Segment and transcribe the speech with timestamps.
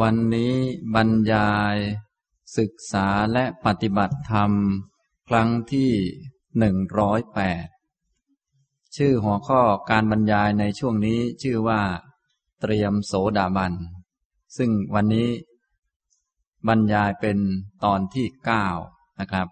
[0.00, 0.54] วันนี้
[0.94, 1.76] บรรยาย
[2.58, 4.52] ศึกษาและปฏิบัติธรรม
[5.28, 5.90] ครั้งที่
[6.58, 7.66] หนึ่งร้อยแปด
[8.96, 9.60] ชื่อหัวข้อ
[9.90, 11.80] การบรรยายในช่วงนี้ชื่อว่า
[12.60, 13.72] เตรียมโสดาบัน
[14.56, 15.28] ซึ่งวันนี้
[16.68, 17.38] บรรยายเป็น
[17.84, 18.66] ตอนที่เก้า
[19.20, 19.46] นะครับ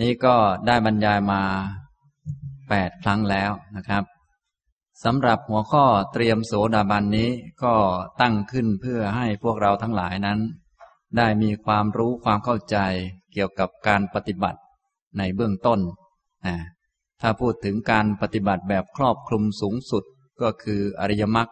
[0.00, 0.36] นี่ก็
[0.66, 1.42] ได้บรรยายมา
[2.68, 4.04] แปดครั้งแล้วนะครับ
[5.04, 7.30] สำหรับหัวข้อเตรียมโสดาบันนี้
[7.64, 7.74] ก็
[8.20, 10.38] ตั้งขึ้นเพื่อให้พวกเราทั้งหลายนั้น
[11.16, 12.76] ได้มีความรู้ความเข้าใจ
[13.32, 14.60] เกี่ยวกับการปฏิบัติ
[15.18, 15.80] ในเบื้องต้น
[17.20, 20.04] ถ้าพูดถึงการปฏิบัติแบบครอบคลุมสูงสุด
[20.42, 21.48] ก็คืออริยมรรค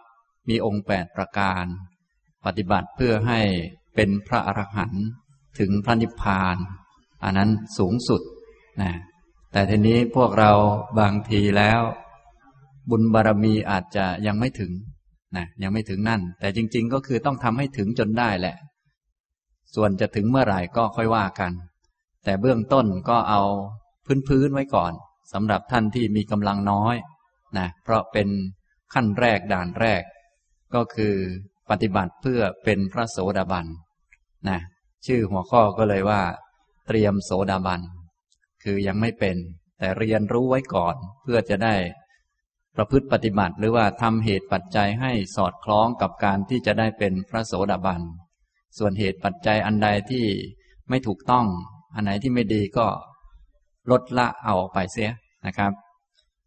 [0.48, 1.64] มีองค์แปดประการ
[2.44, 3.40] ปฏิบัติเพื่อให้
[3.94, 5.04] เป็นพระอรหันต์
[5.58, 6.56] ถึงพระนิพพาน
[7.24, 8.22] อันนั้นสูงสุด
[8.82, 8.92] นะ
[9.52, 10.52] แต่ทีนี้พวกเรา
[11.00, 11.80] บางทีแล้ว
[12.90, 14.72] บุญบารมีอาจจะยังไม่ถึง
[15.36, 18.56] นะยังไม่ถึงนั่น แต่จริง ๆ ก็คือต้องทำให้ถึงจนได้แหละ
[19.74, 21.52] ส่วนจะถึงเมื่อไหร่ก็ค่อยว่ากัน
[22.24, 23.42] แต่เบื้องต้นก็เอา
[24.28, 24.92] พื้นๆไว้ก่อน
[25.32, 26.96] สำหรับท่านที่มีกำลังน้อย
[27.58, 28.28] นะเพราะเป็น
[28.94, 30.02] ขั้นแรกด่านแรก
[30.74, 31.14] ก็คือ
[31.70, 33.66] ปฏิบัติเพื่อเป็นพระโสดาบัน
[34.48, 34.58] นะ
[35.06, 36.22] ชื่อหัวข้อก็เลยว่า
[36.86, 37.80] เตรียมโสดาบัน
[38.62, 39.36] คือยังไม่เป็น
[39.78, 41.74] แต่เรียนรู้ไว้ก่อนเพื่อจะได้
[42.76, 48.02] ประพฤติปฏิบัติหรือว่าทำเหตุปัจจัยให้สอดคล้องกับการที่จะได้เป็นพระโสดาบัน
[48.78, 50.24] ส่วนเหตุปัจจัยอันใดที่
[50.88, 51.46] ไม่ถูกต้อง
[51.94, 52.86] อันไหนที่ไม่ดีก็
[53.90, 55.10] ลดละเอาออกไปเสีย
[55.46, 55.72] นะครับ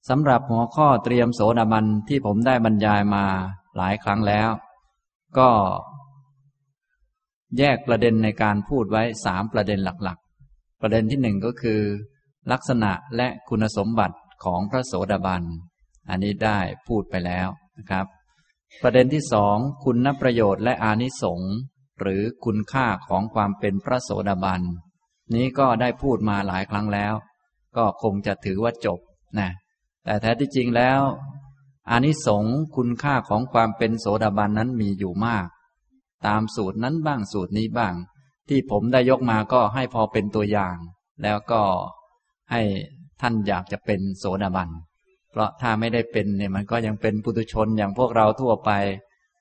[0.09, 3.23] สำหรับหัวข้อเตรียมโสดาบันที่ผมได้บรรยายมา
[3.77, 4.49] หลายครั้งแล้ว
[5.37, 5.49] ก็
[7.57, 11.81] แยกประเด็นในการพูดไว้สามประเด็นหลักๆ ประเด็นที่หนึ่งก็คือ
[12.51, 15.43] ลักษณะและคุณสมบัติของพระโสดาบัน
[16.09, 18.05] อันนี้ได้พูดไปแล้วนะครับ
[18.81, 21.53] ประเด็นที่สองคุณประโยชน์และอานิสงส์
[21.99, 24.61] หรือคุณค่าของความเป็นพระโสดาบัน
[25.35, 27.13] นี้ก็ได้พูดมาหลายครั้งแล้ว
[27.77, 28.99] ก็คงจะถือว่าจบ
[29.39, 29.49] นะ
[30.05, 31.01] แต่แท้ที่จริงแล้ว
[31.89, 35.47] อานิสงส์คุณค่าของความเป็นโสดาบันนั้นมีอยู่มาก
[36.27, 37.93] ตามสูตรนั้นบ้างสูตรนี้บ้าง
[38.49, 40.75] ที่ผมได้ยกมาก็ให้พอเป็นตัวอย่าง
[41.23, 41.61] แล้วก็
[42.51, 42.61] ให้
[43.21, 44.69] ท่านอยากจะเป็นโสดาบัน
[45.31, 48.71] เพราะถ้าไม่ได้เป็นเนี่ยมันก็ยังเป็นปุถุชนอย่างพวกเราทั่วไป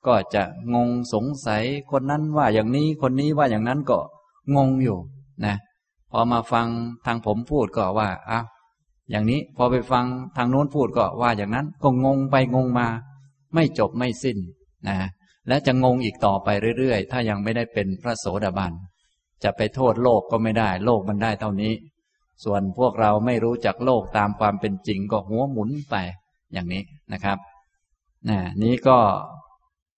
[0.07, 0.43] ก็จะ
[0.75, 3.99] งงสงสัยคนนั้นว่าอย่างนี้คนนี้ว่าอย่างนั้นก็
[4.57, 4.99] งงอยู่
[5.45, 5.57] นะ
[6.11, 6.67] พอมาฟัง
[7.07, 8.47] ทางผมพูดก็ว่าอ้าว
[9.11, 10.05] อย่างนี้พอไปฟัง
[10.37, 12.89] ทางโน้นพูดก็ว่าอย่างนั้นก็งงไปงงมา
[13.55, 14.39] ไม่จบไม่สิ้น
[14.89, 14.97] นะ
[15.49, 16.49] และจะงงอีกต่อไป
[16.79, 18.73] เรื่อยๆ ถ้ายังไม่ได้เป็นพระโสดาบัน
[19.45, 21.73] จะไปโทษโลกก็ไม่ได้ โลกมันได้เท่านี้
[22.45, 25.97] ส่วนพวกเราไม่รู้จักโลกตามความเป็นจริงก็หัวหมุนไป
[26.53, 26.83] อย่างนี้
[27.13, 27.39] นะครับ
[28.29, 28.31] น
[28.63, 28.99] นี้ก็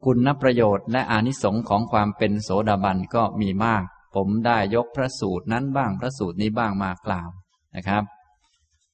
[0.04, 3.84] คุณประโยชน์และอานิสงส์ของความเป็นโสดาบันก็มีมาก
[4.14, 7.28] ผมได้ยกพระสูตรนั้นบ้างพระสูตรนี้บ้างมากล่าว
[7.76, 8.04] นะครับ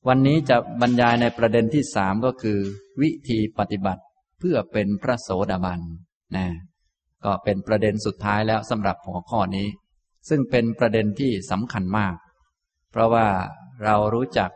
[0.08, 2.58] วันนี้จะบรรยายในประเด็นที่สามก็คือ
[3.00, 4.02] วิธีปฏิบัติ
[4.38, 5.80] เพื่อเป็นพระโสดาบัน
[6.36, 6.46] นะ
[7.24, 9.66] ก็เป็นประเด็นสุดท้ายแล้วสำหรับหัวข้อนี้
[10.28, 12.14] ซึ่งเป็นประเด็นที่สำคัญมาก
[12.96, 13.28] เพราะว่า
[13.84, 14.50] เรารู้จัก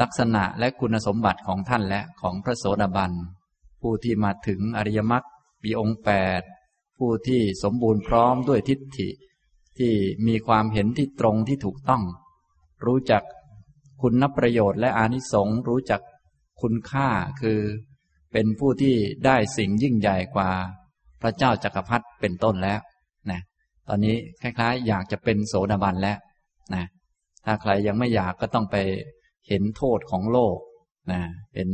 [0.00, 3.12] ลักษณะและคุณสมบัติของท่านและของพระโสดาบัน
[3.80, 5.26] ผู้ที่มาถึงอริยมรรค
[5.64, 6.10] มีองค์แป
[6.40, 6.42] ด
[6.98, 9.08] ผู้ที่สมบูรณ์พร้อมด้วยทิฏฐิ
[9.78, 9.92] ที่
[10.26, 12.02] มีความเห็นที่ตรงที่ถูกต้อง
[12.86, 13.22] รู้จัก
[14.00, 16.00] คุณนับประโยชน์และอานิสงส์รู้จัก
[16.60, 17.08] คุณค่า
[17.40, 17.60] คือ
[18.32, 18.94] เป็นผู้ที่
[19.24, 20.50] ได้สิ่งยิ่งใหญ่กว่า
[21.22, 22.80] พระเจ้าจักรพรรดิเป็นต้นแล้ว
[23.30, 23.40] นะ
[23.88, 26.18] ตอนนี้คล้ายๆ อยากจะเป็นโสดาบันแล้ว
[26.74, 26.84] นะ
[27.44, 28.76] ถ้าใครยังไม่อยากก็ต้องไป
[29.48, 30.58] เห็นโทษของโลก
[31.12, 31.20] นะ
[31.54, 31.70] เห็น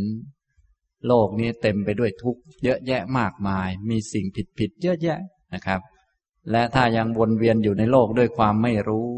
[1.06, 5.18] โลกนี้เต็มไปด้วยทุกข์เยอะแยะมากมาย มีสิ่งผิดผิดเยอะแยะ
[5.54, 5.80] นะครับ
[6.50, 9.08] และถ้ายังวนเวียนอยู่ในโลกด้วยความไม่รู้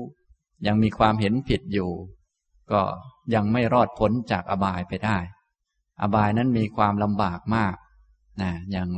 [0.66, 1.90] ยังมีความเห็นผิดอยู่
[2.72, 2.82] ก็
[3.34, 5.18] ยังไม่รอดพ้นจากอบายไปได้
[6.02, 7.76] อบายนั้นมีความลำบากมาก
[8.42, 8.88] นะอย่าง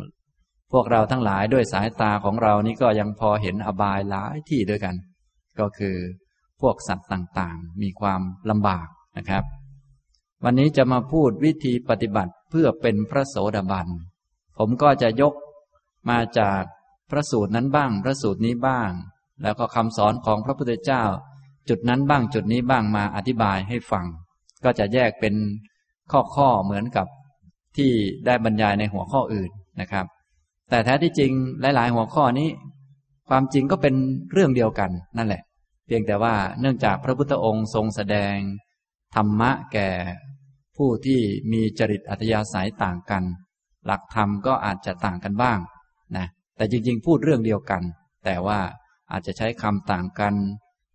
[0.72, 4.94] พวกเราทั้งหลายด้วยสายตาของเรานี่ก็ยังพอเห็นอบายหลายที่ด้วยกัน
[5.60, 5.96] ก็คือ
[6.60, 8.20] พวกสัตว์ต่างๆ มีความ
[8.50, 8.86] ลำบาก
[9.16, 9.44] นะครับ
[10.44, 13.88] วันนี้จะมาพูดวิธีปฏิบัติเพื่อเป็นพระโสดาบัน
[14.58, 15.34] ผมก็จะยก
[16.10, 16.62] มาจาก
[17.10, 18.90] พระสูตรนั้นบ้าง พระสูตรนี้บ้าง
[19.42, 21.02] แล้วก็คำสอนของพระพุทธเจ้า
[21.68, 24.06] จุดนั้นบ้างจุดนี้บ้างมาอธิบายให้ฟัง
[24.64, 25.34] ก็จะแยกเป็น
[26.12, 27.06] ข้อๆเหมือนกับ
[27.76, 27.90] ที่
[28.26, 30.06] ได้บรรยายในหัวข้ออื่นนะครับ
[30.70, 32.48] แต่แท้ที่จริงหลาย ๆ หัวข้อนี้
[33.28, 33.94] ความจริงก็เป็น
[34.32, 35.42] เรื่องเดียวกันนั่นแหละ
[35.92, 38.36] พียงแต่ว่าเนื่องจากพระพุทธองค์ทรงแสดง
[39.14, 39.90] ธรรมะแก่
[40.76, 41.20] ผู้ที่
[41.52, 43.24] มีจริตอัธยาศัยต่างกัน
[43.86, 45.58] หลักธรรมก็อาจจะต่างกันบ้าง
[46.16, 46.26] นะ
[46.56, 47.82] แต่จริงๆ พูดเรื่องเดียวกัน
[48.24, 48.58] แต่ว่า
[49.12, 50.34] อาจจะใช้คำต่างกัน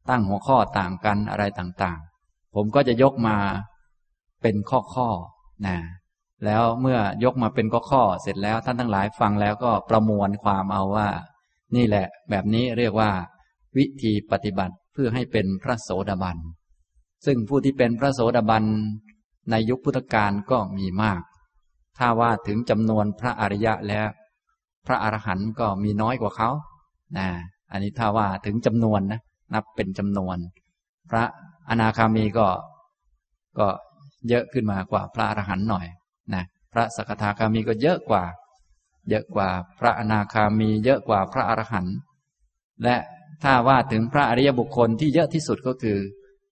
[0.10, 3.38] ตั้งหัวข้อต่างกันอะไรต่างๆ ผมก็จะยกมา
[4.42, 5.78] เป็นข้อๆนะ
[6.46, 11.10] แล้วเมื่อยกมาเป็นข้อๆเสร็จแล้วท่านทั้งหลายฟังแล้วก็ประมวลความเอาว่า
[11.76, 13.12] นี่แหละ แบบนี้เรียกว่า
[13.78, 16.38] วิธีปฏิบัติ เพื่อให้เป็นพระโสดาบัน
[17.26, 18.64] ซึ่งผู้ที่เป็นพระโสดาบัน
[19.52, 21.22] ในยุคพุทธกาลก็มีมาก
[21.98, 24.10] ถ้าว่าถึงจำนวนพระอริยะแล้ว
[24.88, 26.50] พระอรหันต์ก็มีน้อยกว่าเขา
[27.18, 27.28] นะ
[27.72, 29.22] อันนี้ถ้าว่าถึงจำนวนนะ
[29.54, 30.38] นับเป็นจำนวน
[31.10, 31.24] พระ
[31.70, 32.48] อนาคามีก็
[33.60, 33.68] ก็
[34.30, 35.86] เยอะขึ้นมากว่าพระอรหันต์หน่อย
[36.34, 36.44] นะ
[36.74, 38.24] พระสกทาคามีก็เยอะกว่า
[39.10, 39.50] เยอะกว่า
[39.80, 41.96] พระอนาคามี เยอะกว่าพระอรหันต์
[42.84, 42.96] และ
[43.44, 45.98] ถ้าว่าถึงพระอริยบุคคลที่เยอะที่สุดก็คือ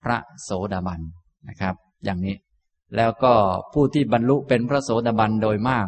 [0.04, 1.02] พระโสดาบัน
[1.50, 1.76] นะครับ
[2.06, 2.36] อย่างนี้
[2.96, 3.34] แล้วก็
[3.74, 5.88] ผู้ที่บรรลุเป็นพระโสดาบันโดยมาก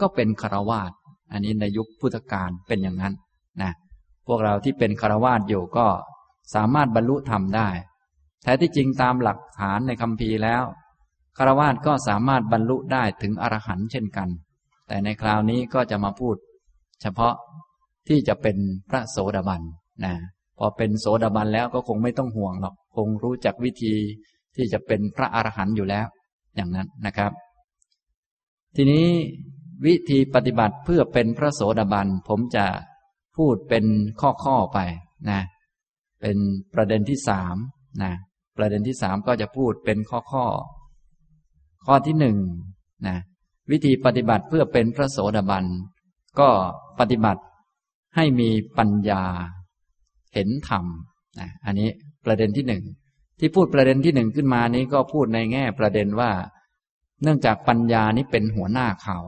[0.00, 0.92] ก็เป็นคารวาส
[1.32, 3.14] อันนี้ในยุคพุทธกาลเป็นอย่างนั้น
[3.62, 3.72] นะ
[4.26, 5.86] พวกเราที่เป็นคารวาสอยู่ก็
[6.54, 7.68] สามารถบรรลุธรรมได้
[8.42, 10.62] แท้ที่จริงตามหลักฐานในคำพีแล้ว
[11.38, 14.28] คารวาสก็สามารถบรรลุได้ถึงอรหันต์เช่นกัน
[14.88, 16.36] แต่ในคราวนี้ก็จะมาพูด
[17.02, 17.34] เฉพาะ
[18.08, 18.56] ที่จะเป็น
[18.90, 19.62] พระโสดาบัน
[20.04, 20.14] นะ
[20.58, 23.94] พอเป็นโสดาบันแล้วก็คงไม่ต้องห่วงหรอกคงรู้จักวิธี
[24.56, 26.06] ที่จะเป็นพระอรหันต์อยู่แล้ว
[26.56, 27.32] อย่างนั้นนะครับ
[28.76, 29.06] ทีนี้
[29.86, 32.66] วิธีปฏิบัติเพื่อเป็นพระโสดาบันผมจะ
[33.36, 33.84] พูดเป็น
[34.44, 34.78] ข้อๆไป
[35.30, 35.40] นะ
[36.20, 36.36] เป็น
[36.74, 37.56] ประเด็นที่สาม
[38.02, 38.12] นะ
[38.56, 40.46] ประเด็นที่สามก็จะพูดเป็นข้อข้อ
[41.86, 42.36] ข้อที่หนึ่ง
[43.06, 43.16] นะ
[43.70, 45.64] วิธีปฏิบัติเพื่อเป็นพระโสดาบัน
[46.40, 46.48] ก็
[46.98, 47.42] ปฏิบัติ
[48.16, 49.22] ให้มีปัญญา
[50.34, 50.84] เห็นธรรม
[51.38, 51.88] นะอันนี้
[52.24, 52.84] ประเด็นที่หนึ่ง
[53.38, 56.32] ที่พูดประเด็นที่หนึ่งขึ้นมานี้ก็พูดในแง่ประเด็นว่า
[57.22, 59.18] เนื่องจากปัญญานี้เป็นหัวหน้าเขา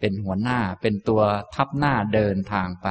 [0.00, 1.22] เป็นหัวหน้าเป็นตัว
[1.54, 2.88] ทับหน้าเดินทางไป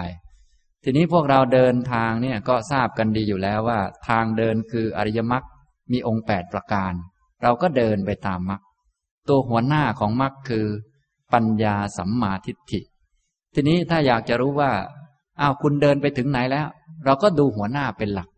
[0.84, 5.44] ทีนี้พวกเราเดินทางเนี่ยก็ทราบกันดีอยู่แล้วว่า ทางเดินคืออริยมรรค
[5.92, 6.94] มีองค์แปดประการ
[7.44, 8.62] เราก็เดินไปตามมรรค
[9.30, 10.66] ตัวหัวหน้าของมรรคคือ
[11.34, 12.82] ปัญญาสัมมาทิฏฐิ
[13.54, 14.72] ทีนี้ถ้าอยากจะรู้ว่า
[15.42, 16.68] อ้าวคุณเดินไปถึงไหนแล้ว
[17.06, 18.30] เราก็ดูหัวหน้าเป็นหลัก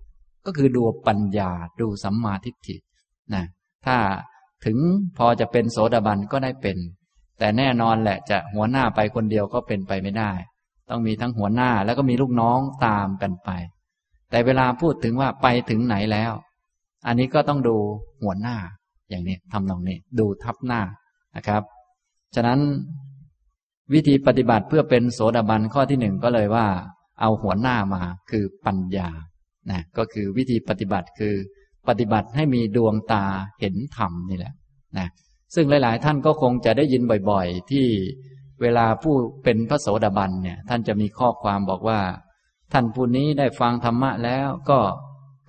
[0.46, 1.52] ก็คือดูปัญญา
[1.82, 2.76] ดูสัมมาทิฏฐิ
[3.34, 3.44] นะ
[3.86, 3.98] ถ้า
[4.66, 4.78] ถึง
[5.18, 6.78] พอจะเป็นโสดาบันก็ได้เป็น
[7.40, 10.32] แต่แน่นอนแหละจะหัวหน้าไปคนเดียวก็เป็นไปไม่ได้
[10.90, 13.50] ต้องมีทั้งหัวหน้าแล้วก็มีลูกน้องตามกันไป
[14.30, 16.32] แต่เวลาพูดถึงว่าไปถึงไหนแล้ว
[17.08, 17.76] อันนี้ก็ต้องดู
[18.24, 18.56] หัวหน้า
[19.10, 20.82] อย่างนี้ทำนองนี้ ดูทับหน้า
[21.36, 21.64] นะครับ
[22.36, 22.60] ฉะนั้น
[23.94, 26.68] วิธีปฏิบัติเพื่อเป็นโสดาบันข้อที่หนึ่งก็เลยว่า
[27.22, 28.02] เอาหัวหน้ามา
[28.32, 29.10] คือปัญญา
[29.72, 31.36] นะก็คือวิธีปฏิบัติคือ
[31.88, 33.26] ปฏิบัติให้มีดวงตา
[33.60, 34.54] เห็นธรรมนี่แหละ
[34.98, 35.08] นะ
[35.56, 37.88] ซึ่งหลาย ๆ ท่านก็คงจะได้ยินบ่อย ๆ ที่
[38.62, 42.00] เวลาผู้เป็นพระโสดาบันเนี่ย ท่านจะมีข้อความบอกว่า
[42.74, 44.80] ท่านผู้นี้ได้ฟังธรรมะแล้วก็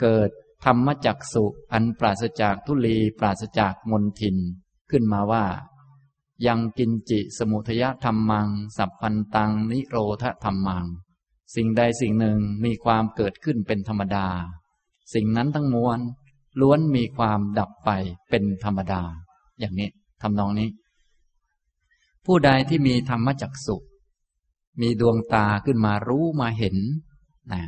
[0.00, 0.30] เกิด
[0.64, 4.36] ธรรมจักสุอันปราศจากทุลีปราศจากมนทิน
[4.90, 5.44] ขึ้นมาว่า
[6.46, 10.84] ยังกินจิสมุทยธรรมัง สัพพันตังนิโรธธรรมัง
[11.54, 14.26] สิ่งใดสิ่งหนึ่งมีความเกิดขึ้นเป็นธรรมดา
[15.14, 15.98] สิ่งนั้นทั้งมวล
[16.60, 17.90] ล้วนมีความดับไป
[18.30, 19.02] เป็นธรรมดา
[19.60, 19.88] อย่างนี้
[20.22, 20.68] ทำนองนี้
[22.26, 23.76] ผู้ใดที่มีธรรมจักสุ
[24.80, 26.76] มีดวงตาขึ้นมารู้มาเห็น
[27.52, 27.62] นะ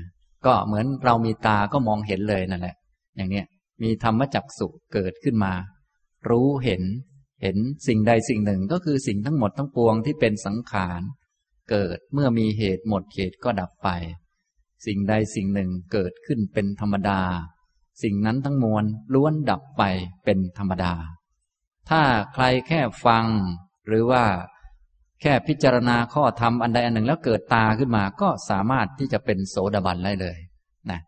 [0.47, 2.76] ก็เหมือนเรามีตาก็มองเห็นเลยนั่นแหละ
[3.16, 3.42] อย่างนี้
[3.82, 5.52] มีธรรมจักสุเกิดขึ้นมา
[6.28, 6.82] รู้เห็น
[7.42, 7.56] เห็น
[7.87, 11.00] สิ่งใดสิ่งหนึ่งก็คือสิ่งทั้งหมดทั้งปวงที่เป็นสังขาร
[11.70, 13.88] เกิดเมื่อมีเหตุหมดเหตุก็ดับไป
[14.87, 17.20] สิ่งใดสิ่งหนึ่งเกิดขึ้นเป็นธรรมดา
[18.02, 18.84] สิ่งนั้นทั้งมวล
[19.14, 19.82] ล้วนดับไป
[20.25, 20.92] เป็นธรรมดา
[21.88, 23.26] ถ้าใครแค่ฟัง
[23.88, 24.25] หรือว่า
[25.22, 30.38] แค่พิจารณาข้อธรรมอันใดอันหนึ่งแล้วเกิดตาขึ้นมาก็สามารถที่จะเป็นโสดาบันได้เลย
[30.90, 31.00] นะ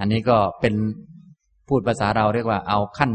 [0.00, 0.74] อันนี้ก็เป็น
[1.68, 3.12] พูดภาษาเราเรียกว่าเอาขั้น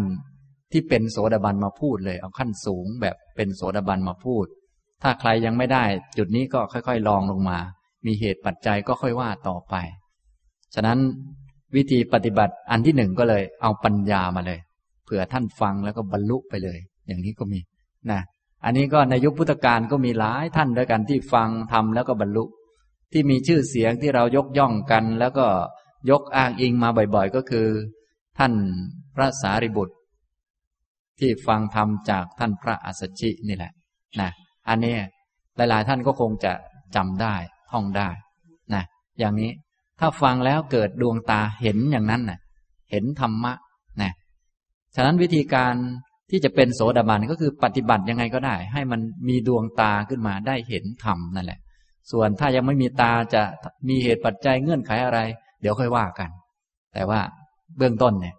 [0.72, 4.46] ที่เป็นโสดาบันมาพูดเลย เอาขั้นสูงแบบเป็นโสดาบันมาพูด
[5.04, 5.84] ถ้าใครยังไม่ได้
[6.18, 7.60] จุดนี้ก็ค่อย ๆ ลองลงมา
[8.06, 9.76] มีเหตุปัจจัยก็ค่อยว่าต่อไป
[10.76, 11.00] ฉะนั้น
[11.76, 14.60] วิธีปฏิบัติอันที่หนึ่งก็เลย เอาปัญญามาเลย
[15.06, 17.60] เผื่อท่านฟังแล้วก็บรรลุไปเลย อย่างนี้ก็มี
[18.12, 18.22] นะ
[18.66, 22.44] อันนี้ก็ในยุคพุทธกาลก็มีหลายท่านด้วยกันที่ฟังทำแล้วก็บรรลุ
[23.12, 25.48] ที่มีชื่อเสียงที่เรายกย่องกัน แล้วก็
[26.10, 27.68] ยกอ้างอิงมาบ่อยๆ ก็คือ
[28.40, 28.54] ท่าน
[29.16, 29.96] พระสารีบุตร
[31.20, 33.72] ที่ฟังธรรมจากท่านพระอัสสชินี่แหละ
[34.22, 34.32] นะ
[34.68, 34.96] อันนี้
[35.56, 36.54] หลาย ๆ ท่านก็คงจะ
[36.96, 37.36] จำได้
[37.72, 38.10] ท่องได้
[38.74, 38.84] นะ
[39.20, 39.52] อย่างนี้
[40.00, 42.40] ถ้าฟังแล้วเกิดดวงตาเห็นอย่างนั้นนะ่ะ
[42.92, 43.54] เห็นธรรมะ
[44.02, 44.12] นะ
[44.96, 45.74] ฉะนั้นวิธีการ
[46.30, 51.60] ที่จะเป็นโสดาบันก็คือปฏิบัติยังไงก็ได้ ให้มันมีดวงตาขึ้นมาได้เห็นธรรมนั่นแหละ
[52.12, 53.42] ส่วนถ้ายังไม่มีตาจะ
[53.90, 55.20] มีเหตุปัจจัยเงื่อนไขอะไร
[55.62, 56.30] เดี๋ยวค่อยว่ากัน
[56.94, 57.20] แต่ว่า
[57.78, 58.36] เบื้องต้นเนี่ย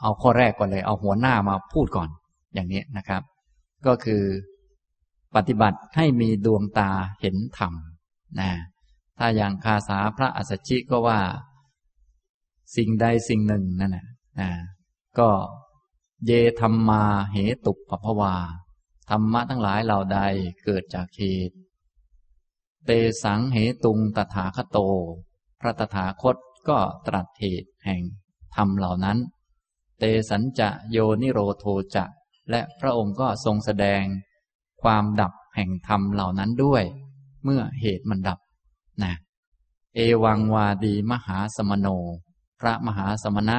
[0.00, 2.08] เอาข้อแรกก่อนเลย เอาหัวหน้ามาพูดก่อน
[2.54, 3.22] อย่างนี้นะครับ
[3.86, 4.22] ก็คือ
[5.34, 7.74] ปฏิบัติให้มีดวงตาเห็นธรรม
[8.40, 8.50] นะ
[9.18, 11.20] ถ้าอย่างคาสาพระอัสสชิก็ว่า
[12.76, 14.06] สิ่งใดสิ่งหนึ่งนั่นนะ
[14.40, 14.50] นะ
[15.18, 15.30] ก็
[16.26, 18.34] เยธรรมมาเหตุปภวา
[19.10, 20.18] ธรรมะทั้งหลายเหล่าใด
[20.64, 21.56] เกิดจากเหตุ
[22.86, 22.90] เต
[23.22, 24.78] สังเหตุงตถาคโต
[25.60, 26.36] พระตถาคต
[26.68, 28.02] ก็ตรัสเหตุแห่ง
[28.56, 29.18] ธรรมเหล่านั้น
[29.98, 31.64] เตสัญจะโยนิโรโท
[31.94, 32.04] จะ
[32.50, 34.02] และพระองค์ก็ทรงแสดง
[34.84, 36.82] ความดับแห่งธรรมเหล่านั้นด้วย
[37.44, 38.38] เมื่อเหตุมันดับ
[39.02, 39.14] นะ
[39.94, 41.88] เอวังวาดีมหาสมโน
[42.60, 43.58] พระมหาสมณะ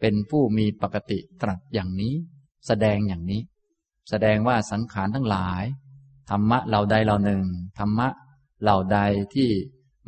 [0.00, 2.14] เป็นผู้มีปกติตรัสอย่างนี้
[2.66, 3.40] แสดงอย่างนี้
[4.10, 5.64] แสดงว่าสังขารทั้งหลาย
[6.30, 7.44] ธรรมะเหล่าใดเหล่าหนึ่ง
[7.78, 8.08] ธรรมะ
[8.62, 8.98] เหล่าใด
[9.34, 9.50] ที่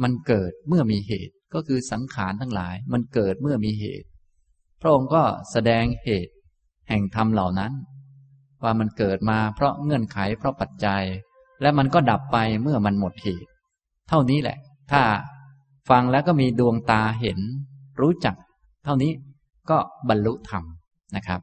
[0.03, 4.07] มันเกิดเมื่อมีเหตุก็คือสังขารทั้งหลายมันเกิดเมื่อมีเหตุ
[4.81, 6.33] พระองค์ก็แสดงเหตุ
[6.89, 7.73] แห่งธรรมเหล่านั้น
[8.63, 11.03] ว่ามันเกิดมาเพราะเงื่อนไขเพราะปัจจัย
[11.63, 13.51] และมันก็ดับไปเมื่อมันหมดเหตุ
[14.09, 14.59] เท่านี้แหละ
[14.93, 15.03] ถ้า
[15.91, 17.39] ฟังแล้วก็มีดวงตาเห็น
[18.01, 18.35] รู้จัก
[18.85, 19.13] เท่านี้
[19.71, 20.65] ก็บรรลุธรรม
[21.17, 21.41] นะครับ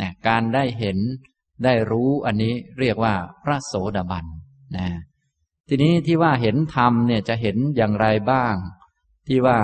[0.00, 0.98] นะการได้เห็น
[1.64, 4.26] ได้รู้อันนี้เรียกว่าพระโสดาบัน
[4.76, 4.88] นะ
[5.68, 8.54] ทีนี้ที่ว่าเห็นธรรมเนี่ยจะเห็นอย่างไรบ้าง
[9.28, 9.58] ที่ว่า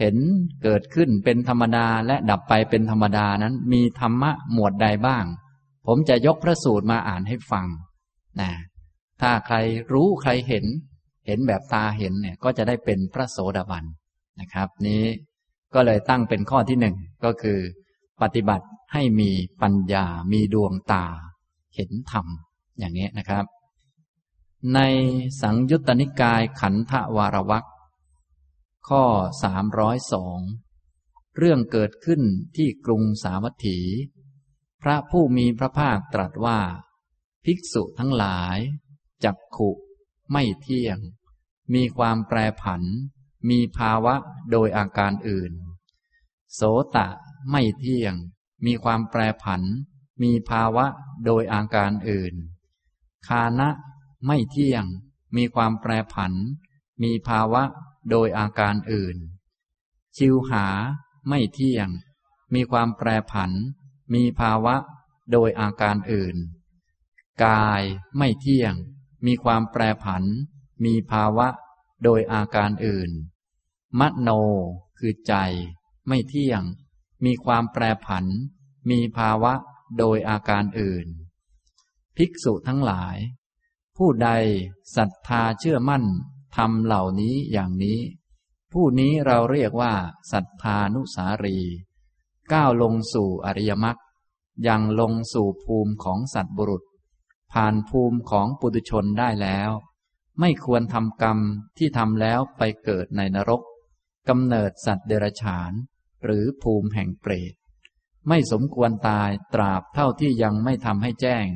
[0.00, 0.16] เห็น
[0.62, 5.24] เกิดขึ้นเป็นธรรมดาและดับไปเป็นธรรมดานั้น มีธรรมะหมวดใดบ้าง
[5.90, 7.66] ผมจะยกพระสูตรมาอ่านให้ฟัง
[8.40, 8.50] นะ
[9.20, 9.56] ถ้าใคร
[9.92, 10.64] รู้ใครเห็น
[11.26, 13.84] เห็นแบบตาเห็นเนี่ยก็จะได้เป็นพระโสดาบัน
[14.40, 15.04] นะครับ นี้
[15.74, 17.58] ก็เลยตั้งเป็นข้อที่หนึ่งก็คือ
[18.22, 19.30] ปฏิบัติให้มี
[19.62, 21.04] ปัญญา มีดวงตา
[21.74, 22.26] เห็นธรรม
[22.78, 23.44] อย่างนี้นะครับ
[24.74, 24.80] ใน
[25.42, 27.66] สังยุตตนิกายขันธวารวัก
[28.88, 29.04] ข้อ
[29.42, 30.38] สามร้อยสอง
[31.38, 32.22] เรื่องเกิดขึ้น
[32.56, 33.78] ที่กรุงสาวัตถี
[34.82, 36.58] พระผู้มีพระภาคตรัสว่า
[37.44, 38.58] ภิกษุทั้งหลาย
[39.24, 39.70] จักขุ
[40.32, 40.98] ไม่เที่ยง
[41.74, 42.82] มีความแปรผัน
[43.48, 44.14] มีภาวะ
[44.50, 45.52] โดยอาการอื่น
[46.54, 46.60] โส
[46.96, 47.08] ตะ
[47.50, 48.14] ไม่เที่ยง
[48.64, 49.62] มีความแปรผัน
[50.22, 50.86] มีภาวะ
[51.24, 52.34] โดยอาการอื่น
[53.28, 53.68] คานะ
[54.26, 54.84] ไม่เที่ยง
[55.36, 56.32] มีความแปรผัน
[57.02, 57.62] มีภาวะ
[58.10, 59.16] โดยอาการอื่น
[60.16, 60.66] ชิวหา
[61.28, 61.88] ไม่เที่ยง
[62.54, 63.52] มีความแปรผัน
[64.14, 64.76] มีภาวะ
[65.32, 66.36] โดยอาการอื่น
[67.44, 67.82] กาย
[68.16, 68.74] ไม่เที่ยง
[69.26, 70.24] มีความแปรผัน
[70.84, 71.48] มีภาวะ
[72.04, 73.10] โดยอาการอื่น
[74.00, 74.28] มโน
[74.98, 75.34] คือใจ
[76.08, 76.62] ไม่เที่ยง
[77.24, 78.24] มีความแปรผัน
[78.90, 79.54] มีภาวะ
[79.98, 81.06] โดยอาการอื่น
[82.16, 83.16] ภิกษุทั้งหลาย
[83.96, 84.30] ผู้ใด
[84.96, 86.04] ศรัทธาเชื่อมั่น
[86.56, 87.98] ทำเหล่านี้อย่างนี้
[88.72, 89.94] ผู้นี้เราเรียกว่า
[90.32, 91.58] ศรัทธานุสารี
[92.52, 93.98] ก้าวลงสู่อริยมรรค
[94.68, 96.82] ยังลงสู่ภูมิของสัตว์บุรุษ
[97.52, 99.70] ผ่านภูมิของปุถุชนได้แล้ว
[100.40, 101.38] ไม่ควรทำกรรม
[101.78, 103.62] ที่ทำแล้วไปเกิดในนรก
[104.28, 105.72] กำเนิดสัตว์เดรัจฉาน
[106.24, 107.54] หรือภูมิแห่งเปรต
[108.28, 111.46] ไม่สมควรตายตราบเท่าที่ยังไม่ทำให้แจ้ง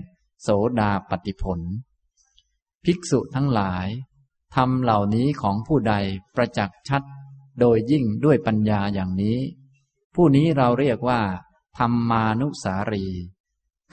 [0.42, 0.48] โส
[0.80, 1.60] ดาปฏิผล
[2.84, 3.86] ภิกษุทั้งหลาย
[4.56, 5.94] ทำเหล่านี้ของผู้ใด
[6.34, 7.02] ประจักษ์ชัด
[7.60, 9.38] โดยยิ่งด้วยปัญญาอย่างนี้
[10.14, 11.20] ผู้นี้เราเรียกว่า
[11.78, 13.06] ธรรมานุสารี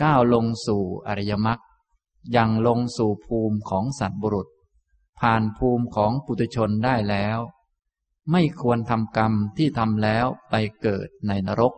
[0.01, 1.59] ก้าวลงสู่อริยมรรค
[2.35, 4.47] ยังลงสู่ภูมิของสัตว์บุรุษ
[5.19, 7.39] ผ่านภูมิของปุถุชนได้แล้ว
[8.31, 11.73] ไม่ควรทำกรรมที่ทำแล้วไปเกิดในนรก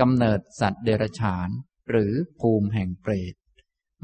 [0.00, 1.48] กำเนิดสัตว์เดรัจฉาน
[1.90, 3.34] หรือภูมิแห่งเปรต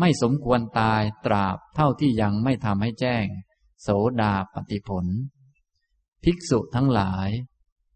[0.01, 3.27] ไม่สมควรตายตราบเท่าที่ยังไม่ทำให้แจ้ง
[3.83, 3.89] โส
[4.21, 5.07] ดาปฏิผล
[6.25, 7.29] ภิกษุทั้งหลาย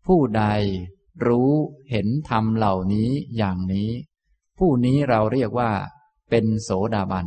[0.06, 0.44] ผู้ใด
[1.26, 1.50] รู้
[1.90, 3.90] เห็นธรรมเหล่านี้อย่างนี้
[4.58, 5.72] ผู้นี้เราเรียกว่า
[6.30, 7.26] เป็นโสดาบัน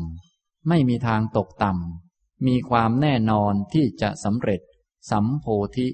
[0.68, 4.62] ไม่มีทางตกต่ำมีความแน่นอนที่จะสำเร็จ
[5.12, 5.88] สัมโพธิ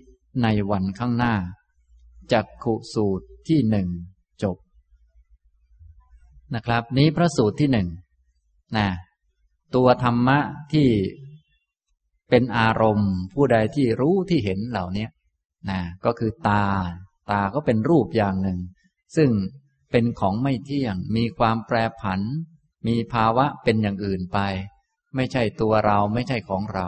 [0.44, 1.36] ในวันข้างหน้า
[2.32, 3.88] จักขุสูตรที่หนึ่ง
[4.44, 4.58] จบ
[6.54, 7.90] นะครับ นี้พระสูตรที่หนึ่ง
[8.78, 8.88] นะ
[9.76, 10.40] ตัวธรรมะ
[10.74, 10.88] ที่
[12.30, 15.08] เป็นอารมณ์ผู้ใดที่รู้ที่เห็นเหล่านี้
[15.70, 16.66] นะก็คือตา
[17.32, 18.60] ตาก็เป็นรูปอย่างหนึ่ง
[19.16, 19.30] ซึ่ง
[19.92, 22.22] เป็นของไม่เที่ยง มีความแปรผัน
[22.88, 24.40] มีภาวะเป็นอย่างอื่นไป
[25.16, 26.88] ไม่ใช่ตัวเราไม่ใช่ของเรา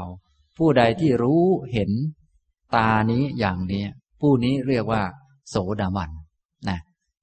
[0.58, 1.92] ผู้ใดที่รู้เห็น
[2.76, 3.84] ตานี้อย่างนี้
[4.22, 5.04] ผู้นี้เรียกว่า
[5.50, 6.10] โสดาบัน
[6.70, 6.80] นะ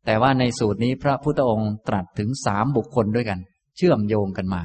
[0.06, 3.38] แต่ว่าในสูตรนี้พระพุทธองค์ตรัสถึงสามบุคคลด้วยกัน
[3.76, 4.62] เชื่อมโยงกันมา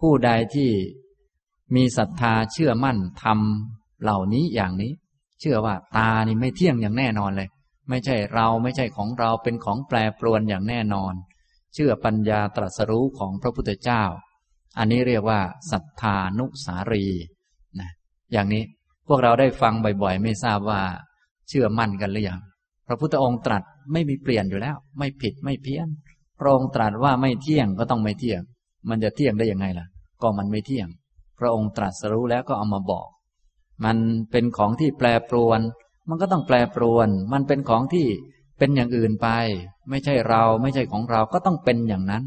[0.00, 0.70] ผู้ใดที่
[1.74, 4.92] มีศรัทธาเชื่อมั่นทำเหล่านี้อย่างนี้
[5.40, 7.48] เชื่อว่าตานี่ไม่เที่ยงอย่างแน่นอนเลย
[7.88, 11.14] ไม่ใช่เราไม่ใช่ของเราเป็นของแปรปรวนอย่างแน่นอน
[11.74, 14.02] เชื่อปัญญาตรัสรู้ของพระพุทธเจ้า
[14.78, 15.40] อันนี้เรียกว่า
[15.72, 17.06] ศรัทธานุสารี
[17.80, 17.90] นะ
[18.32, 18.62] อย่างนี้
[19.08, 20.82] พวกเราได้ฟังบ่อยๆ ไม่ทราบว่า
[21.48, 22.40] เชื่อมั่นกันหรือยัง
[22.86, 23.62] พระพุทธองค์ตรัส
[23.92, 25.88] ไม่มีเปลี่ยนอยู่แล้ว ไม่ผิดไม่เพี้ยน
[26.40, 28.40] พระองค์ตรัสว่าไม่เที่ยงก็ต้องไม่เที่ยง
[28.88, 29.86] มันจะเที่ยงได้ยังไงล่ะ
[30.22, 30.88] ก็มันไม่เที่ยง
[31.38, 33.06] พระองค์ตรัสรู้แล้วก็เอามาบอก
[33.84, 33.96] มัน
[34.30, 35.60] เป็นของที่แปรปรวน
[36.08, 38.06] มันก็ต้องแปรปรวน มันเป็นของที่
[38.58, 39.28] เป็นอย่างอื่นไป
[39.90, 42.22] ไม่ใช่เราไม่ใช่ของเราก็ต้องเป็นอย่างนั้น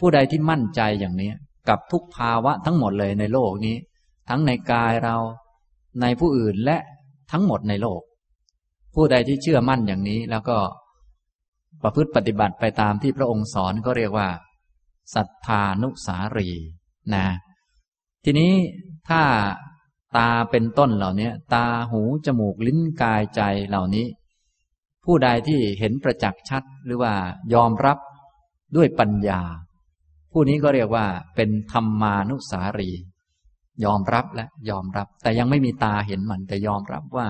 [0.00, 1.30] ผู้ใดที่มั่นใจอย่างนี้
[1.68, 3.76] กับทุกภาวะทั้งหมดเลยในโลกนี้
[4.28, 5.16] ทั้งในกายเรา
[6.00, 6.76] ในผู้อื่นและ
[7.32, 8.00] ทั้งหมดในโลก
[8.94, 10.58] ผู้ใดที่เชื่อมั่นอย่างนี้แล้วก็
[11.82, 14.28] ประพฤติปฏิบัติไปตามที่พระองค์สอนก็เรียกว่า
[15.14, 16.48] ศรัทธานุสารี
[17.14, 17.26] นะ
[18.24, 18.52] ทีนี้
[19.08, 19.20] ถ้า
[20.16, 24.06] ตาเป็นต้นเหล่านี้ตาหูจมูกลิ้นกายใจเหล่านี้
[25.04, 27.12] ผู้ใดที่เห็นประจักษ์ชัดหรือว่า
[27.54, 27.98] ยอมรับ
[28.76, 29.40] ด้วยปัญญา
[30.32, 31.06] ผู้นี้ก็เรียกว่า
[31.36, 32.90] เป็นธรรมานุสารี
[33.84, 37.28] ยอมรับและยอมรับ แต่ยังไม่มีตาเห็นมันแต่ยอมรับว่า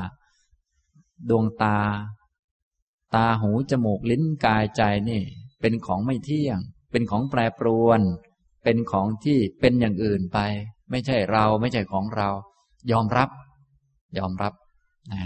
[1.31, 1.79] ดวงตา
[3.14, 5.23] ตาหูจมูกลิ้นกายใจนี่
[5.61, 6.59] เป็นของไม่เที่ยง
[6.91, 8.00] เป็นของแปรปรวน
[8.64, 10.38] เป็นของที่เป็นอย่างอื่นไป
[10.91, 12.29] ไม่ใช่เราไม่ใช่ของเรา
[12.93, 13.31] ยอมรับ
[14.19, 14.53] ยอมรับ
[15.12, 15.23] นะ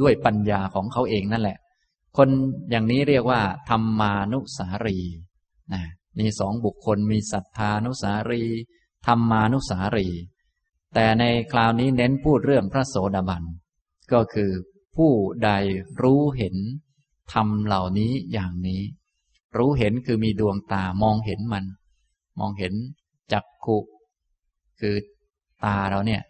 [0.00, 1.58] ด้วยปัญญาของเขาเองนั่นแหละ
[2.16, 2.28] คน
[2.70, 4.98] อย่างนี้เรียกว่าธรรมานุสารี
[5.72, 5.82] นะ
[6.18, 8.42] นี่สองบุคคลมีศรัทธานุสารี
[9.06, 10.08] ธรรมานุสารี
[10.94, 13.42] แต่ในคราวนี้เน้นพูดเรื่องพระโสดาบัน
[14.12, 14.50] ก็คือ
[14.96, 15.12] ผู้
[15.44, 15.50] ใด
[16.02, 16.56] รู้เห็น
[17.32, 18.82] ทำเหล่านี้อย่างนี้
[19.56, 21.64] รู้เห็นคือมีดวงตามองเห็นมัน
[22.38, 22.74] มองเห็น
[23.32, 23.78] จักขุ
[24.80, 24.94] คือ
[25.64, 26.22] ตาเราเนี่ย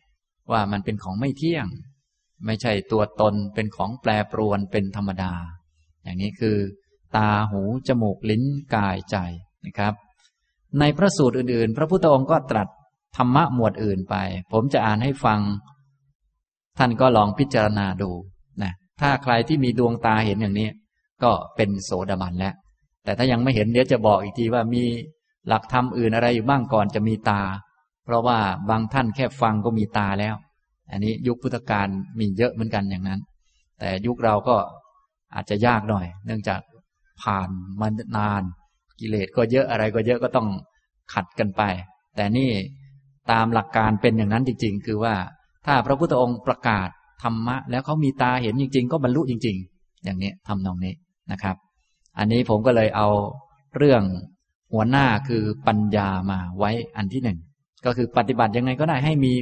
[0.52, 1.66] ว่ามันเป็นของไม่เที่ยง
[2.46, 5.32] ไม่ใช่ตัวตนเป็นของแปรปรวนเป็นธรรมดา
[6.02, 6.56] อย่างนี้คือ
[7.16, 8.42] ตาหูจมูกลิ้น
[8.74, 9.16] กายใจ
[9.66, 9.94] นะครับ
[10.78, 12.68] ในพระสูตรอื่นๆ พระพุทธองค์ก็ตรัส
[13.16, 14.16] ธรรมะหมวดอื่นไป
[14.52, 15.40] ผมจะอ่านให้ฟัง
[16.78, 18.10] ท่านก็ลองพิจารณาดู
[18.62, 20.68] นะถ้าใครที่มีดวงตาเห็นอย่างนี้
[21.22, 22.54] ก็เป็นโสดาบันแล้ว
[23.04, 24.82] แต่ถ้ายังไม่เห็นเดี๋ยวจะบอกอีกทีว่ามี
[25.48, 27.42] หลักธรรมอื่นอะไรอยู่บ้างก่อนจะมีตา
[28.10, 30.34] เพราะว่าบางท่านแค่ฟังก็มีตาแล้ว
[30.90, 33.20] อันนี้ยุคพุทธกาลมีเยอะเหมือนกันอย่างนั้น
[33.78, 34.56] แต่ยุคเราก็
[35.34, 36.60] อาจจะยากหน่อย เนื่องจาก
[37.22, 37.48] ผ่าน
[37.80, 38.42] มานาน
[39.00, 40.48] กิเลสก็เยอะอะไรก็เยอะก็ต้อง
[41.12, 41.62] ขัดกันไป
[42.16, 42.50] แต่นี่
[43.30, 45.14] ตามหลักการเป็นอย่างนั้นจริง ๆ คือว่า
[45.66, 46.88] ถ้าพระพุทธองค์ประกาศ
[47.22, 50.94] ธรรมะ แล้วเขามีตาเห็นจริง ๆ ก็บรรลุจริง ๆ อย่างนี้ทำนองนี้
[51.32, 51.56] นะครับ
[52.18, 53.08] อันนี้ผมก็เลยเอา
[53.76, 54.02] เรื่อง
[54.72, 57.38] หัวหน้าคือปัญญามาไว้อันที่หนึ่ง
[57.84, 59.32] ก็คือปฏิบัติยังไงก็ได้ให้มี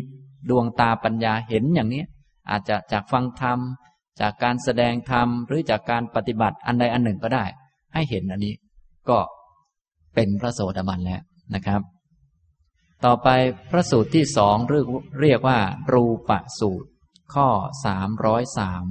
[0.51, 2.03] ดวงตาปัญญาเห็นอย่างนี้
[2.51, 3.59] อาจจะจากฟังธรรม
[4.20, 7.44] จากการแสดงธรรม หรือจากการปฏิบัติอันใดอันหนึ่งก็ได้
[7.94, 8.55] ให้เห็นอันนี้
[9.09, 9.18] ก็
[10.14, 11.22] เป็นพระโสดาบันแล้ว
[11.55, 11.81] นะครับ
[13.05, 13.29] ต่อไป
[13.70, 14.57] พระสูตรที่สอง
[15.20, 15.59] เรียกว่า
[15.92, 16.88] รูปสูตร
[17.35, 17.48] ข้อ
[17.85, 18.85] สามร้อยสาม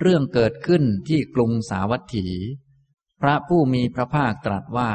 [0.00, 2.26] เรื่องเกิดขึ้นที่กรุงสาวัตถี
[3.20, 4.90] พระผู้มีพระภาคตรัสว่า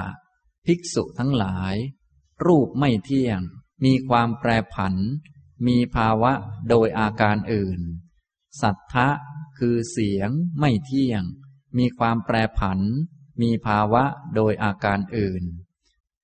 [0.65, 1.75] ภิกษุทั้งหลาย
[2.45, 3.39] รูปไม่เที่ยง
[3.83, 4.95] มีความแปรผัน
[5.67, 6.31] มีภาวะ
[6.69, 7.81] โดยอาการอื่น
[8.61, 9.07] สัทธะ
[9.57, 11.23] คือเสียงไม่เที่ยง
[11.77, 12.79] มีความแปรผัน
[13.41, 14.03] มีภาวะ
[14.35, 15.43] โดยอาการอื่น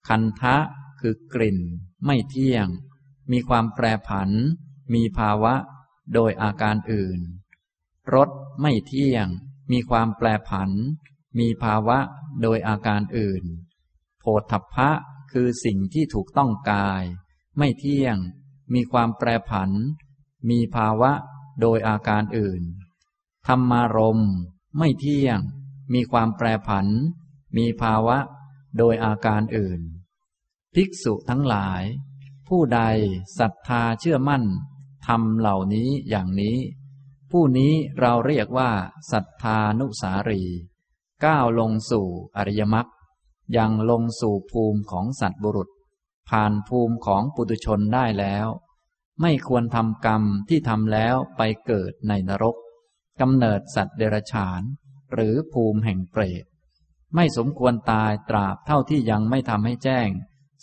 [0.08, 0.58] คันทะ
[0.99, 1.60] คือกลิ่น
[2.06, 2.67] ไม่เที่ยง
[3.32, 4.30] มีความแปรผัน
[4.93, 5.53] มีภาวะ
[6.13, 7.19] โดยอาการอื่น
[8.13, 8.30] รส
[8.62, 9.27] ไม่เที่ยง
[9.71, 10.71] มีความแปรผัน
[11.39, 11.97] มีภาวะ
[12.41, 13.43] โดยอาการอื่น
[14.19, 14.23] โพ
[14.73, 14.89] พะ
[15.32, 17.04] คือสิ่งที่ถูกต้องกาย
[17.58, 18.18] ไม่เที่ยง
[18.74, 19.72] มีความแปรผัน
[20.50, 21.12] มีภาวะ
[21.62, 22.62] โดยอาการอื่น
[23.48, 24.22] ธรรมารม
[24.78, 25.40] ไม่เที่ยง
[25.94, 26.88] มีความแปรผัน
[27.58, 28.18] มีภาวะ
[28.78, 29.82] โดยอาการอื่น
[30.74, 31.84] ภิกษุทั้งหลาย
[32.48, 32.82] ผู้ใด
[33.40, 34.44] ศรัทธาเชื่อมั่น
[35.08, 36.58] ทำเหล่านี้อย่างนี้
[37.32, 38.72] ผู้นี้เราเรียกว่า
[39.12, 40.44] ศรัทธานุสารี
[41.26, 42.88] ก้าวลงสู่อริยมรรค
[43.58, 45.70] ยังลงสู่ภูมิของสัตว์บุรุษ
[46.30, 48.48] ผ่านภูมิของปุตุชนได้แล้ว
[49.22, 52.56] ไม่ควรทำกรรมที่ทำแล้วไปเกิดในนรก
[53.22, 54.62] กำเนิดสัตว์เดรัจฉาน
[55.14, 56.46] หรือภูมิแห่งเปรต
[57.16, 60.10] ไม่สมควรตายตราบเท่าที่ยังไม่ทำให้แจ้ง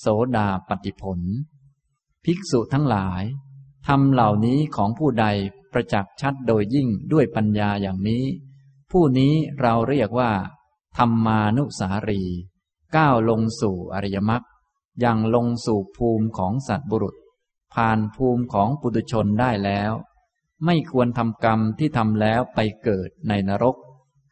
[0.00, 1.20] โสดาปฏิผล
[2.24, 3.22] ภิกษุทั้งหลาย
[3.88, 5.26] ทำเหล่านี้ของผู้ใด
[5.72, 8.24] ประจักษ์ชัดโดยยิ่งด้วยปัญญาอย่างนี้
[8.90, 10.32] ผู้นี้เราเรียกว่า
[10.96, 12.22] ธรรมานุสารี
[12.96, 14.44] ก้าวลงสู่อริยมรรค
[15.04, 17.16] ยังลงสู่ภูมิของสัตว์บุรุษ
[17.74, 19.92] ผ่านภูมิของปุถุชนได้แล้ว
[20.64, 23.76] ไม่ควรทำกรรมที่ทำแล้วไปเกิดในนรก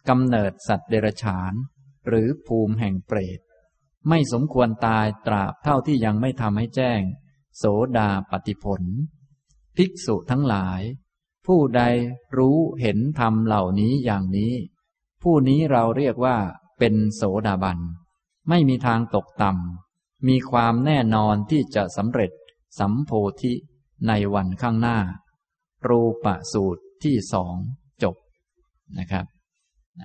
[0.08, 1.52] กำเนิดสัตว์เดรัจฉาน
[2.08, 3.40] หรือภูมิแห่งเปรต
[4.08, 7.00] ไม่สมควรตายตราบเท่าที่ยังไม่ทำให้แจ้ง
[7.56, 7.64] โส
[7.98, 8.82] ดาปฏิผล
[9.76, 10.80] ภิกษุทั้งหลาย
[11.46, 11.82] ผู้ใด
[12.36, 14.52] รู้เห็นธรรมเหล่านี้อย่างนี้
[15.22, 16.36] ผู้นี้เราเรียกว่า
[16.78, 17.78] เป็นโสดาบัน
[18.48, 22.30] ไม่มีทางตกต่ำ มีความแน่นอนที่จะสำเร็จ
[22.78, 23.10] สัมโพ
[23.42, 23.52] ธิ
[24.08, 24.98] ในวันข้างหน้า
[25.88, 27.54] รูปสูตรที่สอง
[28.02, 28.14] จบ
[28.98, 29.24] นะครับ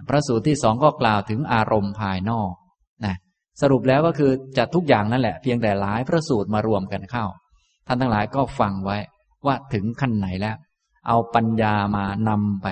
[0.07, 2.51] พระสูตรที่สองก็กล่าวถึงอารมณ์ภายนอก
[3.05, 3.15] นะ
[3.61, 7.25] สรุปแล้วก็คือจะทุกอย่างนั่นแหละเพียงแต่หลายพระสูตรมารวมกันเข้า
[7.87, 8.97] ท่านทั้งหลายก็ฟังไว้
[9.45, 10.55] ว่าถึงขั้นไหนแล้ว
[11.07, 12.67] เอาปัญญามานำไป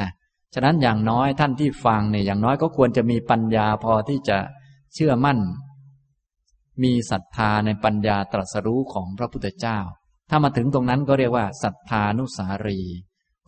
[0.00, 0.08] นะ
[0.54, 4.38] ฉะนั้นอย่างน้อยท่านที่ฟังเนี่ยอย่างน้อยก็ควรจะมีปัญญาพอที่จะ
[4.98, 5.38] ชื่อมั่น
[6.82, 9.78] มีศรัทธาในปัญญาตรัสรู้ของพระพุทธเจ้า
[10.30, 12.80] ถ้ามาถึงตรงนั้นก็เรียกว่าศรัทธานุสารี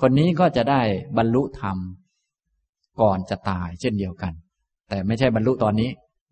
[0.00, 0.82] คนนี้ก็จะได้
[1.18, 1.78] บรรลุธรรม
[3.00, 4.32] ก่อนจะตายเช่นเดียวกัน
[4.88, 5.90] แต่ไม่ใช่บรรลุตอนนี้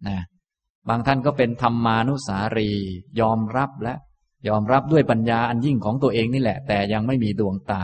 [0.09, 0.18] นะ
[0.88, 2.70] บางท่านก็เป็นธรรมานุสารี
[3.20, 3.94] ยอมรับและ
[4.48, 7.83] ยอมรับด้วยปัญญาอันยิ่งของตัวเองนี่แหละ แต่ยังไม่มีดวงตา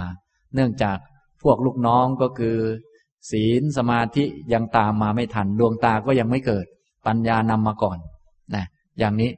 [0.55, 0.99] เนื่องจาก
[1.42, 2.57] พวกลูกน้องก็คือ
[3.31, 6.66] ศีลสมาธิยังตามมาไม่ทันดวงตาก็ยังไม่เกิด
[7.07, 7.99] ปัญญานำมาก่อน
[8.55, 8.64] นะ
[8.99, 9.31] อย่างนี้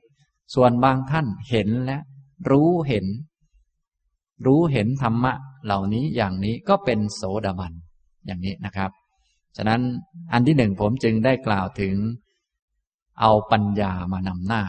[0.55, 1.99] ส่วนบางท่านเห็นและ
[2.51, 3.07] รู้เห็น
[4.47, 5.33] รู้เห็นธรรมะ
[5.65, 7.73] เหล่านี้อย่างนี้ก็เป็นโสดาบัน
[8.27, 8.91] อย่างนี้นะครับ
[9.57, 9.81] ฉะนั้น
[10.33, 11.95] อันที่หนึ่งผมจึงได้กล่าวถึง
[13.21, 14.63] เอาปัญญามานำหน้า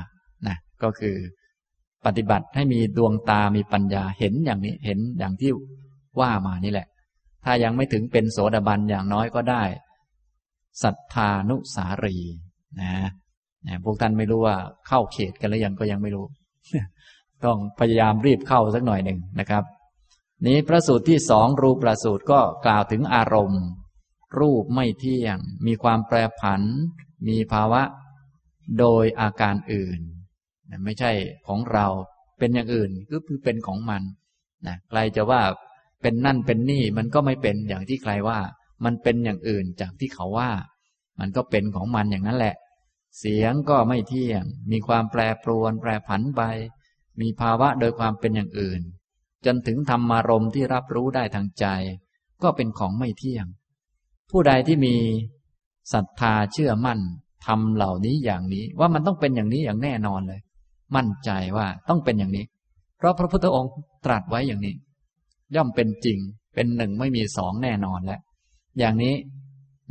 [0.47, 1.15] นะก็คือ
[2.05, 5.51] ปฏิบัติให้มีดวงตามีปัญญาเห็นอย่างนี้เห็นอย่างที่
[6.19, 6.87] ว่ามานี่แหละ
[7.43, 9.63] ถ้ายังไม่ถึงเป็นโสดาบันอย่างน้อยก็ได้
[10.83, 12.17] ศรัทธานุสารี
[12.81, 12.91] นะ
[13.67, 14.55] นะพวกท่านไม่รู้ว่า
[14.87, 16.25] เข้าเขตกันหรือยังก็ยังไม่รู้
[17.45, 19.63] ต้องพยายามรีบเข้าสักหน่อยหนึ่งนะครับ
[20.45, 23.63] นี้พระสูตรที่สองรูปประสูตรก็กล่าวถึงอารมณ์
[24.39, 26.61] รูปไม่เที่ยง มีความแปรผัน
[27.27, 27.81] มีภาวะ
[28.79, 29.99] โดยอาการอื่น
[30.83, 31.11] ไม่ใช่
[31.47, 31.87] ของเรา
[32.39, 34.03] เป็นอย่างอื่นก็คือเป็นของมัน
[34.67, 35.41] นะใครจะว่า
[36.01, 38.39] เป็นนั่นเป็นนี่มันก็ไม่เป็นอย่างที่ใครว่า
[38.85, 40.51] มันเป็นอย่างอื่นจากที่เขาว่า
[41.19, 42.55] มันก็เป็นของมันอย่างนั้นแหละ
[43.19, 46.41] เสียงก็ไม่เที่ยง มีความแปรปรวน แปรผันไป
[47.21, 48.81] มีภาวะโดยความเป็นอย่างอื่น
[49.45, 51.65] จนถึงธรรมารมที่รับรู้ได้ทางใจ
[52.43, 53.45] ก็เป็นของไม่เที่ยง
[54.31, 54.95] ผู้ใดที่มี
[55.93, 56.99] ศรัทธาเชื่อมั่น
[57.45, 60.41] ทำเหล่านี้อย่างนี้ ว่ามันต้องเป็นอย่างนี้อย่างแน่นอนเลย
[60.95, 62.45] มั่นใจว่าต้องเป็นอย่างนี้
[62.97, 63.71] เพราะพระพุทธองค์
[64.05, 64.75] ตรัสไว้อย่างนี้
[65.55, 66.19] ย่อมเป็นจริง
[66.53, 68.21] เป็นหนึ่งไม่มีสองแน่นอนแล้ว
[68.79, 69.15] อย่างนี้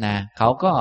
[0.04, 0.72] นะเขาก็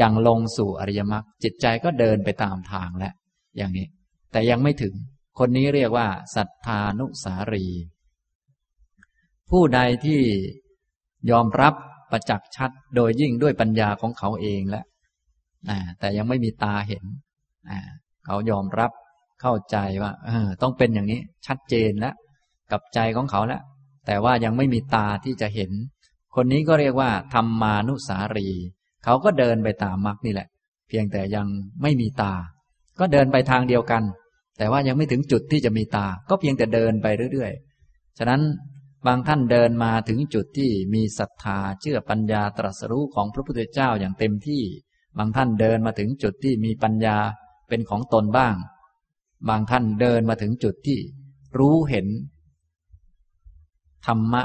[0.00, 3.14] ยังลงสู่อริยมรรคจิตใจก็เดินไปตามทางแล้ว
[3.56, 3.86] อย่างนี้
[4.32, 4.94] แต่ยังไม่ถึง
[5.38, 7.66] คนนี้เรียกว่าศรัทธานุสารี
[9.50, 10.20] ผู้ใดที่
[11.30, 11.74] ยอมรับ
[12.10, 14.84] ประจักษ์ชัดโดยยิ่งด้วยปัญญาของเขาเองแล้ว
[15.98, 17.04] แต่ยังไม่มีตาเห็น
[18.26, 18.92] เขายอมรับ
[19.40, 20.12] เข้าใจว่า
[20.62, 22.14] ต้องเป็นอย่างนี้ชัดเจนแล้ว
[22.72, 23.62] กับใจของเขาแล้ว
[24.06, 25.70] แต่ว่ายังไม่มีตาที่จะเห็น
[26.34, 28.48] คนนี้ก็เรียกว่าธรรมานุสารี
[29.04, 30.48] เขาก็เดินไปตามมรรคนี่แหละ
[30.88, 31.46] เพียงแต่ยัง
[31.82, 32.34] ไม่มีตา
[33.00, 34.02] ก็เดินไปทางเดียวกัน
[34.58, 38.42] แต่ว่ายังไม่ถึงจุดที่จะมีตา ก็เพียงแต่เดินไปเรื่อยๆ ฉะนั้น
[39.06, 44.62] บางท่านเดินมาถึงจุดที่มีศรัทธาเชื่อปัญญาตรัสรู้ของพระพุทธเจ้าอย่างเต็มที่
[45.18, 47.16] บางท่านเดินมาถึงจุดที่มีปัญญา
[47.68, 48.54] เป็นของตนบ้าง
[49.48, 50.98] บางท่านเดินมาถึงจุดที่
[51.58, 52.06] รู้เห็น
[54.06, 54.42] ธรรมะ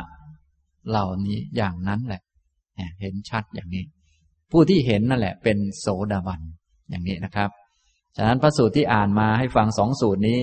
[0.90, 2.22] เหล่านี้อย่างนั้นแหละ
[3.02, 3.84] เห็นชัดอย่างนี้
[4.54, 6.42] ผู้ที่เห็นนั่นแหละ เป็นโสดาบัน
[6.90, 7.50] อย่างนี้นะครับ
[8.18, 10.42] ฉะนั้นพระสูตรที่อ่านมาให้ฟังสองสูตรนี้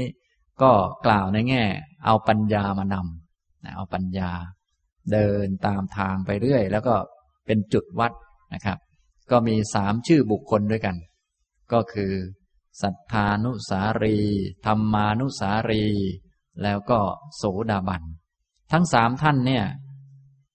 [0.63, 0.73] ก็
[1.07, 1.63] กล่าวในแง่
[2.05, 4.31] เอาปัญญามานำเอาปัญญา
[5.13, 6.95] เดินตามทางไปเรื่อย แล้วก็
[7.47, 8.13] เป็นจุดวัด
[8.55, 8.79] นะครับ
[9.31, 10.97] ก็มีสามชื่อบุคคลด้วยกัน
[11.73, 12.13] ก็คือ
[12.83, 14.19] สัทธานุสารี
[14.67, 15.85] ธรรมานุสารี
[16.63, 16.99] แล้วก็
[17.37, 18.03] โสดาบัน
[18.73, 19.65] ทั้งสามท่านเนี่ย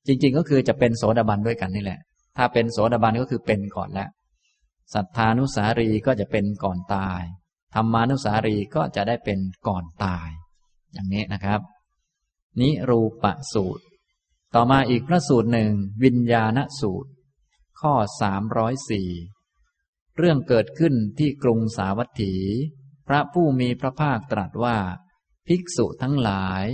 [0.07, 1.99] จริง ๆ ก็คือจะเป็นโสดาบันด้วยกันนี่แหละ
[2.37, 4.09] ถ้าเป็นโสดาบันก็คือเป็นก่อนแล้ว
[4.93, 7.21] สัทธานุสารีก็จะเป็นก่อนตาย
[7.73, 10.29] ธรรมานุสารีก็จะได้เป็นก่อนตาย
[10.93, 11.61] อย่างนี้นะครับ
[12.59, 13.83] นิรูปสูตร
[14.53, 15.71] ต่อมาอีกพระสูตรหนึ่ง
[16.03, 17.09] วิญญาณสูตร
[17.79, 19.09] ข้อสามร้อยสี่
[20.17, 22.33] เรื่องเกิดขึ้นที่กรุงสาวัตถี
[23.07, 24.77] พระผู้มีพระภาคตรัสว่า
[25.47, 26.65] ภิกษุทั้งหลาย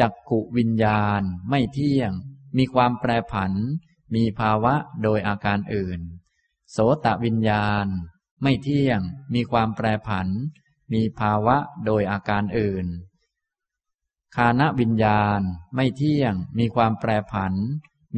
[0.00, 2.12] จักขุวิญญาณไม่เที่ยง
[2.56, 3.52] มีความแปรผัน
[4.14, 6.00] มีภาวะโดยอาการอื่น
[6.70, 7.86] โสตวิญญาณ
[8.42, 9.00] ไม่เที่ยง
[9.34, 10.28] มีความแปรผัน
[10.92, 12.86] มีภาวะโดยอาการอื่น
[14.36, 15.40] คานวิญญาณ
[15.74, 17.54] ไม่เที่ยง มีความแปรผัน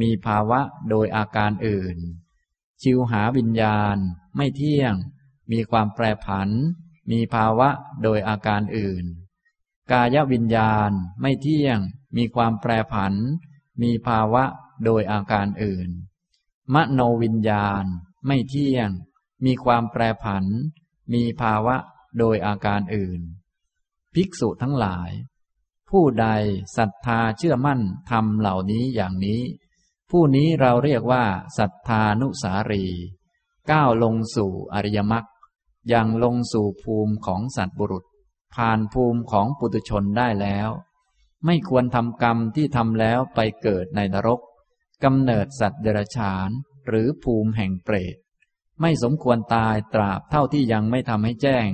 [0.01, 1.97] มีภาวะโดยอาการอื่น
[2.81, 3.97] ชิวหาวิญญาณ
[4.35, 4.93] ไม่เที่ยง
[5.51, 6.49] มีความแปรผัน
[7.11, 7.69] มีภาวะ
[8.03, 9.05] โดยอาการอื่น
[9.91, 11.79] กายวิญญาณ ไม่เที่ยง
[12.17, 13.13] มีความแปรผัน
[13.81, 14.43] มีภาวะ
[14.85, 15.89] โดยอาการอื่น
[16.73, 17.85] มโนวิญญาณ
[18.27, 18.89] ไม่เที่ยง
[19.45, 20.45] มีความแปรผัน
[21.13, 21.75] มีภาวะ
[22.17, 23.21] โดยอาการอื่น
[24.13, 25.11] ภิกษุทั้งหลาย
[25.89, 26.27] ผู้ใด
[26.77, 27.81] ศรัทธาเชื่อมั่น
[28.11, 29.41] ทำเหล่านี้อย่างนี้
[30.11, 31.23] ผู้นี้เราเรียกว่า
[31.57, 32.85] ศรัทธานุสารี
[33.71, 35.25] ก้าวลงสู่อริยมรรค
[35.93, 38.03] ยังลงสู่ภูมิของสัตบุรุษ
[38.55, 40.69] ผ่านภูมิของปุตุชนได้แล้ว
[41.45, 44.39] ไม่ควรทำกรรมที่ทำแล้วไปเกิดในนรก
[45.03, 46.49] กำเนิดสัตว์เดรัจฉาน
[46.87, 48.15] หรือภูมิแห่งเปรต
[48.81, 51.67] ไม่สมควรตายตราบเท่าที่ยังไม่ทำให้แจ้ง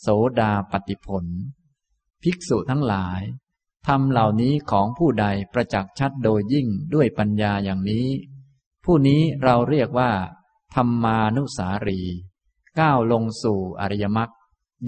[0.00, 0.08] โส
[0.40, 1.24] ดาปฏิผล
[2.22, 3.20] ภิกษุทั้งหลาย
[3.86, 8.08] ทำเหล่านี้ของผู้ใดประจักษ์ชัดโดยยิ่งด้วยปัญญาอย่างนี้
[8.84, 10.12] ผู้นี้เราเรียกว่า
[10.74, 12.00] ธรรมานุสารี
[12.78, 14.30] ก้าวลงสู่อริยมรรค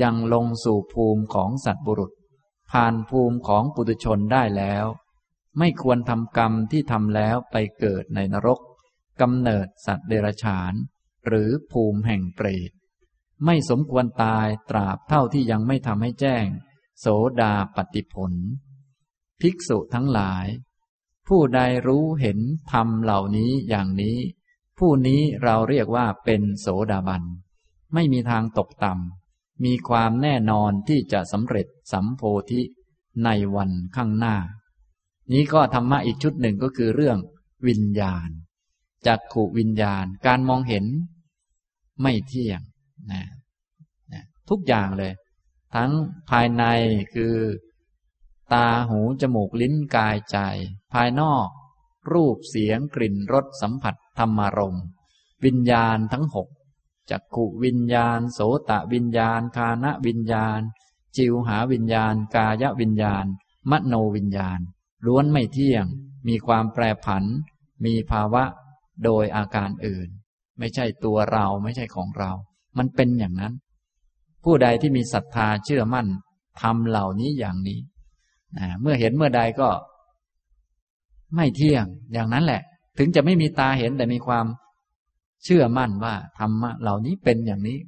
[0.03, 2.13] ยังลงสู่ภูมิของสัตว์บุรุษ
[2.71, 4.87] ผ่านภูมิของปุถุชนได้แล้ว
[5.59, 8.61] ไม่ควรทำกรรมที่ทำแล้วไปเกิดในนรก
[9.21, 10.73] กำเนิดสัตว์เดรัจฉาน
[11.27, 12.71] หรือภูมิแห่งเปรต
[13.45, 16.47] ไม่สมควรตายตราบเท่าที่ยังไม่ทำให้แจ้ง
[17.01, 17.07] โส
[17.41, 18.33] ดาปฏิผล
[19.41, 20.47] ภิกษุทั้งหลาย
[21.29, 22.39] ผู้ใดรู้เห็น
[22.73, 24.19] ธรรมเหล่านี้อย่างนี้
[24.79, 27.23] ผู้นี้เราเรียกว่าเป็นโสดาบัน
[27.95, 32.61] ไม่มีทางตกต่ำมีความแน่นอนที่จะสำเร็จสัมโพธิ
[33.25, 34.37] ในวันข้างหน้า
[35.33, 37.19] นี้ก็ธรรมะอีกชุดหนึ่งก็คือเรื่อง
[37.69, 38.29] วิญญาณ
[39.07, 40.85] จักขูวิญญาณ การมองเห็น
[42.03, 42.61] ไม่เที่ยง
[43.13, 43.23] นะ
[44.13, 45.13] นะทุกอย่างเลย
[45.75, 45.91] ทั้ง
[46.31, 46.65] ภายใน
[47.15, 47.35] คือ
[48.53, 50.39] ตาหูจมูกลิ้นกายใจ
[50.93, 51.49] ภายนอก
[52.13, 54.79] รูปเสียงกลิ่นรสสัมผัสธรรมารม
[55.45, 56.49] วิญญาณทั้งหก
[57.11, 60.61] จักขุวิญญาณ โสตะวิญญาณ คานะวิญญาณ
[61.17, 63.27] จิวหาวิญญาณ กายวิญญาณ
[63.71, 64.61] มโนวิญญาณ
[65.07, 65.85] ล้วนไม่เที่ยง
[66.29, 67.25] มีความแปรผัน
[67.85, 68.45] มีภาวะ
[69.05, 70.09] โดยอาการอื่น
[70.59, 72.33] ไม่ใช่ตัวเราไม่ใช่ของเรา
[72.79, 73.55] มันเป็นอย่างนั้น
[74.45, 76.07] ผู้ใดที่มีศรัทธาเชื่อมั่น
[76.61, 77.79] ทำเหล่านี้อย่างนี้
[78.81, 79.69] เมื่อเห็นเมื่อใดก็
[81.37, 82.63] ไม่เที่ยงอย่างนั้นแหละ
[82.99, 84.47] ถึงจะไม่มีตาเห็นแต่มีความ
[85.45, 87.79] เชื่อมั่นว่าธรรมะเหล่านี้เป็นอย่างนี้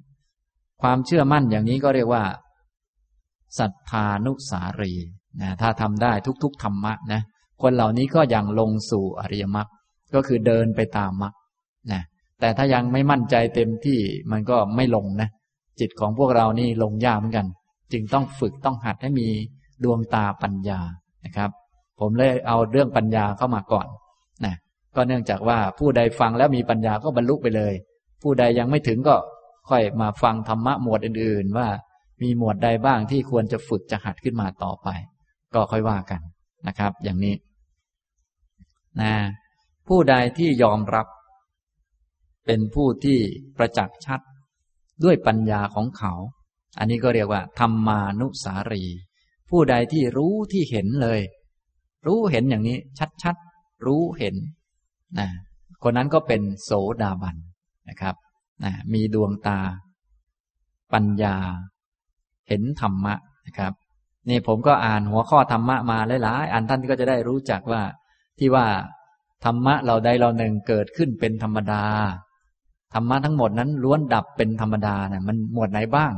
[0.83, 2.25] ความเชื่อมั่นอย่างนี้ก็เรียกว่า
[3.59, 4.93] ศรัทธานุสารี
[5.43, 6.13] นะถ้าทำได้
[6.43, 7.21] ทุกๆธรรมะนะ
[7.63, 9.69] คนเหล่านี้ก็ยังลงสู่อริยมรรค
[10.15, 11.35] ก็คือเดินไปตามมรรค
[11.93, 12.03] นะ
[12.41, 13.99] แต่ถ้ายังไม่มั่นใจเต็มที่
[14.31, 15.29] มันก็ไม่ลงนะ
[15.81, 17.47] จิตของพวกเรานี่ลงยากเหมือนกัน
[17.93, 19.29] จึงต้องฝึกต้องหัดให้มี
[19.85, 20.81] ดวงตาปัญญา
[21.25, 21.51] นะครับ
[22.01, 23.87] ผมเลยเอาเรื่องปัญญาเข้ามาก่อน
[24.45, 24.55] นะ
[24.97, 27.75] ก็เนื่องจากว่าผู้ใดฟังแล้วมีปัญญาก็บรรลุไปเลย
[28.23, 29.17] ผู้ใดยังไม่ถึงก็
[29.69, 31.69] ค่อยมาฟังธรรมะหมวดอื่น ๆ ว่า
[32.23, 34.89] มีหมวดใดบ้างที่ควรจะฝึกจะหัดขึ้นมาต่อไป
[35.55, 36.21] ก็ค่อยว่ากัน
[36.69, 37.35] นะครับ อย่างนี้
[39.01, 39.13] นะ
[39.89, 41.07] ผู้ใดที่ยอมรับ
[42.47, 43.19] เป็นผู้ที่
[43.57, 44.21] ประจักษ์ชัด
[45.05, 46.13] ด้วยปัญญาของเขา
[46.79, 48.85] อันนี้ก็เรียกว่า ธรรมานุสารี
[49.51, 51.21] ผู้ใดที่รู้ที่เห็นเลย
[52.07, 52.79] รู้เห็นอย่างนี้
[53.23, 54.35] ชัดๆรู้เห็น
[55.19, 55.29] นะ
[55.83, 56.71] คนนั้นก็เป็นโส
[57.03, 57.37] ดาบัน
[57.89, 58.15] นะครับ
[58.65, 59.59] นะมีดวงตา
[60.93, 61.37] ปัญญา
[62.49, 63.15] เห็นธรรมะ
[63.47, 63.73] นะครับ
[64.29, 67.83] นี่ผมก็อ่านหัวข้อธรรมะมาหลายๆอันท่านก็จะได้รู้จักว่า
[68.39, 68.67] ที่ว่า
[69.45, 71.85] ธรรมะเราใดเราหนึ่งเกิดขึ้นเป็นธรรมดา
[72.95, 76.13] ธรรมะทั้งหมดนั้นล้วนดับเป็นธรรมดาเนี่ยมันหมวดไหนบ้าง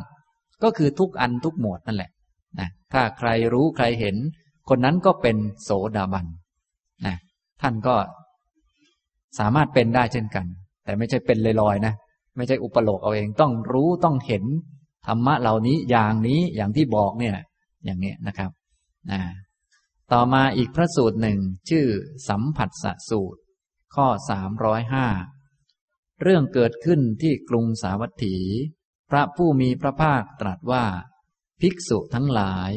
[0.62, 2.10] ก็คือทุกอันทุกหมวดนั่นแหละ
[2.60, 4.16] นะถ้าใครรู้ใครเห็น
[4.68, 6.26] คนนั้นก็เป็นโสดาบัน
[7.06, 7.16] นะ
[7.62, 7.94] ท่านก็
[9.38, 10.46] สามารถเป็นได้เช่นกัน
[10.84, 11.94] แต่ไม่ใช่เป็นลอยๆนะ
[12.36, 14.44] ไม่ใช่อุปโลกเอาเองต้องรู้ต้องเห็น
[15.06, 17.34] ธรรมะเหล่านี้อย่างนี้อย่างที่บอกเนี่ย
[17.84, 18.50] อย่างนี้นะครับ
[19.10, 19.20] นะ
[20.12, 21.38] ต่อมาอีกพระสูตรหนึ่ง
[21.70, 21.86] ชื่อ
[22.28, 23.40] สัมผัสสสูตร
[23.94, 25.06] ข้อสามร้อยห้า
[26.22, 28.36] เรื่องเกิดขึ้นที่กรุงสาวัตถี
[29.10, 30.84] พระผู้มีพระภาคตรัสว่า
[31.60, 32.72] ภิกษุทั้งหลาย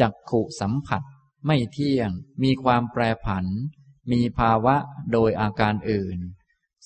[0.00, 1.02] จักขุสัมผัส
[1.46, 2.10] ไม่เที่ยง
[2.42, 3.46] มีความแปรผัน
[4.12, 4.76] มีภาวะ
[5.12, 6.18] โดยอาการอื่น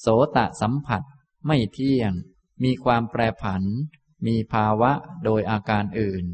[0.00, 1.02] โสตสัมผัส
[1.46, 2.12] ไม่เที่ยง
[2.62, 3.62] มีความแปรผัน
[4.26, 4.92] มีภาวะ
[5.24, 6.24] โดยอาการอื่น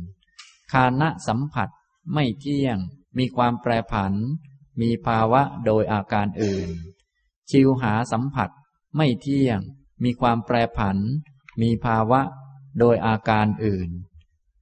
[0.73, 1.69] คานะสัมผัส
[2.13, 2.79] ไม่เที่ยง
[3.19, 4.15] มีความแปรผัน
[4.81, 6.71] มีภาวะโดยอาการอื่น
[7.51, 8.51] ชิวหาสัมผัส
[8.97, 9.59] ไม่เที่ยง
[10.03, 10.99] มีความแปรผัน
[11.61, 12.21] มีภาวะ
[12.79, 13.91] โดยอาการอื่น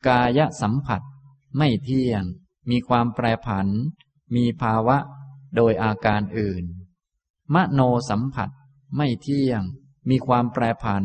[0.07, 1.03] กายสัมผัส
[1.57, 2.23] ไม่เที่ยง
[2.71, 3.69] มีความแปรผัน
[4.35, 4.99] มีภาวะ
[5.57, 6.65] โดยอาการอื่น
[7.55, 8.51] มโนสัมผัส
[8.97, 9.63] ไม่เที่ยง
[10.09, 11.05] มีความแปรผัน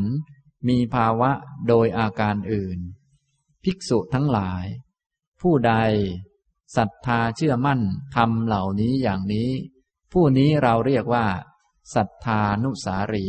[0.68, 1.32] มีภาวะ
[1.68, 2.80] โดยอาการอื่น
[3.64, 4.66] ภิกษุทั้งหลาย
[5.44, 5.74] ผู้ใด
[6.76, 7.82] ศรัทธาเชื่อมั่น
[8.16, 9.50] ทำเหล่านี้อย่างนี้
[10.12, 11.28] ผู้นี้เราเรียกว่า
[11.96, 13.28] ศรัทธานุสารี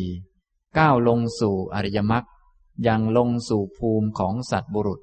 [0.79, 2.25] ก้าวลงสู่อริยมรรค
[2.87, 5.01] ยังลงสู่ภูมิของสัตบุรุษ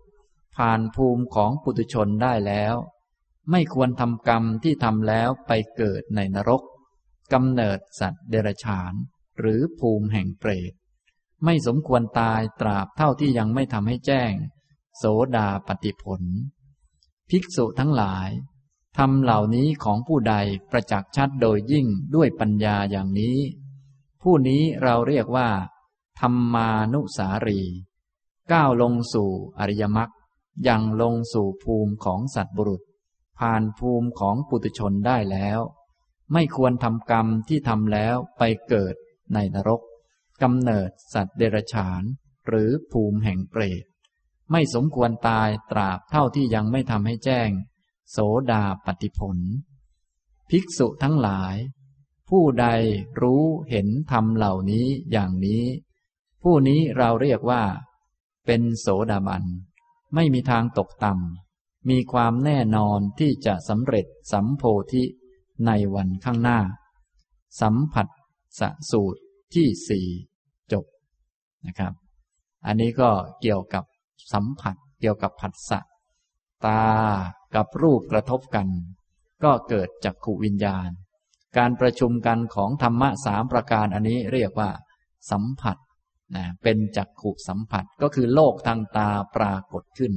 [0.56, 2.76] ผ่านภูมิของปุถุชนได้แล้ว
[3.52, 6.62] ไม่ควรทำกรรมที่ทำแล้วไปเกิดในนรก
[7.34, 8.94] กำเนิดสัตว์เดรัจฉาน
[9.40, 10.74] หรือภูมิแห่งเปรต
[11.46, 14.34] ไม่สมควรตายตราบเท่าที่ยังไม่ทำให้แจ้ง
[14.98, 15.04] โส
[15.36, 16.22] ดาปฏิผล
[17.32, 18.30] ภิกษุทั้งหลาย
[18.98, 20.36] ทำเหล่านี้ของผู้ใด
[20.72, 23.38] ประจักษ์ชัดโดยยิ่งด้วยปัญญาอย่างนี้
[24.22, 25.50] ผู้นี้เราเรียกว่า
[26.20, 27.62] ธรรมานุสารี
[28.52, 30.10] ก้าวลงสู่อริยมรรค
[30.68, 32.82] ยังลงสู่ภูมิของสัตว์บุรุษ
[33.40, 35.60] ผ่านภูมิของปุตุชนได้แล้ว
[36.34, 38.96] ไม่ควรทำกรรมที่ทำแล้วไปเกิด
[39.34, 39.82] ในนรก
[40.42, 42.04] กำเนิดสัตว์เดรัจฉาน
[42.48, 43.84] หรือภูมิแห่งเปรต
[44.52, 47.50] ไม่สมควรตายตราบเท่าที่ยังไม่ทำให้แจ้ง
[48.12, 48.18] โส
[48.52, 49.38] ดาปฏิผล
[50.50, 51.56] ภิกษุทั้งหลาย
[52.30, 52.68] ผู้ใด
[53.22, 55.64] รู้เห็นธรรมเหล่านี้อย่างนี้
[56.44, 57.64] ผู้นี้เราเรียกว่า
[58.46, 59.44] เป็นโสดาบัน
[60.16, 65.04] ไม่มีทางตกต่ำมีความแน่นอนที่จะสำเร็จสัมโพธิ
[65.66, 66.60] ในวันข้างหน้า
[67.62, 68.08] สัมผัส
[68.60, 68.62] ส
[68.92, 69.20] สูตร
[69.54, 70.08] ที่สี่
[70.72, 70.86] จบ
[71.66, 71.94] นะครับ
[72.66, 73.10] อันนี้ก็
[73.42, 73.84] เกี่ยวกับ
[74.34, 75.80] สัมผัสเกี่ยวกับผัสสะ
[76.66, 76.84] ตา
[77.56, 78.68] กับรูปกระทบกัน
[79.44, 80.90] ก็เกิดจากขูวิญญาณ
[81.58, 84.70] การประชุมกันของธรรมะสามประการอันนี้เรียกว่า
[85.32, 85.78] สัมผัส
[86.36, 90.14] นะเป็นจักขุสัมผัสก็คือโลกทางตาปรากฏขึ้น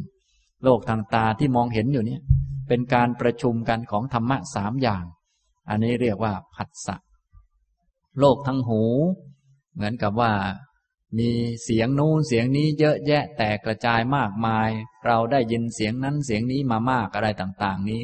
[0.65, 2.23] โลกทางตาที่มองเห็นอยู่เนี่ย
[2.69, 5.05] เป็นการประชุมกันของธรรมะสามอย่าง
[5.71, 6.97] อันนี้เรียกว่าผัสสะ
[8.21, 8.83] โลกทางหู
[9.75, 10.33] เหมือนกับว่า
[11.19, 11.31] มี
[11.65, 14.71] เสียงนู้นเสียงนี้เยอะแยะแตกกระจายมากมาย
[15.07, 18.03] เราได้ยินเสียงนั้นเสียงนี้มามากอะไรต่างๆ นี้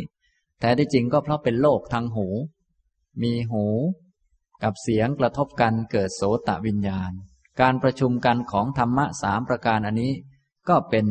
[0.60, 2.28] แต่ที่จริงก็เพราะเป็นโลกทางหู
[3.22, 3.66] มีหู
[4.62, 7.12] กับเสียงกระทบกันเกิดโสตวิญญาณ
[7.60, 10.12] การประชุมกันของธรรมะสามประการอันนี้
[10.68, 11.06] ก็เป็น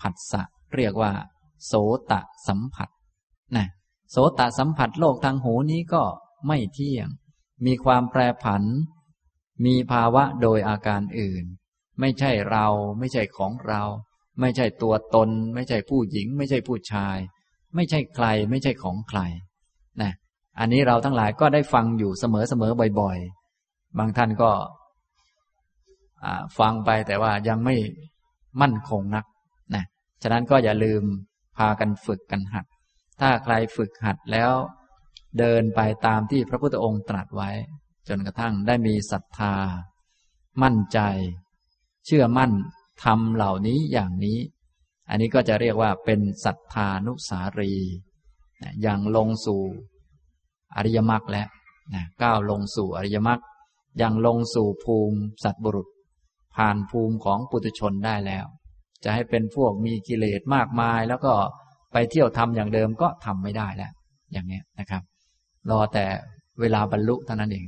[0.00, 0.42] ผัสสะ
[0.74, 1.12] เรียกว่า
[1.66, 1.72] โส
[2.10, 2.12] ต
[2.48, 2.88] สัมผัส
[3.56, 3.66] นะ
[4.10, 6.02] โสตสัมผัสโลกทางหูนี้ก็
[6.46, 7.08] ไม่เที่ยง
[7.66, 8.62] มีความแปรผัน
[9.64, 11.44] มีภาวะโดยอาการอื่น
[12.00, 12.66] ไม่ใช่เรา
[12.98, 13.82] ไม่ใช่ของเรา
[14.40, 17.16] ไม่ใช่ตัวตน ไม่ใช่ผู้หญิง ไม่ใช่ผู้ชาย
[17.74, 19.20] ไม่ใช่ใคร ไม่ใช่ของใคร
[20.02, 20.12] นะ
[20.58, 22.24] อันนี้เราทั้งหลายก็ได้ฟังอยู่เส
[22.60, 23.18] มอๆบ่อย
[23.58, 24.50] ๆ บางท่านก็
[26.58, 27.76] ฟังไปแต่ว่ายังไม่
[28.62, 29.24] มั่นคงนัก
[29.74, 29.84] นะ
[30.22, 31.02] ฉะนั้นก็อย่าลืม
[31.56, 32.64] พากันฝึกกันหัด
[33.20, 34.52] ถ้าใครฝึกหัดแล้ว
[35.38, 37.50] เดินไปตามที่พระพุทธองค์ตรัสไว้
[38.08, 39.54] จนกระทั่งได้มีศรัทธา
[40.62, 41.00] มั่นใจ
[42.06, 42.52] เชื่อมั่น
[43.04, 44.38] ทำเหล่านี้อย่างนี้
[45.08, 47.72] อันนี้ก็จะเรียกว่าเป็นศรัทธานุสารี
[48.82, 49.62] อย่างลงสู่
[50.76, 51.48] อริยมรรคแล้ว
[52.22, 53.40] ก้าวลงสู่อริยมรรค
[54.02, 55.88] ยังลงสู่ภูมิสัตบุรุษ
[56.56, 58.46] ผ่านภูมิของปุถุชนได้แล้ว
[59.04, 61.32] จะให้เป็นพวกมีกิเลสมากมาย แล้วก็
[61.92, 63.92] ไปเที่ยวทำอย่างเดิมก็ทำไม่ได้แล้ว
[64.32, 65.02] อย่างนี้นะครับ
[65.70, 66.06] รอแต่
[66.60, 67.66] เวลาบรรลุเท่านั้นเอง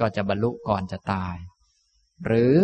[0.00, 1.36] ก็จะบรรลุก่อนจะตาย
[2.26, 2.56] หรือ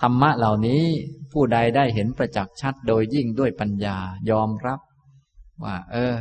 [0.00, 0.84] ธรรมะเหล่านี้
[1.32, 3.98] ผู้ใดได้เห็นประจักษ์ชัดโดยยิ่งด้วยปัญญา
[4.30, 4.80] ยอมรับ
[5.64, 6.14] ว่า เออ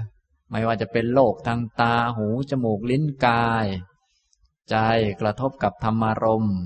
[0.51, 3.65] ไม่ว่าจะเป็นโลกทางตาหูจมูกลิ้นกาย
[4.69, 4.75] ใจ
[5.21, 6.58] กระทบกับธรรมารมณ์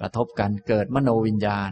[0.00, 1.70] กระทบกันเกิดมโนวิญญาณ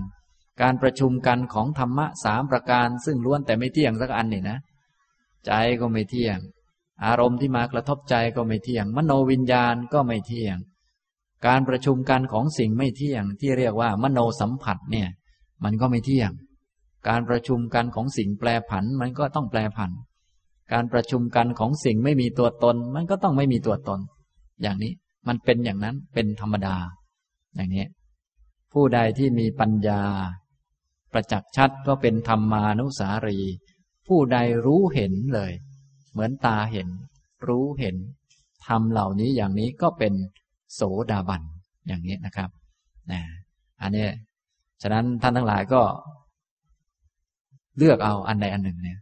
[0.63, 4.59] การประชุมกันของธรรมะสามประการ ซึ่งล้วนแต่ไม่เที่ยงสักอันนี่นะ
[5.47, 6.39] ใจก็ไม่เที่ยง
[7.05, 10.57] อารมณ์ที่มากระทบใจก็ไม่เที่ยง มโนวิญญาณก็ไม่เที่ยง
[11.47, 15.09] การประชุมกันของสิ่งไม่เที่ยงที่เรียกว่ามโนสัมผัสเนี่ย
[15.65, 16.31] มันก็ไม่เที่ยง
[17.09, 19.91] การประชุมกันของสิ่งแปรผัน มันก็ต้องแปรผัน
[20.73, 24.01] การประชุมกันของสิ่งไม่มีตัวตน มันก็ต้องไม่มีตัวตน
[24.63, 24.93] อย่างนี้
[25.29, 26.77] มันเป็นอย่างนั้นเป็นธรรมดา
[27.55, 27.87] อย่างนี้
[28.73, 30.03] ผู้ใดที่มีปัญญา
[31.13, 33.39] ประจักษ์ชัดก็เป็นธรรมานุสารี
[34.07, 35.53] ผู้ใดรู้เห็นเลย
[36.13, 36.89] เหมือนตาเห็น
[37.47, 37.97] รู้เห็น
[38.67, 40.15] ทำเหล่านี้อย่างนี้ก็เป็น
[40.75, 41.43] โสดาบัน
[41.87, 42.51] อย่างนี้นะครับ
[43.13, 43.21] นะ
[43.83, 44.07] อันนี้
[44.83, 45.83] ฉะนั้นท่านทั้งหลายก็
[47.79, 48.99] เลือกเอาอันใดอันหนึ่งเนี่ย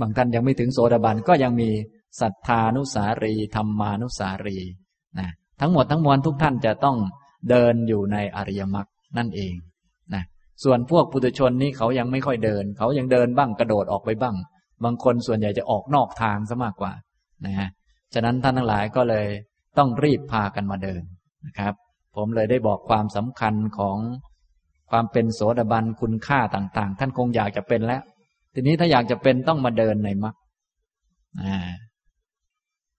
[0.00, 1.70] บางท่านยังไม่ถึงโสดาบันก็ยังมี
[2.20, 4.58] ศรัทธานุสารีธรรมานุสารี
[5.18, 5.28] นะ
[5.60, 6.96] ทั้งหมดทั้งมวลทุกท่านจะต้อง
[7.50, 8.86] เดินอยู่ในอริยมรรค
[9.18, 9.54] นั่นเอง
[10.14, 10.22] นะ
[10.64, 14.36] ส่วนพวกปุถุชนนี่เขายังไม่ค่อยเดิน เขายังเดินบ้างกระโดดออกไปบ้าง
[14.84, 16.92] บางคนส่วนใหญ่จะออกนอกทางซะมากกว่า
[17.46, 17.68] นะฮะ
[18.14, 19.26] ฉะนั้นท่านทั้งหลายก็เลย
[19.78, 21.02] ต้องรีบพากันมาเดิน
[21.46, 21.74] นะครับ
[22.16, 23.96] ผมเลยได้บอกความสำคัญของ
[24.90, 28.02] ความเป็นโสดาบันคุณค่าต่าง ๆ ท่านคงอยากจะเป็นแล้ว
[28.54, 30.34] ทีนี้ถ้าอยากจะเป็นต้องมาเดินในมรรค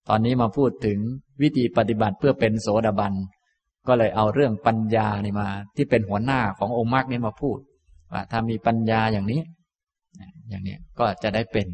[0.10, 1.00] ตอนนี้มาพูดถึง
[1.42, 3.14] วิธีปฏิบัติเพื่อเป็นโสดาบัน
[3.88, 7.58] ก็เลยเอาเรื่องปัญญานี่มา ที่เป็นหัวหน้าขององค์มรรคนี้มาพูด
[8.14, 9.42] ว่าถ้ามีปัญญาอย่างนี้
[10.50, 11.68] อย่างนี้ก็จะได้เป็น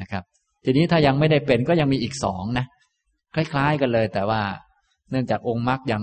[0.00, 0.22] นะครับ
[0.64, 2.66] ทีนี้ถ้ายังไม่ได้เป็นก็ยังมีอีกสองนะ
[3.34, 4.42] คล้ายๆกันเลย แต่ว่า
[5.10, 6.02] เนื่องจากองค์มรรคยัง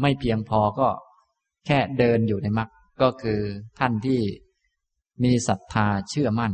[0.00, 0.88] ไม่เพียงพอก็
[1.66, 2.70] แค่เดินอยู่ในมรรค
[3.02, 3.40] ก็คือ
[3.78, 4.20] ท่านที่
[5.24, 6.52] มีศรัทธาเชื่อมั่น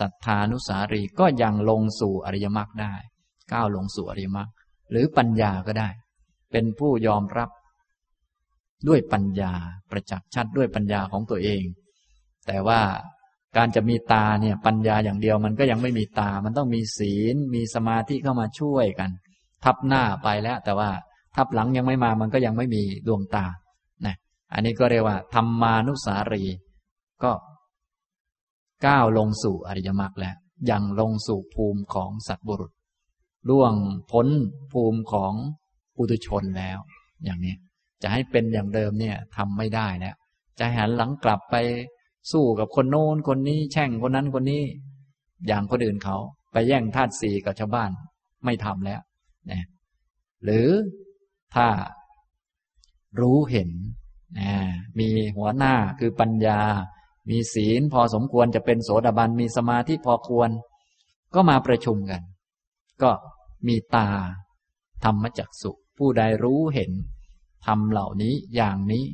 [0.00, 2.94] ศรัทธานุสารีก็ยังลงสู่อริยมรรคได้
[3.52, 4.48] ก้าวลงสู่อริยมรรค
[4.90, 5.88] หรือปัญญาก็ได้
[6.52, 7.50] เป็นผู้ยอมรับ
[8.88, 9.52] ด้วยปัญญา
[9.90, 11.64] ประจักษ์ชัดด้วยปัญญาของตัวเอง
[12.46, 12.80] แต่ว่า
[13.56, 19.10] การจะมีตาเนี่ยปัญญาอย่างเดียวมันก็ยังไม่มีตา มันต้องมีศีล มีสมาธิเข้ามาช่วยกัน
[19.64, 20.90] ทับหน้าไปแล้ว แต่ว่า
[21.36, 23.46] ทับหลังยังไม่มามันก็ยังไม่มีดวงตา
[24.06, 24.16] นะ
[24.52, 26.44] อันนี้ก็เรียกว่าธรรมานุสารี
[27.22, 27.32] ก็
[28.86, 30.36] ก้าวลงสู่อริยมรรคแล้ว
[30.70, 32.72] ยังลงสู่ภูมิของสัตบุรุษ
[33.48, 33.74] ล่วง
[34.10, 34.28] พ้น
[34.72, 35.32] ภูมิของ
[35.96, 36.78] ปุถุชนแล้ว
[37.24, 37.54] อย่างนี้
[38.02, 40.14] จะให้เป็นอย่างเดิมเนี่ยทำไม่ได้แล้ว
[40.58, 41.54] จะหันหลังกลับไป
[42.32, 44.62] สู้กับคนโน้นคนนี้แช่งคนนั้นคนนี้
[45.46, 46.16] อย่างคนอื่นเขา
[46.52, 47.90] ไปแย่งธาตุสีกับชาวบ้าน
[48.44, 49.00] ไม่ทำแล้ว
[49.50, 49.62] นะ
[50.44, 50.68] หรือ
[51.54, 51.68] ถ้า
[53.20, 53.70] รู้เห็น
[54.38, 54.50] นะ
[54.98, 56.60] มีหัวหน้าคือปัญญา
[57.30, 60.50] มีศีลพอสมควรจะเป็นโสดาบันมีสมาธิพอควร
[61.34, 62.22] ก็มาประชุมกัน
[63.02, 63.10] ก็
[63.66, 64.08] มีตา
[65.04, 66.90] ธรรมจักสุผู้ใดรู้เห็น
[67.66, 69.04] ทำเหล่านี้อย่างนี้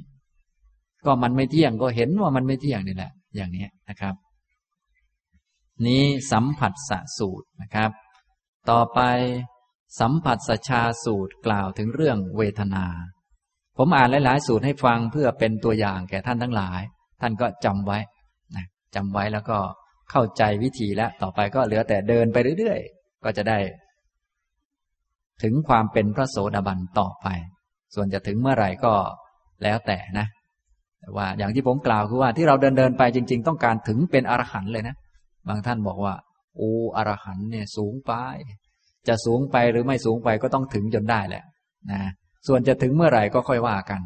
[1.05, 4.15] ก็มันไม่เที่ยงก็เห็นว่ามันไม่เที่ยงนี่แหละ อย่างนี้นะครับ
[5.87, 7.91] นี้สัมผัสสสูตรนะครับ
[8.71, 9.01] ต่อไป
[10.01, 12.85] สัมผัสสชาสูตรกล่าวถึงเรื่องเวทนา
[13.77, 16.81] ผมอ่านหลาย ๆ สูตรให้ฟังเพื่อเป็นตัวอย่างแก่ท่านทั้งหลาย
[17.21, 17.99] ท่านก็จำไว้
[18.57, 19.59] นะจำไว้แล้วก็
[20.11, 23.59] เข้าใจวิธีแล้วต่อไปก็เหลือแต่เดินไปเรื่อย ๆ ก็จะได้
[25.43, 27.27] ถึงความเป็นพระโสดาบันต่อไป
[27.95, 28.95] ส่วนจะถึงเมื่อไหร่ก็
[29.63, 30.27] แล้วแต่นะ
[31.01, 34.97] แต่ว่าอย่างที่ผมกล่าวคือว่าที่เราเดินเดินไปจริง ๆ ต้องการถึงเป็นอรหันต์เลยนะ
[35.49, 36.15] บางท่านบอกว่า
[36.57, 38.13] โอ้อรหันต์เนี่ยสูงไป
[39.09, 41.45] จะสูงไปหรือไม่สูงไปก็ต้องถึงจนได้แหละ
[41.91, 42.01] นะ
[42.47, 44.01] ส่วนจะถึงเมื่อไหร่ก็ค่อยว่ากัน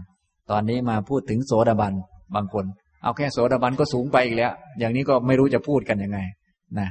[0.50, 1.94] ตอนนี้มาพูดถึงโสดาบัน
[2.34, 2.64] บางคน
[3.02, 6.18] เอาแค่โสดาบันก็สูงไปอีกแล้ว อย่างนี้ก็ไม่รู้จะพูดกันยังไง
[6.78, 6.88] นะ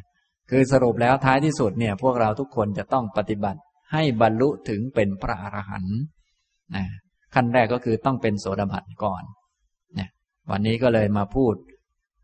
[0.49, 3.59] คือสรุปแล้วท้ายที่สุดเนี่ย พวกเราทุกคนจะต้องปฏิบัติ
[3.93, 5.99] ให้บรรลุถึงเป็นพระอรหันต์
[6.75, 6.85] นะ
[7.35, 9.23] ขั้นแรกก็คือต้องเป็นโสดาบันก่อน
[10.49, 11.55] วันนี้ก็เลยมาพูด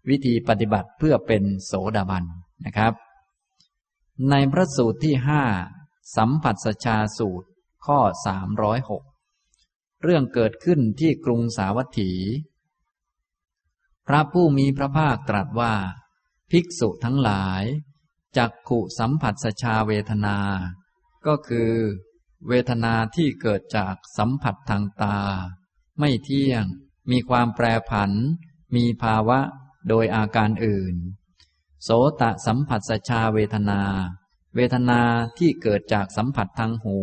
[0.10, 2.24] วิธีปฏิบัติเพื่อเป็นโสดาบัน
[2.66, 2.94] นะครับ
[4.30, 5.44] ในพระสูตรที่ห้า
[6.18, 7.48] สัมผัสสชาสูตร
[7.86, 9.04] ข้อสามร้อยหก
[10.04, 12.12] เรื่องเกิดขึ้นที่กรุงสาวัตถี
[14.08, 15.74] พระผู้มีพระภาคตรัสว่า
[16.52, 17.64] ภิกษุทั้งหลาย
[18.38, 20.38] จักขุสัมผัสสชาเวทนา
[21.26, 21.72] ก็คือ
[22.48, 25.18] เวทนาที่เกิดจากสัมผัสทางตา
[26.00, 26.66] ไม่เที่ยง
[27.12, 28.12] มีความแปรผัน
[28.76, 29.40] มีภาวะ
[29.90, 30.96] โดยอาการอื่น
[31.84, 31.90] โส
[32.22, 33.82] ตสัมผัสสชาเวทนา
[34.56, 35.02] เวทนา
[35.38, 37.00] ที่เกิดจากสัมผัสทางหู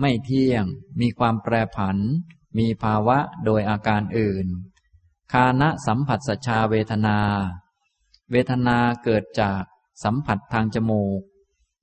[0.00, 0.64] ไม่เที่ยง
[1.00, 1.96] มีความแปรผัน
[2.58, 4.46] มีภาวะโดยอาการอื่น
[5.32, 7.18] คานะสัมผัสสชาเวทนา
[8.30, 9.62] เวทนาเกิดจาก
[10.04, 11.20] สัมผัสทางจมูก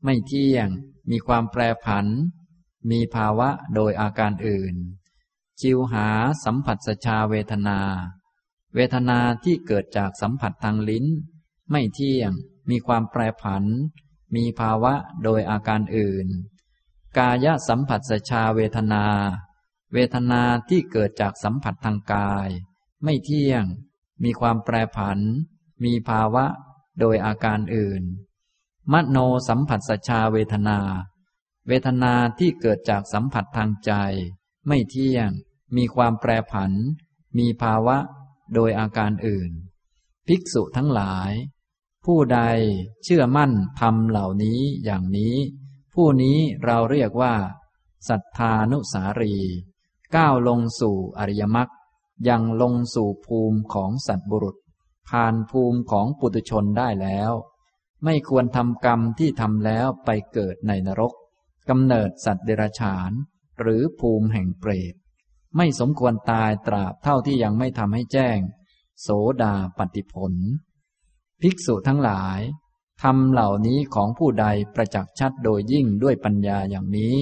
[0.04, 0.68] ไม่เที่ยง
[1.10, 2.06] มีความแปรผัน
[2.92, 4.76] มีภาวะโดยอาการอื่น
[5.62, 6.08] จิวหา
[6.46, 7.80] สัมผัสสชาเวทนา
[8.76, 11.06] เวทนาที่เกิดจากสัมผัสทางลิ้น
[11.72, 12.32] ไม่เที่ยง
[12.70, 13.64] มีความแปรผัน
[14.36, 14.94] มีภาวะ
[15.24, 16.28] โดยอาการอื่น
[17.18, 19.06] กายสัมผัสสชาเวทนา
[19.94, 22.50] เวทนาที่เกิดจากสัมผัสทางกาย
[23.04, 23.64] ไม่เที่ยง
[24.24, 25.20] มีความแปรผัน
[25.84, 26.46] มีภาวะ
[27.00, 28.04] โดยอาการอื่น
[28.92, 30.80] มโนสัมผัสสชาเวทนา
[31.68, 33.92] เวทนาที่เกิดจากสัมผัสทางใจ
[34.68, 35.30] ไม่เที่ยง
[35.76, 36.72] มีความแปรผัน
[37.38, 37.98] มีภาวะ
[38.54, 39.52] โดยอาการอื่น
[40.28, 41.32] ภิกษุทั้งหลาย
[42.06, 42.40] ผู้ใด
[43.04, 45.36] เชื่อมั่นทำเหล่านี้อย่างนี้
[45.94, 47.36] ผู้นี้เราเรียกว่า
[48.08, 49.36] สัทธานุสารี
[50.16, 51.72] ก้าวลงสู่อริยมรรค
[52.30, 54.56] ยังลงสู่ภูมิของสัตบุรุษ
[55.10, 57.32] ผ่านภูมิของปุตุชนได้แล้ว
[58.04, 61.14] ไม่ควรทำกรรมที่ทำแล้วไปเกิดในนรก
[61.70, 63.12] กำเนิดสัตว์เดรัจฉาน
[63.62, 64.94] หรือภูมิแห่งเปรต
[65.58, 68.40] ไม่สมควรตายตราบเท่าที่ยังไม่ทำให้แจ้ง
[69.02, 69.08] โส
[69.44, 70.34] ดาปฏิผล
[71.42, 72.40] ภิกษุทั้งหลาย
[73.04, 77.16] ทำเหล่านี้ของผู้ใดประจักษ์ชัดโดยยิ่งด้วยปัญญาอย่างนี้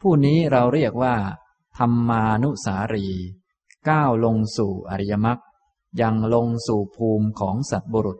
[0.00, 1.16] ผู้นี้เราเรียกว่า
[1.78, 3.08] ธรรมานุสารี
[3.88, 5.38] ก้าวลงสู่อริยมรรค
[6.00, 8.18] ยังลงสู่ภูมิของสัตบุรุษ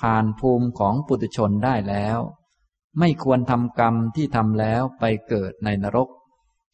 [0.00, 2.18] ผ่านภูมิของปุถุชนได้แล้ว
[2.98, 6.08] ไม่ควรทำกรรมที่ทำแล้วไปเกิดในนรก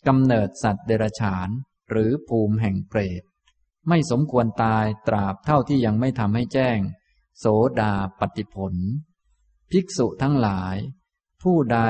[0.07, 1.49] กำเนิดสัตว์เดรัจฉาน
[1.91, 3.23] หรือภูมิแห่งเปรต
[3.89, 6.79] ไม่สมควรตายตราบเท่าที่ยังไม่ทำให้แจ้ง
[7.39, 7.45] โส
[7.81, 8.75] ดาปฏิผล
[9.71, 10.77] ภิกษุทั้งหลาย
[11.43, 11.81] ผู้ใด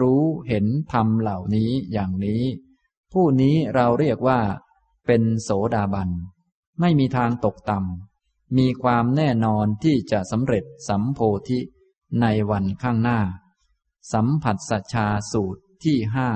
[0.00, 2.42] รู้เห็นธรรมเหล่านี้อย่างนี้
[3.12, 4.40] ผู้นี้เราเรียกว่า
[5.06, 6.10] เป็นโสดาบัน
[6.80, 11.60] ไม่มีทางตกต่ำมีความแน่นอนที่จะสำเร็จสัมโพธิ
[12.20, 13.20] ในวันข้างหน้า
[14.12, 16.28] สัมผัสสัชชาสูตรที่ห้า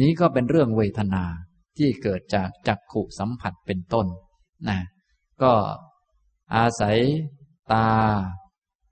[0.00, 1.24] นี้ก็เป็นเรื่องเวทนา
[1.78, 4.06] ที่เกิดจากจักขุสัมผัสเป็นต้น
[4.68, 4.78] นะ
[5.42, 5.52] ก็
[6.54, 6.98] อาศัย
[7.72, 7.88] ตา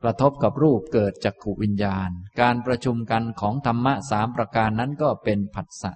[0.02, 5.92] กระทบกับรูปเกิดจักขุวิญญาณ การประชุมกันของธรรมะสามประการนั้นก็เป็นผัสสะ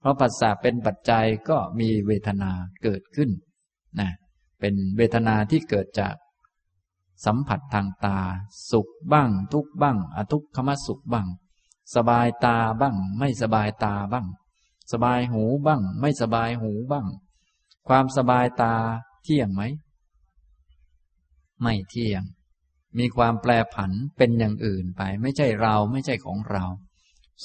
[0.00, 2.50] เพราะผัสสะเป็นปัจจัยก็มีเวทนา
[2.82, 3.30] เกิดขึ้น
[4.00, 4.10] นะ
[4.60, 6.14] เป็นเวทนาที่เกิดจาก
[7.26, 8.18] สัมผัสทางตา
[8.70, 11.26] สุขบ้าง ทุกบ้าง อทุกขมสุขบ้าง
[11.94, 14.26] สบายตาบ้าง ไม่สบายตาบ้าง
[14.92, 17.06] สบายหูบ้าง ไม่สบายหูบ้าง
[17.88, 18.74] ความสบายตา
[19.24, 19.62] เที่ยงไหม
[21.62, 22.22] ไม่เที่ยง
[22.98, 26.64] มีความแปรผันเป็นอย่างอื่นไป ไม่ใช่เราไม่ใช่ของเรา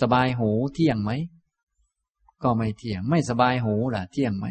[0.02, 1.12] สบายหูเที่ยงไหม
[2.44, 4.48] ก็ไม่เที่ยง ไม่สบายหูล่ะ เที่ยงไหม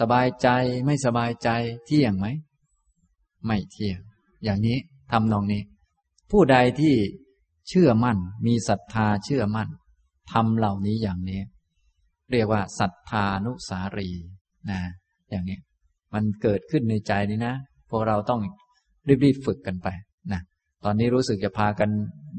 [0.00, 0.48] สบายใจ
[0.86, 1.48] ไม่สบายใจ
[1.86, 2.26] เที่ยงไหม
[3.46, 3.98] ไม่เที่ยง
[4.44, 4.78] อย่างนี้
[5.12, 5.62] ทำนองนี้
[6.30, 6.94] ผู้ใดที่
[7.68, 9.68] เชื่อมั่น มีศรัทธาเชื่อมั่น
[10.32, 11.40] ทำเหล่านี้อย่างนี้
[12.32, 14.08] เรียกว่าศรัทธานุสารี
[14.70, 14.78] นะ
[15.30, 15.58] อย่างนี้
[16.14, 17.54] มันเกิดขึ้นในใจนี้นะ
[17.90, 18.40] พวกเราต้อง
[19.24, 19.88] รีบๆฝึกกันไป
[20.32, 20.40] นะ
[20.84, 21.90] ตอนนี้รู้สึกจะพากัน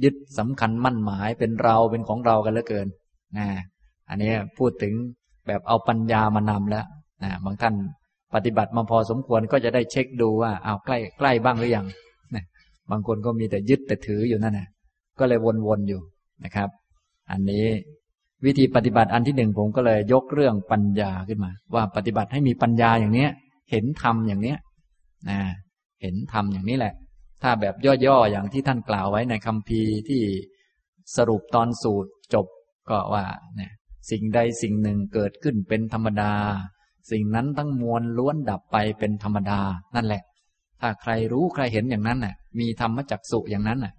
[0.04, 2.88] ยึดสำคัญมั่นหมายเป็นเราเป็นของเรากันเหลือเกิน
[3.38, 3.48] นะ
[4.10, 4.94] อันนี้พูดถึง
[5.48, 6.86] แบบเอาปัญญามานำแล้ว
[7.24, 7.76] นะบางท่าน
[8.36, 11.86] ปฏิบัติมาพอสมควรก็จะได้เช็คดูว่าเอาใกล้ใกล้บ้างหรือยัง
[12.36, 12.44] นะ
[12.92, 14.68] บางคนก็มีแต่ยึดแต่ถืออยู่นั่นแหละ
[15.20, 16.02] ก็เลยวนๆอยู่
[16.44, 16.70] นะครับ
[17.32, 17.66] อันนี้
[18.46, 23.32] วิธีปฏิบัติอันที่หนึ่งผมก็เลยยกเรื่องปัญญาขึ้นมา ว่าปฏิบัติให้มีปัญญาอย่างเนี้ย
[23.72, 24.58] เห็นธรรมอย่างเนี้ย
[25.30, 25.40] นะ
[26.02, 26.94] เห็นธรรมอย่างนี้แหละ
[27.44, 30.22] ถ้าแบบย่อๆอย่างที่ท่านกล่าวไว้ในคำพีที่
[31.16, 32.46] สรุปตอนสูตรจบ
[32.90, 33.72] ก็ว่าเนี่ย
[34.12, 36.34] สิ่งใดสิ่งหนึ่งเกิดขึ้นเป็นธรรมดา
[37.12, 39.60] สิ่งนั้นทั้งมวลล้วนดับไปเป็นธรรมดา
[39.96, 40.24] นั่นแหละ
[40.82, 43.94] ถ้าใครรู้ใครเห็นอย่างนั้นน่ะ มีธรรมจักสุอย่างนั้นน่ะ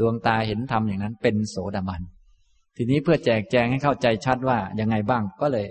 [0.00, 2.02] ดวงตาเห็นธรรมอย่างนั้นเป็นโสดาบัน
[2.76, 5.66] ทีนี้เพื่อแจกแจงให้เข้าใจชัดว่ายังไงบ้างก็เลย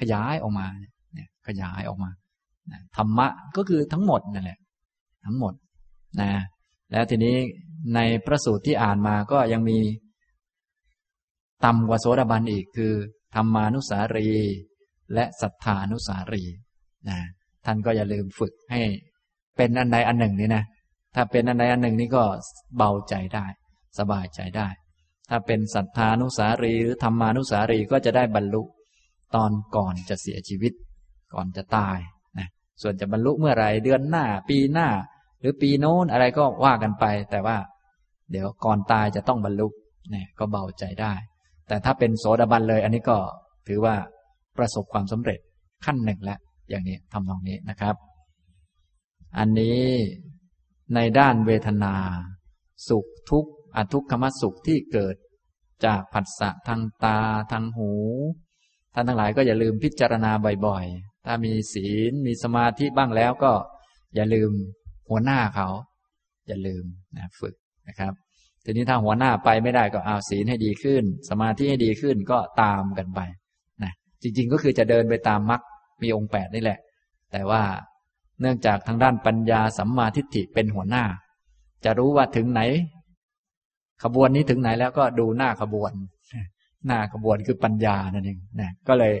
[0.00, 0.66] ขยายออกมา
[1.14, 2.10] เนี่ยขยายออกมา
[2.96, 4.58] ธรรมะก็คือทั้งหมดนั่นแหละ
[5.24, 5.54] ทั้งหมด
[6.20, 6.32] นะ
[6.92, 7.36] แล้วทีนี้
[7.94, 9.78] ในพระสูตรที่อ่านมาก็ยังมี
[11.64, 12.92] ต่ำกว่าโสดาบันอีกคือ
[13.34, 14.28] ธรรมานุสารี
[15.14, 16.42] และสัทธานุสารี
[17.08, 17.18] นะ
[17.64, 18.80] ท่านก็อย่าลืมฝึกให้
[19.56, 20.64] เป็นอันใดอันหนึ่งนี่นะ
[21.14, 22.22] ถ้าเป็นอันใดอันหนึ่งนี่ก็
[22.76, 23.44] เบาใจได้
[23.98, 24.68] สบายใจได้
[25.28, 28.62] ถ้าเป็นศรัทธานุสารีหรือธรรมานุสารีก็จะได้บรรลุ
[29.34, 30.72] ตอนก่อนจะเสียชีวิต
[31.34, 31.98] ก่อนจะตาย
[32.38, 32.48] นะ
[32.82, 34.88] ส่วนจะบรรลุเมื่อไรเดือนหน้า ปีหน้า
[35.40, 37.56] หรือปีโน้นอะไรก็ว่ากันไป แต่ว่า
[38.30, 39.68] เดี๋ยวก่อนตายจะต้องบรรลุ
[40.10, 41.12] เนี่ยก็เบาใจได้
[41.68, 43.18] แต่ถ้าเป็นโสดาบันเลย อันนี้ก็
[43.68, 43.94] ถือว่า
[44.58, 45.38] ประสบความสำเร็จ
[45.84, 46.38] ขั้นหนึ่งแล้ว
[46.70, 47.96] อย่างนี้ทำตรงนี้นะครับ
[49.38, 49.80] อันนี้
[50.94, 51.94] ในด้านเวทนา
[52.88, 55.16] สุขทุกข์ อทุกขมสุขที่เกิด
[55.84, 57.18] จากผัสสะทางตา
[57.52, 57.92] ทางหู
[58.94, 60.30] ท่านทั้งหลายก็อย่าลืมพิจารณา
[60.66, 63.52] บ่อยๆ ถ้ามีศีลมีสมาธิบ้างแล้วก็
[64.14, 64.50] อย่าลืม
[65.08, 65.68] หัวหน้าเขา
[66.48, 66.84] อย่าลืม
[67.16, 67.54] นะฝึก
[67.88, 68.12] นะครับ
[68.64, 73.20] ทีนี้ถ้าหัวหน้าไปไม่ได้ก็เอาศีลให้ดีขึ้น สมาธิให้ดีขึ้นก็ตามกันไป
[73.82, 73.92] นะ
[74.22, 75.62] จริงๆก็คือจะเดินไปตามมรรค
[76.02, 76.78] มีองค์แปดนี่แหละ
[77.32, 77.62] แต่ว่า
[78.40, 81.04] เนื่องจากทางด้านปัญญาสัมมาทิฏฐิเป็นหัวหน้า
[81.84, 82.60] จะรู้ว่าถึงไหน
[84.02, 85.92] ขบวนนี้ถึงไหนแล้วก็ดูหน้าขบวน
[86.86, 89.14] หน้าขบวนคือปัญญานั่นเองนะก็เลย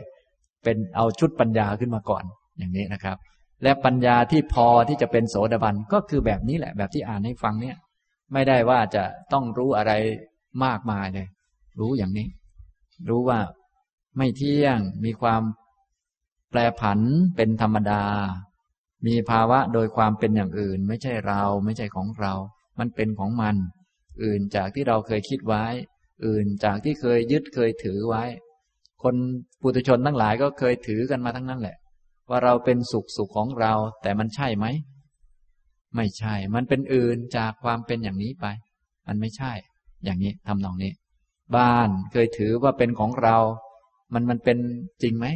[0.64, 2.24] เป็นเอาชุดปัญญาขึ้นมาก่อน
[2.58, 3.16] อย่างนี้นะครับ
[3.62, 7.76] และปัญญาที่พอที่จะเป็นโสดาบันก็คือแบบนี้แหละ แบบที่อ่านให้ฟังเนี่ย
[8.32, 9.92] ไม่ได้ว่าจะต้องรู้อะไร
[10.64, 11.26] มากมายเลย
[11.80, 12.28] รู้อย่างนี้
[13.08, 13.38] รู้ว่า
[14.18, 15.42] ไม่เที่ยงมีความ
[16.50, 17.00] แปรผัน
[17.36, 18.02] เป็นธรรมดา
[19.06, 22.32] มีภาวะโดยความเป็นอย่างอื่น ไม่ใช่เรา ไม่ใช่ของเรา
[22.78, 23.56] มันเป็นของมัน
[24.22, 25.64] อื่นจากที่เราเคยคิดไว้
[26.26, 28.24] อื่นจากที่เคยยึดเคยถือไว้
[29.02, 29.14] คน
[29.62, 31.76] ปุถุชนทั้งหลายก็เคยถือกันมาทั้งนั้นแหละ
[32.30, 34.66] ว่าเราเป็นสุขสุขของเรา แต่มันใช่ไหม
[35.96, 38.46] ไม่ใช่ มันเป็นอื่นจากความเป็นอย่างนี้ไป
[39.08, 39.52] มันไม่ใช่
[40.04, 40.92] อย่างนี้ทำนองนี้
[41.56, 43.36] บ้านเคยถือว่าเป็นของเรา
[44.14, 44.58] มันมันเป็น
[45.02, 45.26] จริงไหม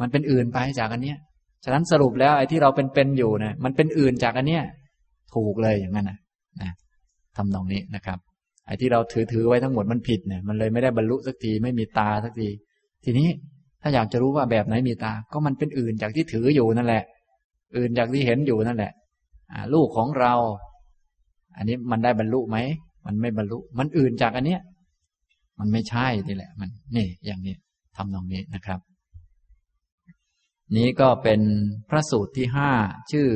[0.00, 1.18] มันเป็นอื่นไปจากอันเนี้ย
[1.64, 4.62] ฉะนั้นสรุปแล้วไอ้ที่เราเป็นเป็นอยู่เนะี่ยมันเป็นอื่นจากอันเนี้ย
[5.34, 6.18] ถูกเลยอย่างนั้นนะ
[6.62, 6.72] นะ
[7.36, 8.18] ทำนองนี้นะครับ
[8.66, 12.48] ไอ้ที่เราถือถือไว้ทั้งหมดมันผิดเนี่ยมันเลยไม่ได้บรรลุสักทีไม่มีตาสักที
[13.04, 13.28] ทีนี้
[13.82, 17.02] ถ้าอยากจะรู้ว่าแบบไหนมีตา ก็มันเป็นอื่นจากที่ถืออยู่นั่นแหละ
[17.76, 18.92] อื่นจากที่เห็นอยู่นั่นแหละ
[19.74, 20.34] ลูกของเรา
[21.56, 22.56] อันนี้มันได้บรรลุไหม
[23.06, 24.60] มันไม่บรรลุ มันอื่นจากอันเนี้ย
[25.58, 27.54] มันไม่ใช่นี่แหละ มันนี่อย่างนี้
[27.96, 28.80] ทำตรงนี้นะครับ
[30.76, 31.40] นี้ก็เป็น
[31.88, 32.70] พระสูตรที่ห้า
[33.12, 33.28] ชื่อ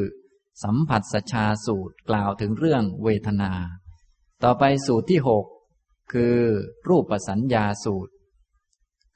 [0.65, 3.53] สัมผัสสชาสูตรกล่าวถึงเรื่องเวทนา
[4.45, 5.45] ต่อไปสูตรที่หก
[6.13, 6.37] คือ
[6.89, 8.13] รูปสัญญาสูตร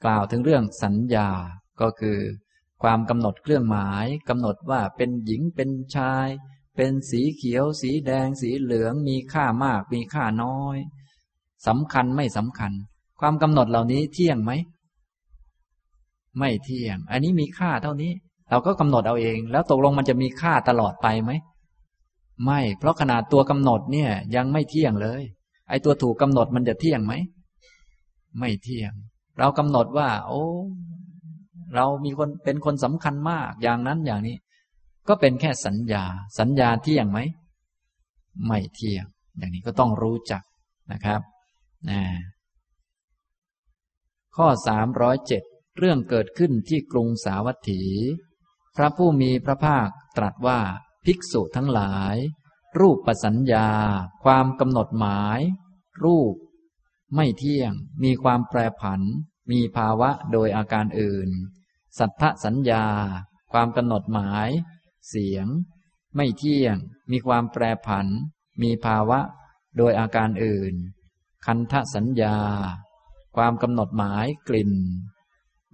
[0.03, 1.29] กล่าวถึงเรื่องสัญญา
[1.81, 2.17] ก็คือ
[2.83, 6.27] ความกำหนดเครื่องหมายกำหนดว่าเป็นหญิงเป็นชาย
[6.75, 10.77] เป็นสีเขียว สีแดง สีเหลือง มีค่ามาก มีค่าน้อย
[11.67, 12.71] สำคัญไม่สำคัญ
[13.19, 14.51] ความกำหนดเหล่านี้เที่ยงไหม
[16.37, 18.11] ไม่เที่ยง อันนี้มีค่าเท่านี้
[18.49, 21.31] เราก็กำหนดเอาเอง แล้วตกลงมันจะมีค่าตลอดไปไหม
[22.45, 25.21] ไม่ เพราะขนาดตัวกำหนดเนี่ย ยังไม่เที่ยงเลย
[25.69, 27.13] ไอ้ตัวถูกกำหนดมันจะเที่ยงไหม
[28.39, 28.91] ไม่เที่ยง
[29.39, 30.43] เรากำหนดว่า โอ้
[31.75, 34.37] เรามีคนเป็นคนสำคัญมากอย่างนั้นอย่างนี้
[35.07, 36.03] ก็เป็นแค่สัญญา
[36.39, 37.19] สัญญาเที่ยงไหม
[38.47, 39.05] ไม่เที่ยง
[39.37, 40.43] อย่างนี้ก็ต้องรู้จัก
[40.91, 41.21] นะครับ
[41.89, 42.01] นะ
[44.35, 45.43] ข้อสามร้อยเจ็ด
[45.77, 47.81] เรื่องเกิดขึ้นที่กรุงสาวัตถี
[48.75, 50.59] พระผู้มีพระภาคตรัสว่า
[51.05, 52.15] ภิกษุทั้งหลาย
[52.79, 53.69] รูปประสัญญา
[54.23, 55.39] ความกำหนดหมาย
[56.03, 56.35] รูป
[57.15, 57.71] ไม่เที่ยง
[58.03, 59.01] มีความแปรผัน
[59.51, 61.29] มีภาวะโดยอาการอื่น
[61.99, 62.85] สัทธสัญญา
[63.51, 64.49] ความกำหนดหมาย
[65.09, 65.47] เสียง
[66.15, 66.75] ไม่เที่ยง
[67.11, 68.07] มีความแปรผัน
[68.61, 69.19] มีภาวะ
[69.77, 70.73] โดยอาการอื่น
[71.45, 72.37] คันทสัญญา
[73.35, 74.73] ความกำหนดหมายกลิ่น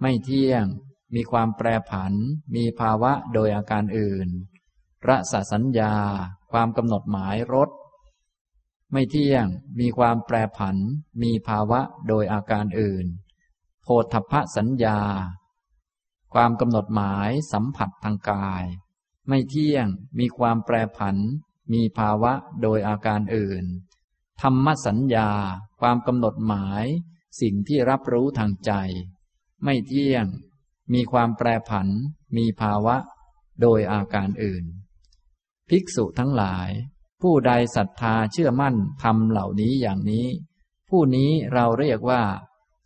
[0.00, 0.64] ไม่เที่ยง
[1.14, 2.12] มีความแปรผัน
[2.54, 4.28] มีภาวะโดยอาการอื่น
[5.08, 5.94] รสสัญญา
[6.52, 7.70] ความกำหนดหมายรส
[8.92, 9.46] ไม่เที่ยง
[9.80, 10.76] มีความแปรผัน
[11.22, 13.06] มีภาวะโดยอาการอื่น
[13.82, 15.00] โพธพสัญญา
[16.34, 18.64] ความกำหนดหมายสัมผัสทางกาย
[19.28, 19.86] ไม่เที่ยง
[20.18, 21.16] มีความแปรผัน
[21.72, 22.32] มีภาวะ
[22.62, 23.64] โดยอาการอื่น
[24.40, 25.30] ธรรมสัญญา
[25.80, 26.84] ความกำหนดหมาย
[27.40, 28.72] สิ่งที่รับรู้ทางใจ
[29.64, 30.26] ไม่เที่ยง
[30.92, 31.88] มีความแปรผัน
[32.36, 32.96] มีภาวะ
[33.60, 34.64] โดยอาการอื่น
[35.70, 36.70] ภิกษุทั้งหลาย
[37.22, 40.26] ผู้ใดศรัทธาเชื่อมั่นทำเหล่านี้อย่างนี้
[40.88, 42.22] ผู้นี้เราเรียกว่า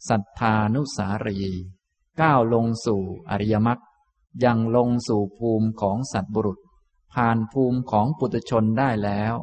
[0.09, 1.39] ศรัทธานุสารี
[2.21, 3.83] ก้าวลงสู่อริยมรรค
[4.45, 6.59] ยังลงสู่ภูมิของสัตบุรุษ
[7.15, 9.35] ผ่านภูมิของปุถุชนได้แล้ว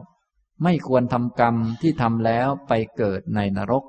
[0.63, 3.83] ไม่ควรทำกรรมที่ทำแล้วไปเกิดในนรก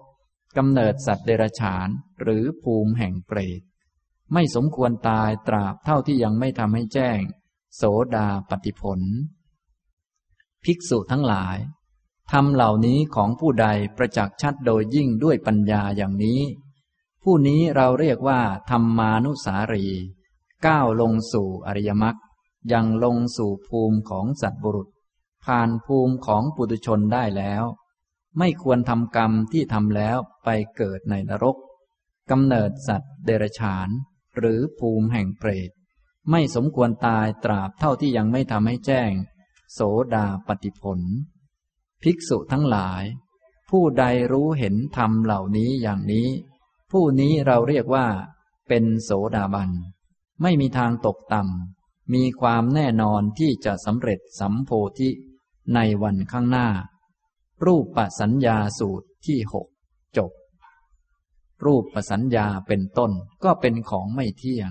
[0.57, 1.88] กำเนิดสัตว์เดรัจฉาน
[2.22, 3.61] หรือภูมิแห่งเปรต
[4.32, 7.20] ไม่สมควรตายตราบเท่าที่ยังไม่ทำให้แจ้ง
[7.76, 7.82] โส
[8.16, 9.00] ดาปฏิผล
[10.64, 11.56] ภิกษุทั้งหลาย
[12.32, 16.40] ทำเหล่านี้ของผู้ใดประจักษ์ชัดโดยยิ่งด้วยปัญญาอย่างนี้
[17.22, 18.40] ผู้นี้เราเรียกว่า
[18.70, 19.86] ธรรมานุสารี
[20.66, 22.18] ก้าวลงสู่อริยมรรค
[22.72, 24.88] ยังลงสู่ภูมิของสัตว์บุรุษ
[25.44, 27.64] ผ่านภูมิของปุถุชนได้แล้ว
[28.38, 31.56] ไม่ควรทำกรรมที่ทำแล้วไปเกิดในนรก
[32.30, 33.88] กำเนิดสัตว์เดรัจฉาน
[34.36, 35.70] หรือภูมิแห่งเปรต
[36.30, 39.12] ไม่สมควรตายตราบเท่าที่ยังไม่ทำให้แจ้ง
[39.72, 39.80] โส
[40.14, 41.00] ดาปฏิผล
[42.02, 43.02] ภิกษุทั้งหลาย
[43.70, 46.28] ผู้ใดรู้เห็นธรรมเหล่านี้อย่างนี้
[46.90, 48.06] ผู้นี้เราเรียกว่า
[48.68, 49.70] เป็นโสดาบัน
[50.42, 55.10] ไม่มีทางตกต่ำมีความแน่นอนที่จะสำเร็จสัมโพธิ
[55.74, 56.68] ในวันข้างหน้า
[57.64, 59.66] รูปปัสัญญาสูตรที่หก
[60.16, 60.32] จบ
[61.64, 63.12] รูปปัสัญญาเป็นต้น
[63.44, 64.70] ก็เป็นของไม่เที่ยง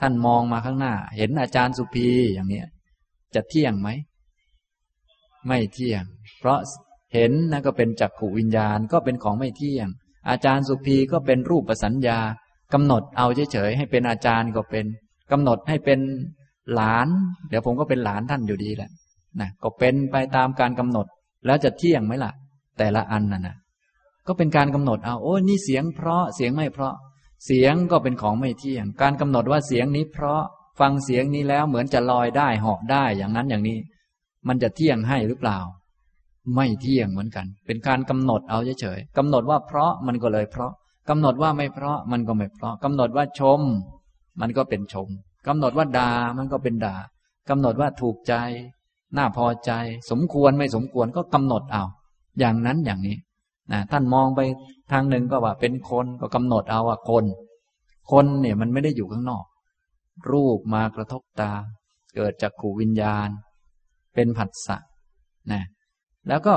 [0.00, 2.66] ท่านมองมาข้างหน้า เห็นอาจารย์สุภีอย่างเนี้ย
[3.34, 3.88] จะเที่ยงไหม
[5.46, 6.02] ไม่เที่ยง
[6.38, 6.58] เพราะ
[7.14, 9.88] เห็นนั่นก็เป็นจักขูวิญญาณก็เป็นของไม่เที่ยง
[10.28, 12.18] อาจารย์สุภีก็เป็นรูปปัสัญญา
[12.74, 14.84] กำหนดเอาเฉยๆให้เป็นอาจารย์ก็เป็น
[15.32, 16.00] กำหนดให้เป็น
[16.74, 17.08] หลาน
[17.48, 18.90] เดี๋ยวผมก็เป็นหลานท่านอยู่ดีแหละ
[19.40, 21.06] นะก็เป็นไปตามการกำหนด
[21.46, 22.32] แล้วจะเที่ยงไหมล่ะ
[22.78, 23.56] แต่ละอันน่ะนะ
[24.26, 26.94] ก็เป็นการกำหนดเอาโอ้นี่เสียงเพราะเสียงไม่เพราะ
[27.44, 30.42] เสียงก็เป็นของไม่เที่ยง การกำหนดว่าเสียงนี้เพราะ
[30.80, 33.78] ฟังเสียงนี้แล้วเหมือนจะลอยได้เหาะได้อย่างนั้นอย่างนี้
[34.48, 35.58] มันจะเที่ยงให้หรือเปล่า
[36.54, 40.72] ไม่เที่ยงเหมือนกัน เป็นการกำหนดเอาเฉยๆกำหนดว่าเพราะมันก็เลยเพราะ
[41.08, 43.60] กำหนดว่าไม่เพราะมันก็ไม่เพราะกำหนดว่าชม
[44.40, 45.08] มันก็เป็นชม
[45.46, 46.96] กำหนดว่าด่ามันก็เป็นด่า
[47.50, 48.34] กำหนดว่าถูกใจ
[49.16, 49.72] น่าพอใจ
[50.10, 51.84] สมควรไม่สมควรก็กำหนดเอา
[52.38, 53.16] อย่างนั้นอย่างนี้
[53.72, 54.40] นะท่านมองไป
[54.92, 57.24] ทางหนึ่งก็ว่าเป็นคนก็กำหนดเอาว่าคน
[58.10, 59.44] คนเนี่ยมันไม่ได้อยู่ข้างนอก
[60.30, 61.52] รูปมากระทบตา
[62.14, 63.28] เกิดจากขู่วิญญาณ
[64.18, 64.76] เป็นผัสสะ
[65.52, 65.62] นะ
[66.28, 66.54] แล้วก็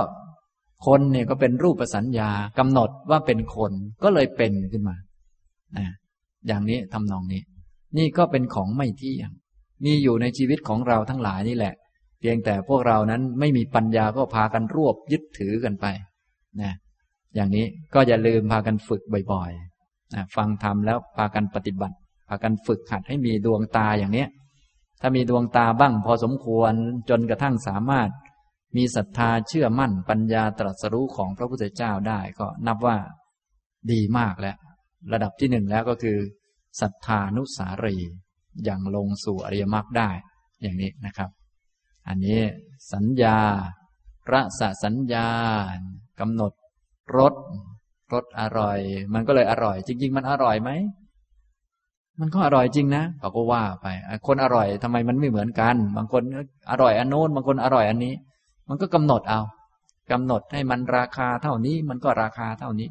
[0.86, 3.72] คนเนี่ยก็เป็นรูปสัญญากำหนดว่าเป็นคน
[4.04, 4.96] ก็เลยเป็นขึ้นมา
[5.78, 5.88] นะ
[6.48, 7.42] อย่างนี้ทำนองนี้
[7.98, 9.32] นี่ก็เป็นของไม่เที่ยง
[9.86, 11.74] มีอยู่ในชีวิตของเราทั้งหลายนี่แหละ
[12.20, 15.86] เพียงแต่พวกเรานั้นไม่มีปัญญาก็พากันรวบยึดถือกันไป
[16.62, 16.74] นะ
[17.36, 19.02] อย่างนี้ก็อย่าลืมพากันฝึก
[19.32, 21.96] บ่อยๆนะฟังธรรมแล้วพากันปฏิบัติ
[22.30, 24.26] พากันฝึกหัดให้มีดวงตาอย่างนี้
[25.02, 26.74] ถ้ามีดวงตาบ้างพอสมควร
[27.10, 28.10] จนกระทั่งสามารถ
[28.78, 32.98] มีศรัทธาเชื่อมั่นปัญญาตรัสรู้ของพระพุทธเจ้าได้ก็นับว่า
[33.92, 34.58] ดีมากแล้ว
[35.14, 36.18] ระดับที่หนึ่งแล้วก็คือ
[36.82, 37.98] ศรัทธานุสารี
[38.64, 40.10] อย่างลงสู่อริยมรรคได้
[40.62, 41.30] อย่างนี้นะครับ
[42.08, 42.42] อันนี้
[42.94, 43.38] สัญญา
[44.32, 45.28] ระสสัญญา
[46.20, 46.54] กำหนด
[47.18, 47.34] รส
[48.14, 48.80] รสอร่อย
[49.14, 50.70] มันก็เลยอร่อย จริง ๆ มันอร่อยไหม
[52.20, 53.88] มันก็อร่อยจริงนะเขาก็ว่าไป
[54.28, 56.24] คนอร่อยทำไมมันไม่เหมือนกัน บางคน
[56.72, 58.14] อร่อยอันโน้นบางคนอร่อยอันนี้
[58.70, 59.42] มันก็กำหนดเอา
[60.12, 62.90] กำหนดให้มันราคาเท่านี้ มันก็ราคาเท่านี้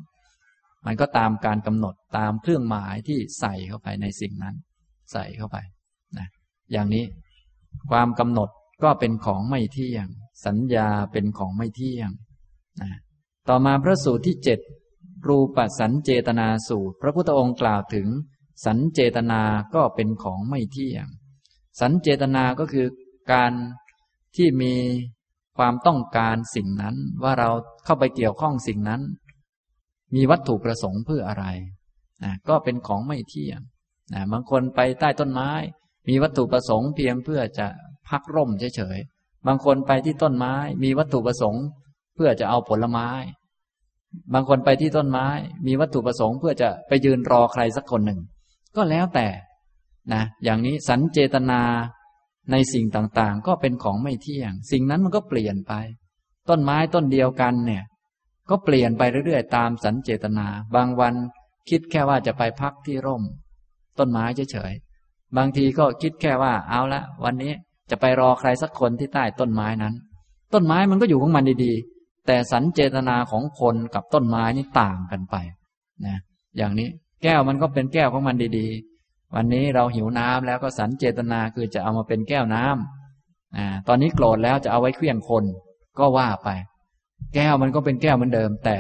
[0.87, 4.55] มันก็ตามการกำหนดตามเครื่องหมายที่ใส่เข้าไปในสิ่งนั้น
[5.13, 5.57] ใส่เข้าไป
[6.19, 6.29] นะ
[6.73, 7.05] อย่างนี้
[7.91, 8.49] ความกำหนด
[8.83, 10.07] ก็เป็นของไม่เที่ยง
[10.47, 12.11] สัญญาเป็นของไม่เที่ยง
[12.83, 12.91] นะ
[13.49, 14.61] ต่อมาพระสูตรที่เจ็ด
[15.29, 18.07] รูปสัญเจตนาสูตร พระพุทธองค์กล่าวถึง
[18.67, 19.43] สัญเจตนา
[19.75, 21.07] ก็เป็นของไม่เที่ยง
[21.81, 22.87] สัญเจตนาก็คือ
[23.33, 23.53] การ
[24.37, 24.75] ที่มี
[25.59, 27.51] ความต้องการสิ่งนั้นว่าเรา
[27.85, 29.03] เข้าไปเกี่ยวข้องสิ่งนั้น
[30.15, 31.47] มีวัตถุประสงค์เพื่ออะไร
[32.25, 33.61] นะก็เป็นของไม่เที่ยง
[34.13, 35.51] นะบางคนไปใต้ต้นไม้
[36.09, 37.67] มีวัตถุประสงค์เพียงเพื่อจะ
[38.09, 41.65] พักร่มเฉยๆบางคนไปที่ต้นไม้ มีวัตถุประสงค์
[42.15, 43.09] เพื่อจะเอาผลไม้
[44.35, 45.27] บางคนไปที่ต้นไม้
[45.67, 48.21] มีวัตถุประสงค์เพื่อจะไปยืนรอใครสักคนหนึ่ง
[48.77, 49.29] ก็แล้วแต่
[50.13, 51.61] นะอย่างนี้สันเจตนา
[52.51, 55.73] ในสิ่งต่างๆ ก็เป็นของไม่เที่ยง สิ่งนั้นมันก็เปลี่ยนไป
[56.49, 57.85] ต้นไม้ต้นเดียวกันเนี่ย
[58.51, 61.15] ก็เปลี่ยนไปเรื่อยๆ ตามสันเจตนา บางวัน
[61.71, 63.23] คิดแค่ว่าจะไปพักที่ร่ม
[63.99, 67.53] ต้นไม้เฉยๆบางทีก็คิดแค่ว่าเอาละ วันนี้
[67.91, 69.95] จะไปรอใครสักคนที่ใต้ต้นไม้นั้น
[70.55, 75.37] ต้นไม้มันก็อยู่ของมันดีๆ แต่สันเจตนาของคนกับต้นไม้นี่ต่างกันไป
[76.07, 76.19] นะ
[76.57, 76.89] อย่างนี้
[77.23, 85.45] แก้วมันก็เป็นแก้วของมันดีๆ วันนี้เราหิวน้ำแล้วก็สันเจตนาคือจะเอามาเป็นแก้วน้ำอ่าตอนนี้โกรธแล้วจะเอาไว้เคลื่องคน
[85.99, 86.49] ก็ว่าไป
[87.35, 88.79] แก้วมันก็เป็นแก้วเหมือนเดิม แต่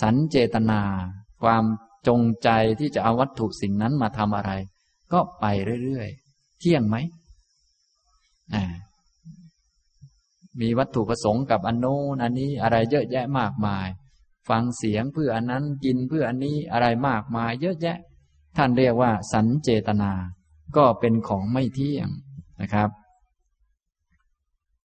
[0.00, 0.80] สันเจตนา
[1.42, 1.64] ความ
[2.08, 2.48] จงใจ
[2.80, 4.52] ที่จะเอาวัตถุสิ่งนั้นมาทำอะไร
[5.12, 5.44] ก็ไป
[5.84, 6.96] เรื่อยๆ เที่ยงไหม
[10.60, 13.88] มีวัตถุประสงค์กับอันโน้นอันนี้อะไรเยอะแยะมากมาย
[14.48, 17.98] ฟังเสียงเพื่ออันนั้นกินเพื่ออันนี้อะไรมากมายเยอะแยะ
[18.56, 20.12] ท่านเรียกว่า สัญเจตนา
[20.76, 22.08] ก็เป็นของไม่เที่ยง
[22.60, 22.90] นะครับ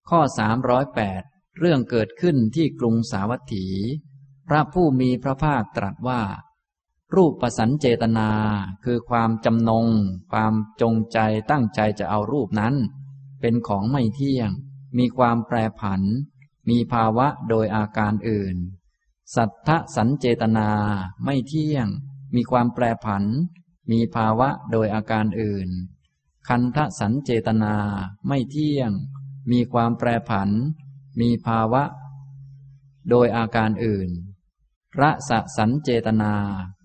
[0.10, 1.22] ข้อสามร้อยแปด
[1.60, 3.66] เรื่องเกิดขึ้นที่กรุงสาวัตถี
[4.48, 6.22] พระผู้มีพระภาคตรัสว่า
[7.16, 8.30] รูปประสัญเจตนา
[8.84, 9.88] คือความจำนง
[10.32, 11.20] ความจงใจ
[11.52, 12.76] ตั้งใจจะเอารูปนั้น
[13.42, 14.50] เป็นของไม่เที่ยง
[14.98, 16.02] มีความแปรผัน
[16.70, 18.58] มีภาวะโดยอาการอื่น
[19.36, 20.70] สัทธสัญเจตนา
[21.24, 21.88] ไม่เที่ยง
[22.36, 23.24] มีความแปรผัน
[23.92, 25.70] มีภาวะโดยอาการอื่น
[26.48, 27.76] คันทสัญเจตนา
[28.28, 28.92] ไม่เที่ยง
[29.52, 30.50] มีความแปรผัน
[31.20, 31.84] มีภาวะ
[33.10, 34.10] โดยอาการอื่น
[35.00, 36.34] ระสะสัญเจตนา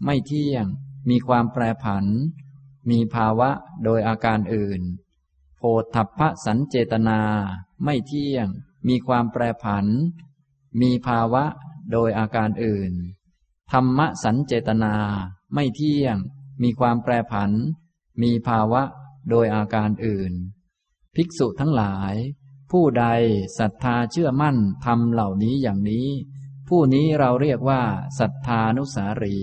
[0.04, 0.64] ไม่เที่ยง
[1.08, 2.04] มีความแปรผัน
[2.90, 3.50] มีภาวะ
[3.84, 4.82] โดยอาการอื่น
[5.56, 5.62] โพ
[5.94, 7.20] ธพะสัญเจตนา
[7.84, 8.46] ไม่เที่ยง
[8.88, 9.86] มีความแปรผัน
[10.80, 11.44] มีภาวะ
[11.92, 12.92] โดยอาการอื่น
[13.72, 14.94] ธรรมสัญเจตนา
[15.54, 16.16] ไม่เที่ยง
[16.62, 17.50] มีความแปรผัน
[18.22, 18.82] มีภาวะ
[19.30, 20.32] โดยอาการอื่น
[21.14, 22.14] ภิกษุทั้งหลาย
[22.70, 23.06] ผู้ใด
[23.58, 26.06] ศรัทธาเชื่อมั่นทำเหล่านี้อย่างนี้
[26.68, 27.82] ผู้นี้เราเรียกว่า
[28.18, 29.38] ศรัทธานุสารี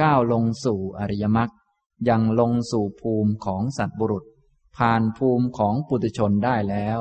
[0.00, 1.50] ก้าวลงสู่อริยมรรค
[2.08, 4.24] ยังลงสู่ภูมิของสัตบุรุษ
[4.76, 6.98] ผ่านภูมิของปุถุชนได้แล้ว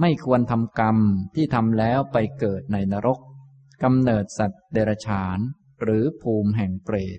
[0.00, 0.96] ไม่ควรทำกรรม
[1.34, 3.18] ที่ทำแล้วไปเกิดในนรก
[3.82, 5.38] กำเนิดสัตว์เดรัจฉาน
[5.82, 7.18] หรือภูมิแห่งเปรต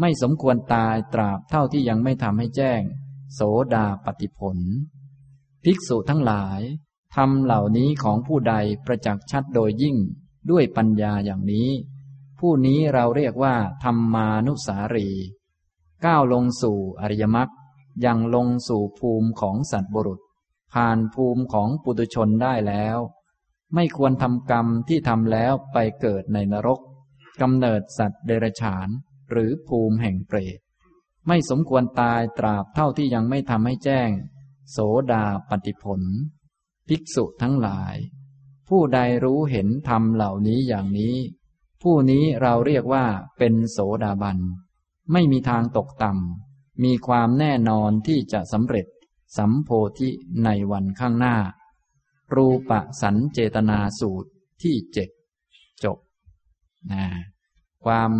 [0.00, 2.82] ไม่สมควรตายตราบเท่าที่ยังไม่ทำให้แจ้ง
[3.34, 3.40] โส
[3.74, 4.58] ดาปฏิผล
[5.64, 6.60] ภิกษุทั้งหลาย
[7.16, 9.96] ทำเหล่านี้ของผู้ใดประจักษ์ชัดโดยยิ่ง
[10.50, 11.68] ด้วยปัญญาอย่างนี้
[12.38, 15.08] ผู้นี้เราเรียกว่าธรรมานุสารี
[16.04, 17.50] ก้าวลงสู่อริยมรรค
[18.04, 20.20] ยังลงสู่ภูมิของสัตว์บุรุษ
[20.72, 22.98] ผ่านภูมิของปุตุชนได้แล้ว
[23.74, 26.80] ไม่ควรทำกรรมที่ทำแล้วไปเกิดในนรก
[27.40, 28.88] กำเนิดสัตว์เดรัจฉาน
[29.30, 30.58] หรือภูมิแห่งเปรต
[31.28, 34.10] ไม่สมควรตายตราบเท่าที่ยังไม่ทำให้แจ้ง
[34.70, 34.78] โส
[35.12, 36.02] ดาปฏิผล
[36.88, 37.96] ภิกษุทั้งหลาย
[38.68, 41.16] ผู้ใดรู้เห็นธรรมเหล่านี้อย่างนี้
[41.82, 43.04] ผู้นี้เราเรียกว่า
[43.38, 44.38] เป็นโสดาบัน
[45.12, 48.86] ไม่มีทางตกต่ำมีความแน่นอนที่จะสำเร็จ
[49.36, 50.08] สัมโพธิ
[50.44, 51.36] ในวันข้างหน้า
[52.36, 52.72] รูป
[53.02, 54.30] สันเจตนาสูตร
[54.62, 55.08] ที่เจ็ด
[55.84, 55.98] จบ
[56.92, 57.04] นะ
[57.84, 58.12] ความ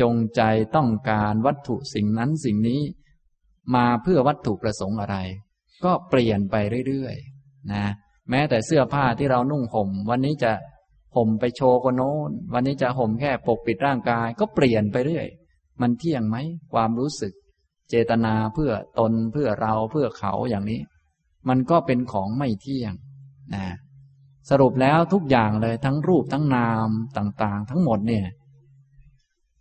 [0.00, 0.42] จงใจ
[0.76, 2.80] ต้องการวัตถุสิ่งนั้นสิ่งนี้
[3.74, 5.16] มาเพื่อวัตถุประสงค์อะไร
[5.84, 6.56] ก็เปลี่ยนไป
[6.88, 7.84] เรื่อยๆนะ
[8.30, 10.52] แม้แต่เสื้อผ้าที่เรานุ่งห่ม วันนี้จะ
[11.16, 15.26] ห่มไปโชว์คนโน้น วันนี้จะห่มแค่ปกปิดร่างกาย ก็เปลี่ยนไปเรื่อย
[15.80, 16.36] มันเที่ยงไหม
[16.72, 17.32] ความรู้สึก
[17.88, 20.80] เจตนาเพื่อตนเพื่อเราเพื่อเขาอย่างนี้
[21.48, 22.94] มันก็เป็นของไม่เที่ยง
[23.54, 23.64] นะ
[24.50, 28.26] สรุปแล้วทุกอย่างเลยทั้งรูปทั้งนามต่างๆ ทั้งหมดเนี่ย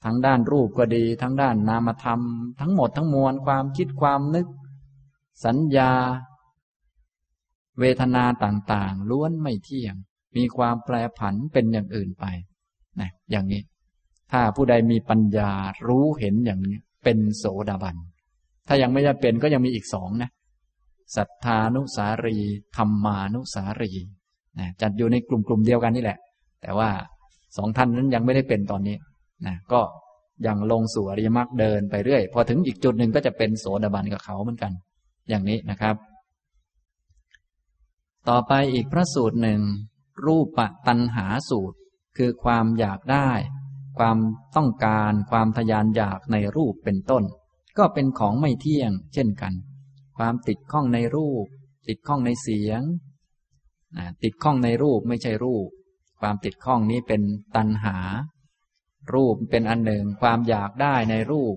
[0.04, 2.22] ทั้งด้านรูปก็ดี ทั้งด้านนามธรรม
[2.62, 4.48] ทั้งหมดทั้งมวลความคิดความนึก
[5.46, 5.92] สัญญา
[7.80, 9.96] เวทนาต่างๆ ล้วนไม่เที่ยง
[10.36, 12.26] มีความแปรผันเป็นอย่างอื่นไป
[13.00, 13.62] นะอย่างนี้
[14.32, 15.52] ถ้าผู้ใดมีปัญญา
[15.88, 17.96] รู้เห็นอย่างนี้ เป็นโสดาบัน
[18.68, 20.30] ถ้ายังไม่ได้เป็นก็ยังมีอีกสองนะ
[21.16, 22.38] ศรัทธานุสารี
[22.78, 23.92] ธรรมานุสารี
[24.60, 26.18] นะจัดอยู่ในกลุ่มกลุ่มเดียวกันนี่แหละ
[26.62, 26.90] แต่ว่า
[27.58, 28.98] สองท่านนั้นยังไม่ได้เป็นตอนนี้
[29.46, 29.82] นะก็
[30.48, 34.72] ยังลงสู่อริยมรรคเดินไปเรื่อย พอถึงอีกจุดหนึ่งก็จะเป็นโสดาบันกับเขาเหมือนกัน
[35.30, 35.96] อย่างนี้นะครับ
[38.30, 39.62] ต่อไปอีกพระสูตรหนึ่ง
[40.26, 41.78] รูปตัณหาสูตร
[42.18, 43.30] คือความอยากได้
[43.98, 44.18] ความ
[44.56, 47.24] ต้องการ ความทยานอยากในรูปเป็นต้น
[47.78, 49.54] ก็เป็นของไม่เที่ยง เช่นกัน
[50.18, 51.46] ความติดข้องในรูป
[51.88, 52.82] ติดข้องในเสียง
[54.24, 55.68] ติดข้องในรูปไม่ใช่รูป
[56.22, 57.22] ความติดข้องนี้เป็น
[57.56, 57.98] ตัณหา
[59.14, 61.56] รูปเป็นอันหนึ่ง ความอยากได้ในรูป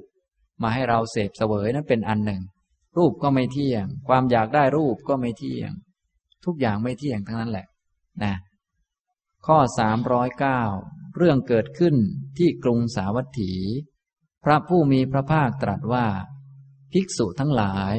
[0.62, 2.42] มาให้เราเสพเสวยนั้นเป็นอันหนึ่ง
[2.96, 5.72] รูปก็ไม่เที่ยง ความอยากได้รูปก็ไม่เที่ยง
[6.44, 7.66] ทุกอย่างไม่เที่ยงทั้งนั้นแหละ
[8.22, 8.34] นะ
[9.46, 10.62] ข้อสามร้อยเก้า
[11.16, 11.94] เรื่องเกิดขึ้น
[12.38, 13.52] ที่กรุงสาวัตถี
[14.44, 16.06] พระผู้มีพระภาคตรัสว่า
[16.92, 17.94] ภิกษุทั้งหลาย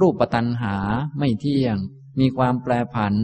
[0.00, 0.76] รูปตันหา
[1.18, 1.76] ไม่เที่ยง
[2.18, 3.14] มีความแปรผัน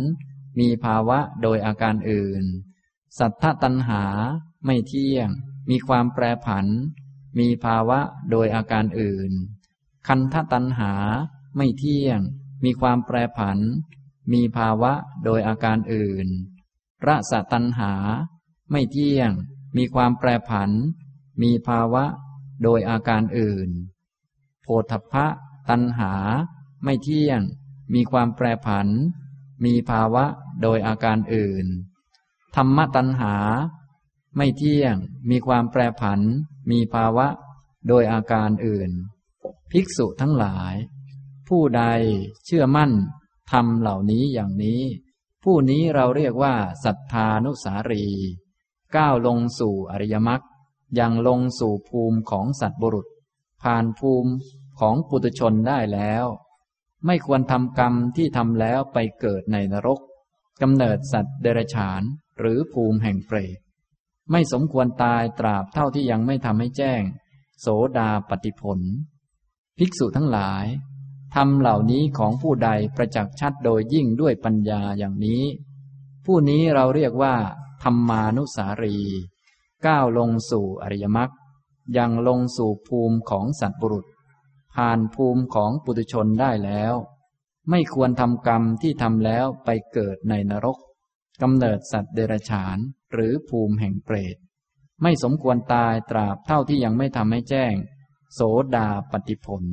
[0.58, 2.44] มีภาวะโดยอาการอื่น
[3.18, 4.04] สัทธตัณหา
[4.64, 5.28] ไม่เที่ยง
[5.70, 6.66] มีความแปรผัน
[7.38, 8.00] มีภาวะ
[8.30, 9.32] โดยอาการอื่น
[10.08, 10.92] คันธตัณหา
[11.56, 12.20] ไม่เที่ยง
[12.64, 13.58] มีความแปรผัน
[14.32, 14.92] มีภาวะ
[15.24, 16.28] โดยอาการอื่น
[17.06, 17.92] รสตัณหา
[18.70, 19.30] ไม่เที่ยง
[19.76, 20.70] มีความแปรผัน
[21.42, 22.04] มีภาวะ
[22.62, 23.70] โดยอาการอื่น
[24.62, 25.26] โพธพะ
[25.70, 26.12] ตัณหา
[26.84, 27.40] ไม่เที่ยง
[27.94, 28.88] มีความแปรผัน
[29.64, 30.24] มีภาวะ
[30.62, 31.66] โดยอาการอื่น
[32.56, 33.34] ธรรมตัณหา
[34.36, 34.96] ไม่เที่ยง
[35.30, 36.20] มีความแปรผัน
[36.70, 37.26] มีภาวะ
[37.88, 38.90] โดยอาการอื่น
[39.70, 40.74] ภิกษุทั้งหลาย
[41.48, 41.82] ผู้ใด
[42.44, 42.92] เชื่อมั่น
[43.50, 44.82] ทำเหล่านี้อย่างนี้
[45.44, 46.54] ผู้นี้เราเรียกว่า
[46.84, 48.04] ศรัทธานุสารี
[48.96, 50.42] ก้าวลงสู่อริยมรรค
[50.98, 53.06] ยังลงสู่ภูมิของสัตว์บุรุษ
[53.62, 54.32] ผ่านภูมิ
[54.80, 56.26] ของปุตุชนได้แล้ว
[57.06, 60.00] ไม่ควรทำกรรมที่ทำแล้วไปเกิดในนรก
[60.62, 62.02] กำเนิดสัตว์เดรัจฉาน
[62.38, 63.58] หรือภูมิแห่งเปรต
[64.30, 67.02] ไม่สมควรตายตราบเท่าที่ยังไม่ทำให้แจ้ง
[67.60, 67.66] โส
[67.98, 68.80] ดาปฏิผล
[69.78, 70.64] ภิกษุทั้งหลาย
[71.34, 75.42] ทำเหล่านี้ของผู้ใดประจักษ์ชัดโดยยิ่งด้วยปัญญาอย่างนี้
[76.24, 77.34] ผู้นี้เราเรียกว่า
[77.82, 78.96] ธรรมานุสารี
[79.86, 81.30] ก้าวลงสู่อริยมรรค
[81.96, 84.06] ยังลงสู่ภูมิของสัตว์บุรุษ
[84.76, 86.94] ผ่านภูมิของปุถุชนได้แล้ว
[87.70, 90.78] ไม่ควรทำกรรมที่ทำแล้วไปเกิดในนรก
[91.42, 92.78] กำเนิดสัตว์เดรัจฉาน
[93.12, 94.36] หรือภูมิแห่งเปรต
[95.02, 97.74] ไม่สมควรตายตราบเท่าที่ยังไม่ทำให้แจ้ง
[98.34, 98.40] โส
[98.76, 99.64] ดาปฏิผล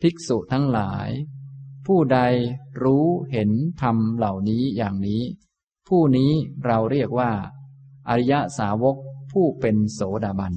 [0.00, 1.08] ภิกษุทั้งหลาย
[1.86, 2.18] ผู้ใด
[2.82, 3.50] รู้เห็น
[3.82, 5.22] ธรรมเหล่านี้อย่างนี้
[5.88, 6.30] ผู้นี้
[6.66, 7.32] เราเรียกว่า
[8.08, 8.96] อริยสาวก
[9.32, 10.54] ผู้เป็นโสดาบัน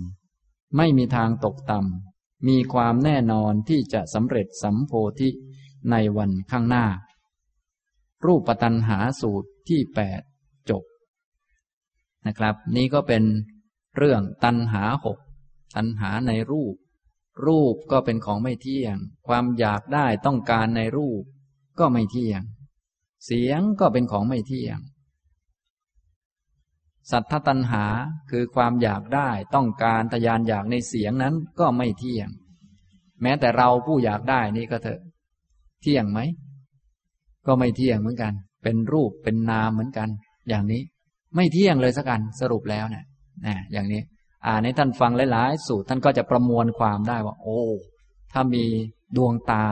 [0.78, 2.15] ไม่มีทางตกต่ำ
[2.48, 5.30] มีความแน่นอนที่จะสำเร็จสัมโพธิ
[5.92, 6.86] ในวันข้างหน้า
[8.26, 10.22] รูปปัตันหาสูตรที่แปด
[10.70, 10.84] จบ
[12.26, 13.24] นะครับ นี่ก็เป็น
[13.98, 15.18] เรื่องตันหาหก
[15.76, 16.76] ตันหาในรูป
[17.46, 21.24] รูปก็เป็นของไม่เที่ยง ความอยากได้ต้องการในรูป
[21.80, 22.42] ก็ไม่เที่ยง
[23.26, 24.80] เสียงก็เป็นของไม่เที่ยง
[27.12, 27.86] สัทธตัณหา
[28.30, 32.30] คือความอยากได้ต้องการทยานอยากในเสียงนั้นก็ไม่เที่ยง
[33.22, 35.02] แม้แต่เราผู้อยากได้นี่ก็เถอะ
[35.82, 36.20] เที่ยงไหม
[37.48, 38.34] ก็ไม่เที่ยงเหมือนกัน
[38.64, 40.10] เป็นรูปเป็นนามเหมือนกัน
[40.50, 40.82] อย่างนี้
[41.36, 43.06] ไม่เที่ยงเลยสักกันสรุปแล้วเนี่ย
[43.46, 44.02] นะอย่างนี้
[44.48, 47.60] อ่านให้ท่านฟังหลายๆสูตรท่านก็จะประมวลความได้ว่า โอ้
[48.34, 48.64] ถ้ามี
[49.18, 49.64] ดวงตา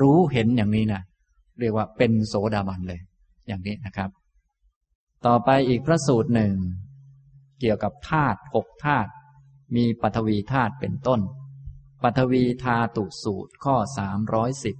[0.00, 1.02] รู้เห็นอย่างนี้นะ
[1.60, 3.00] เรียกว่าเป็นโสดาบันเลย
[3.48, 4.10] อย่างนี้นะครับ
[5.26, 6.54] ต่อไปอีกพระสูตรหนึ่ง
[7.60, 9.10] เกี่ยวกับธาตุหกธาตุ
[9.76, 11.20] มีปฐวีธาตุเป็นต้น
[12.02, 14.76] ปฐวีธาตุสูตรข้อสามร้อยสิบ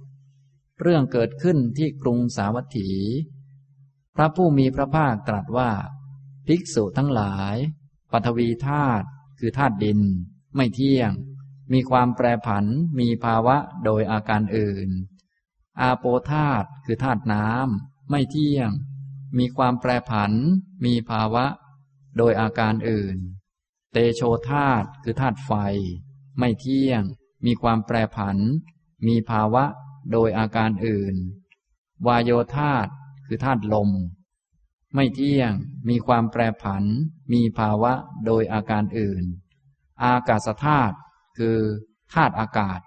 [0.81, 2.89] เรื่องเกิดขึ้นที่กรุงสาวัตถี
[4.15, 5.71] พระผู้มีพระภาคตรัสว่า
[6.47, 7.55] ภิกษุทั้งหลาย
[8.11, 9.05] ปฐวีธาตุ
[9.39, 9.99] คือธาตุดิน
[10.55, 11.11] ไม่เที่ยง
[11.73, 12.65] มีความแปรผัน
[12.99, 14.89] มีภาวะโดยอาการอื่น
[15.81, 18.69] อาโปธาตุคือธาตุน้ำไม่เที่ยง
[19.37, 20.31] มีความแปรผัน
[20.85, 21.45] มีภาวะ
[22.17, 23.17] โดยอาการอื่น
[23.91, 25.51] เตโชธาตุคือธาตุไฟ
[26.39, 27.03] ไม่เที่ยง
[27.45, 28.37] มีความแปรผัน
[29.07, 29.63] มีภาวะ
[30.11, 31.15] โดยอาการอื่น
[32.07, 32.91] วายโยธาตุ
[33.25, 33.89] คือธาตุลม
[34.95, 35.51] ไม่เที่ยง
[35.89, 36.83] มีความแปรผัน
[37.33, 37.93] มีภาวะ
[38.25, 39.23] โดยอาการอื่น
[40.03, 40.95] อากาศธาตุ
[41.37, 41.59] คือ
[42.13, 42.79] ธาตุอากาศ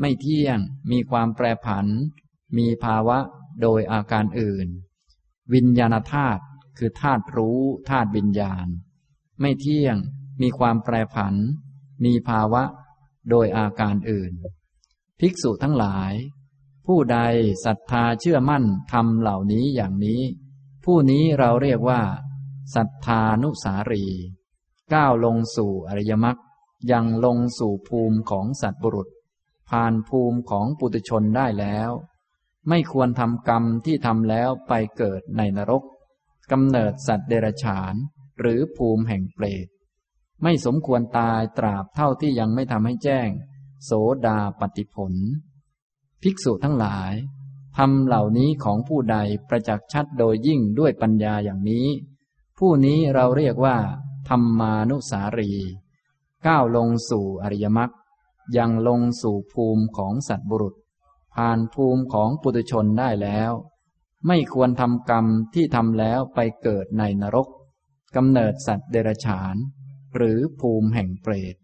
[0.00, 0.58] ไม่เที่ยง
[0.90, 1.86] มีความแปรผัน
[2.56, 3.18] มีภาวะ
[3.62, 4.68] โดยอาการอื่น
[5.54, 6.42] วิญญาณธาตุ
[6.78, 8.66] คือธาตุรู้ธาตุวิญญาณ
[9.40, 9.96] ไม่เที่ยง
[10.40, 11.34] มีความแปรผัน
[12.04, 12.62] มีภาวะ
[13.30, 14.32] โดยอาการอื่น
[15.20, 16.12] ภิกษุทั้งหลาย
[16.86, 17.18] ผู้ใด
[17.64, 20.20] ศรัทธาเชื่อมั่นทำเหล่านี้อย่างนี้
[20.84, 22.02] ผู้นี้เราเรียกว่า
[22.74, 24.04] ศรัทธานุสารี
[24.94, 26.38] ก้าวลงสู่อริยมรรค
[26.92, 29.08] ยังลงสู่ภูมิของสัตบุรุษ
[29.68, 31.90] ผ่านภูมิของปุตุชนได้แล้ว
[32.68, 35.82] ไม่ควรทำกรรมที่ทำแล้วไปเกิดในนรก
[36.52, 37.94] กำเนิดสัตว์เดรัจฉาน
[38.40, 39.66] หรือภูมิแห่งเปรต
[40.42, 43.28] ไม่สมควรตายตราบเท่าที่ยังไม่ทำให้แจ้ง
[43.84, 43.90] โส
[44.26, 45.14] ดาปฏิผล
[46.22, 47.12] ภิกษุทั้งหลาย
[47.76, 49.16] ทำเหล่านี้ของผู้ใด
[49.48, 51.86] ประจักษ์ชัดโดยยิ่งด้วยปัญญาอย่างนี้
[52.58, 53.76] ผู้นี้เราเรียกว่า
[54.28, 55.52] ธรรมานุสารี
[56.46, 57.90] ก้าวลงสู่อริยมรรค
[58.56, 60.74] ยังลงสู่ภูมิของสัตว์บุรุษ
[61.42, 63.52] ผ่านภูมิของปุถุชนได้แล้ว
[64.26, 67.48] ไม่ควรทำกรรมที่ทำแล้วไปเกิดในนรก
[68.16, 69.56] กำเนิดสัตว์เดรัจฉาน
[70.16, 71.56] หรือภูมิแห่งเปรต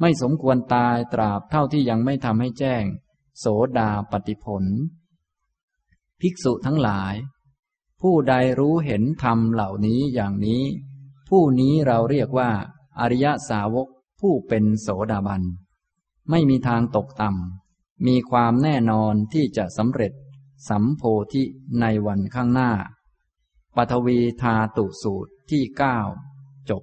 [0.00, 2.84] ไม่สมควรตายตราบเท่าที่ยังไม่ทำให้แจ้ง
[3.38, 3.46] โส
[3.78, 4.64] ดาปฏิผล
[6.20, 7.14] ภิกษุทั้งหลาย
[8.00, 10.62] ผู้ใดรู้เห็นธรรมเหล่านี้อย่างนี้
[11.28, 12.50] ผู้นี้เราเรียกว่า
[13.00, 13.88] อริยสาวก
[14.20, 15.42] ผู้เป็นโสดาบัน
[16.30, 17.69] ไม่มีทางตกต่ำ
[18.06, 20.12] มีความแน่นอนที่จะสำเร็จ
[20.68, 21.42] สัมโพธิ
[21.80, 22.70] ในวันข้างหน้า
[23.76, 25.98] ปฐวีธาตุสูตรที่เก้า
[26.70, 26.82] จบ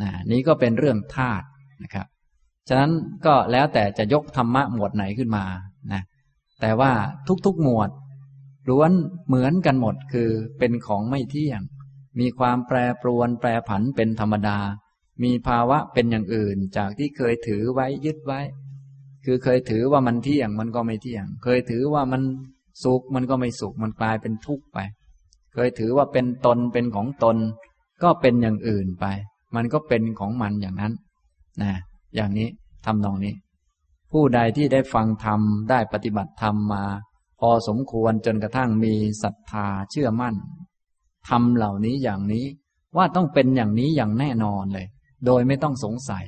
[0.00, 1.46] นะนี้ก็เป็นเรื่องธาตุ
[1.82, 2.06] นะครับ
[2.68, 2.92] ฉะนั้น
[3.26, 5.44] ก็แล้วแต่จะยกธรรมะหมวดไหนขึ้นมา
[5.92, 6.02] นะ
[6.60, 6.92] แต่ว่า
[7.46, 7.90] ทุกๆหมวด
[8.70, 8.90] ล้วน
[9.26, 11.60] เหมือนกันหมดคือเป็นของไม่เที่ยง
[12.20, 14.58] มีความแปรปรวนแปรผันเป็นธรรมดา
[15.22, 18.40] มีภาวะเป็นอย่างอื่นจากที่เคยถือไว้ยึดไว้
[19.24, 22.22] คือเคยถือว่ามันเที่ยงมันก็ไม่เที่ยง เคยถือว่ามัน
[22.84, 24.78] สุขมันก็ไม่สุขมันกลายเป็นทุกข์ไป
[25.54, 27.36] เคยถือว่าเป็นตนเป็นของตน
[28.02, 29.06] ก็เป็นอย่างอื่นไป
[29.54, 30.92] มันก็เป็นของมันอย่างนั้น
[31.62, 31.72] นะ
[32.14, 32.48] อย่างนี้
[32.86, 33.34] ทำนองนี้
[34.12, 35.40] ผู้ใดที่ได้ฟังธรรม
[35.70, 36.84] ได้ปฏิบัติธรรมมา
[37.40, 40.34] พอสมควรจนกระทั่งมีศรัทธาเชื่อมั่น
[41.28, 42.44] ทำเหล่านี้อย่างนี้
[42.96, 44.86] ว่าต้องเป็นอย่างนี้อย่างแน่นอนเลย
[45.26, 46.24] โดยไม่ต้องสงสัย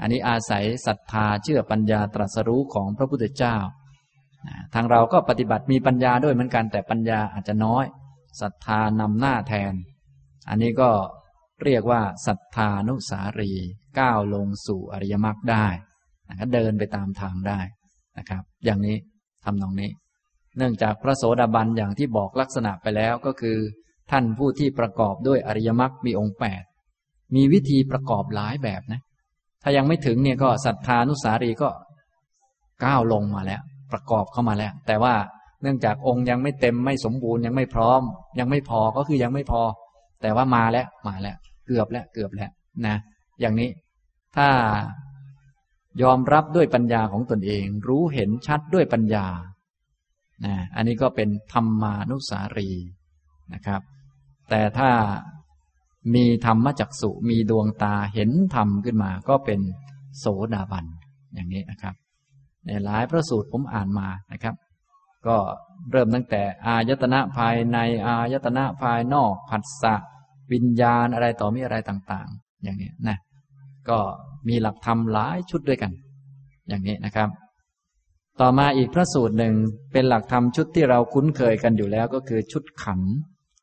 [0.00, 3.56] อันนี้อาศัยศรัทธาเชื่อปัญญาตรัสรู้ของพระพุทธเจ้า
[4.74, 7.84] ทางเราก็ปฏิบัติมีปัญญาด้วยเหมือนกันแต่ปัญญาอาจจะน้อย
[8.40, 9.74] ศรัทธานำหน้าแทน
[10.48, 10.90] อันนี้ก็
[11.64, 13.52] เรียกว่าศรัทธานุสารี
[13.98, 15.66] ก้าวลงสู่อริยมรรคได้
[16.28, 17.60] นะเดินไปตามทางได้
[18.18, 18.96] นะครับ อย่างนี้
[19.44, 19.90] ทำนองนี้
[20.58, 23.58] เนื่องจากพระโสดาบันอย่างที่บอกลักษณะไปแล้วก็คือ
[24.10, 26.62] ท่านผู้ที่ประกอบด้วยอริยมรรคมีองค์แปด
[27.34, 29.00] มีวิธีประกอบหลายแบบนะ
[29.68, 31.68] ถ้ายังไม่ถึงเนี่ยก็ศรัทธานุสารีก็
[32.84, 33.60] ก้าวลงมาแล้ว
[33.92, 35.14] ประกอบเข้ามาแล้ว แต่ว่า
[35.62, 38.02] เนื่องจากองค์ยังไม่เต็มไม่สมบูรณ์ยังไม่พร้อม
[38.38, 39.62] ยังไม่พอก็คือยังไม่พอ
[40.22, 41.36] แต่ว่ามาแล้วมาแล้ว
[41.66, 42.50] เกือบแล้วเกือบแล้ว
[42.86, 42.96] นะ
[43.40, 43.70] อย่างนี้
[44.36, 44.48] ถ้า
[46.02, 49.26] ยอมรับด้วยปัญญาของตนเอง รู้เห็นชัดด้วยปัญญา
[50.44, 52.70] นะอันนี้ก็เป็นธรรมานุสารี
[53.54, 53.80] นะครับ
[54.50, 54.90] แต่ถ้า
[56.14, 59.60] มีธรรมจักสุมีดวงตาเห็นธรรมขึ้นมาก็เป็น
[60.18, 60.84] โสดาบัน
[61.34, 61.94] อย่างนี้นะครับ
[62.66, 64.54] ในหลายพระสูตรผมอ่านมานะครับ
[65.26, 65.36] ก็
[65.90, 69.94] เริ่มตั้งแต่อายตนะภายในอายตนะภายนอกผัสสะ
[70.52, 73.16] วิญญาณอะไรต่อมีอะไรต่างๆ อย่างนี้นะ
[73.88, 73.98] ก็
[74.48, 75.92] มีหลักธรรมหลายชุดด้วยกัน
[76.68, 77.28] อย่างนี้นะครับ
[78.40, 79.54] ต่อมาอีกพระสูตรหนึ่ง
[79.92, 83.00] เป็นหลักธรรมชุดที่เราคุ้นเคยกันอยู่แล้วก็คือชุดขัน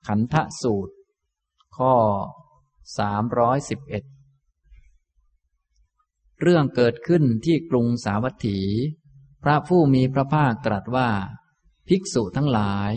[0.07, 0.93] ขันทะสูตร
[1.78, 1.95] ข้อ
[2.97, 4.03] สามร้อยสิบเอ็ด
[6.41, 8.59] เรื่องเกิดขึ้นที่กรุงสาวัตถี
[9.43, 11.09] พระผู้มีพระภาคตรัสว่า
[11.88, 12.91] ภิกษุทั้งหลาย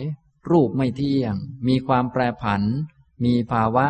[0.51, 1.35] รูปไม่เที่ยง
[1.67, 2.61] มีความแปรผัน
[3.25, 3.87] มีภาวะ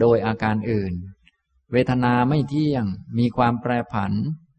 [0.00, 0.94] โดยอาการอื่น
[1.72, 2.84] เวทนาไม่เที่ยง
[3.18, 4.12] มีความแปรผัน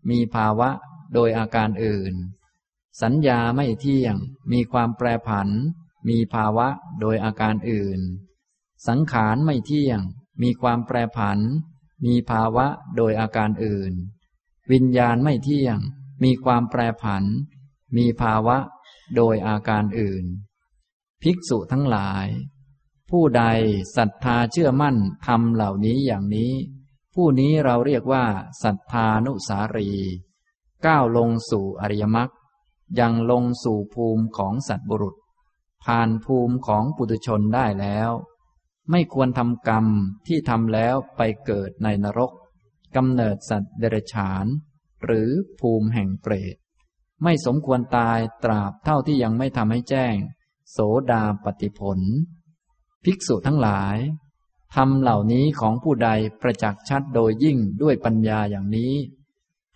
[0.09, 0.69] มีภาวะ
[1.13, 2.13] โดยอาการอื่น
[3.01, 4.15] สัญญาไม่เที่ยง
[4.51, 5.49] มีความแปรผัน
[6.09, 6.67] มีภาวะ
[6.99, 7.99] โดยอาการอื่น
[8.87, 9.99] สังขารไม่เที่ยง
[10.41, 11.39] มีความแปรผัน
[12.05, 13.93] มีภาวะโดยอาการอื่น
[14.71, 15.77] วิญญาณไม่เที่ยง
[16.23, 17.23] มีความแปรผัน
[17.97, 18.57] มีภาวะ
[19.15, 20.25] โดยอาการอื่น
[21.21, 22.27] ภิกษุทั้งหลาย
[23.09, 23.43] ผู้ใด
[23.95, 26.53] ศรัทธาเชื่อมั่นทำเหล่านี้อย่างนี้
[27.13, 28.25] ผู้นี้เราเรียกว่า
[28.63, 29.91] ศรัทธานุสารี
[30.85, 32.29] ก้าวลงสู่อริยมรรค
[32.99, 35.15] ยังลงสู่ภูมิของสัตบุรุษ
[35.83, 38.11] ผ่านภูมิของปุถุชนได้แล้ว
[38.91, 39.85] ไม่ควรทำกรรม
[40.27, 42.31] ที่ทำแล้วไปเกิดในนรก
[42.95, 44.45] กำเนิดสัตว์เดรัจฉาน
[45.05, 45.29] หรือ
[45.59, 46.55] ภูมิแห่งเปรต
[47.23, 50.15] ไม่สมควรตายตราบเท่าที่ยังไม่ทำให้แจ้ง
[50.71, 50.77] โส
[51.11, 51.99] ดาปฏิผล
[53.03, 53.97] ภิกษุทั้งหลาย
[54.75, 56.09] ทำเหล่านี้ของผู้ใด
[56.41, 58.93] ประจักษ์ชัดโดยยิ่งด้วยปัญญาอย่างนี้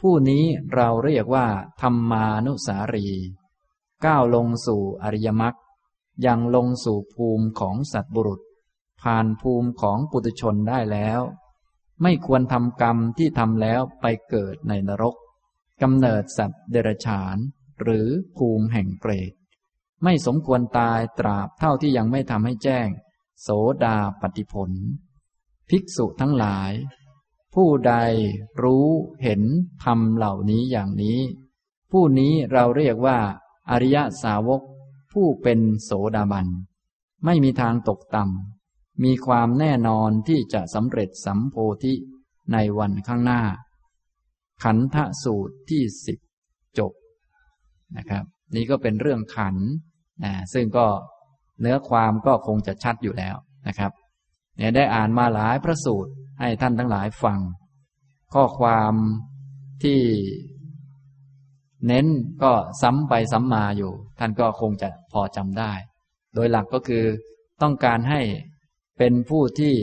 [0.01, 0.43] ผู้นี้
[0.76, 1.47] เราเรียกว่า
[1.82, 3.07] ธรรมานุสารี
[4.05, 5.55] ก้าวลงสู่อริยมรรค
[6.26, 8.41] ยังลงสู่ภูมิของสัตบุรุษ
[9.02, 11.22] ผ่านภูมิของปุถุชนได้แล้ว
[12.02, 15.16] ไม่ควรทำกรรมที่ทำแล้วไปเกิดในนรก
[15.82, 17.38] กำเนิดสัตว์เดรัจฉาน
[17.82, 19.34] หรือภูมิแห่งเปรต
[20.04, 22.88] ไม่สมควรตายตราบเท่าที่ยังไม่ทำให้แจ้ง
[23.41, 23.50] โส
[23.84, 24.72] ดาปฏิผล
[25.70, 26.72] ภิกษุทั้งหลาย
[27.56, 27.93] ผู้ใด
[28.64, 28.88] รู้
[29.24, 29.41] เห็น
[29.84, 31.20] ทำเหล่านี้อย่างนี้
[31.91, 33.20] ผู้นี้เราเรียกว่า
[33.70, 34.62] อริยสาวก
[35.14, 36.47] ผู้เป็นโสดาบัน
[37.26, 38.59] ไม่มีทางตกต่ำ
[39.04, 41.93] มีความแน่นอนที่จะสำเร็จสัมโพธิ
[42.54, 43.41] ในวันข้างหน้า
[44.64, 46.20] ขันธสูตรที่สิบ
[46.78, 46.93] จบ
[47.97, 48.24] นะครับ
[48.56, 49.56] นี่ก็เป็นเรื่องขัน
[50.24, 50.88] นะซึ่งก็
[51.62, 53.36] เนื้อความก็คงจะชัดอยู่แล้ว
[53.68, 53.91] นะครับ
[54.58, 57.39] เนี่ยได้อ่านมาหลายพระสูตรให้ท่านทั้งหลายฟัง
[58.34, 58.93] ข้อความ
[59.84, 60.00] ที่
[61.88, 62.08] เน้น
[62.43, 65.72] ก็ซ้ำไปซ้ำมาอยู่ ท่านก็คงจะพอจำได้
[66.36, 67.04] โดยหลักก็คือ
[67.62, 68.22] ต้องการให้
[69.00, 69.76] เป็นผู้ที่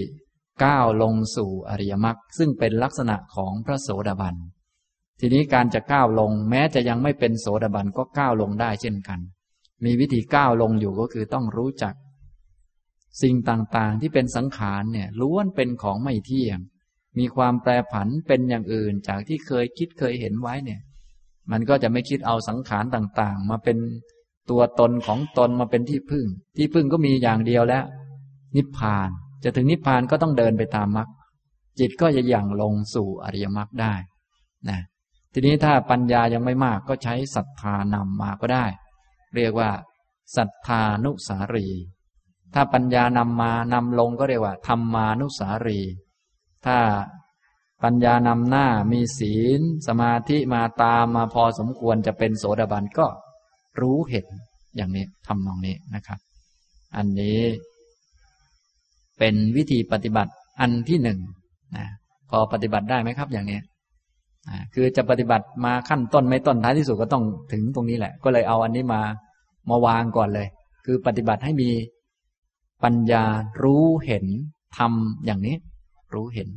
[0.64, 4.34] ก้าวลงสู่อริยมรรคซึ่งเป็นลักษณะของพระโสดาบัน
[5.20, 9.20] ทีนี้การจะก้าวลงแม้จะยังไม่เป็นโสดาบันก็ก้าวลงได้เช่นกัน
[9.84, 11.94] มีวิธีก้าวลงอยู่ก็คือต้องรู้จัก
[13.22, 16.58] สิ่งต่างๆที่เป็นสังขารเนี่ยล้วนเป็นของไม่เที่ยง
[17.18, 20.80] มีความแปรผันเป็นอย่างอื่นจากที่เคยคิดเคยเห็นไว้เนี่ย
[21.50, 23.78] มันก็จะไม่คิดเอาสังขารต่างๆ มาเป็น
[24.50, 27.84] ตัวตนของตนมาเป็นที่พึ่ง ที่พึ่งก็มีอย่างเดียวแล้ว
[28.56, 29.08] นิพพาน
[29.44, 31.08] จะถึงนิพพานก็ต้องเดินไปตามมรรค
[31.78, 33.94] จิตก็จะย่างลงสู่อริยมรรคได้
[34.68, 34.80] นะ
[35.32, 38.66] ทีนี้ถ้าปัญญายังไม่มากก็ใช้ศรัทธานำมาก็ได้
[39.36, 39.70] เรียกว่า
[40.36, 41.68] ศรัทธานุสารี
[42.54, 45.80] ถ้าปัญญานำมานำลงก็เรียกว่าธรรมานุสารี
[46.66, 46.78] ถ้า
[47.84, 53.06] ปัญญานำหน้ามีศีล สมาธิมาตามมาพอสมควรจะเป็นโสดาบันก็
[53.80, 54.26] รู้เห็น
[54.76, 56.18] อย่างนี้ทำนองนี้นะครับ
[56.96, 57.40] อันนี้
[59.18, 61.18] เป็นวิธีปฏิบัติอันที่หนึ่ง
[61.76, 61.86] นะ
[62.30, 63.60] พอปฏิบัติได้ไหมครับ อย่างนี้
[64.74, 69.02] คือจะปฏิบัติมาขั้นต้นไม่ต้นท้ายที่สุดก็ต้องถึงตรงนี้แหละ ก็เลยเอาอันนี้มา
[69.70, 70.48] มาวางก่อนเลย
[70.84, 71.70] คือปฏิบัติให้มี
[72.84, 73.24] ปัญญา
[73.62, 74.26] รู้เห็น
[74.78, 75.56] ทำอย่างนี้
[76.14, 76.48] รู้เห็น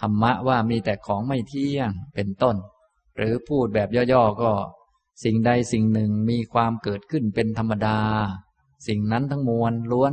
[0.00, 2.56] ธรรมะว่ามีแต่ของไม่เที่ยงเป็นต้น
[3.16, 4.52] หรือพูดแบบย่อๆก็
[5.24, 7.98] สิ่งใดสิ่งหนึ่งมีความเกิดขึ้นเป็นธรรมดา
[8.88, 10.12] สิ่งนั้นทั้งมวลล้วน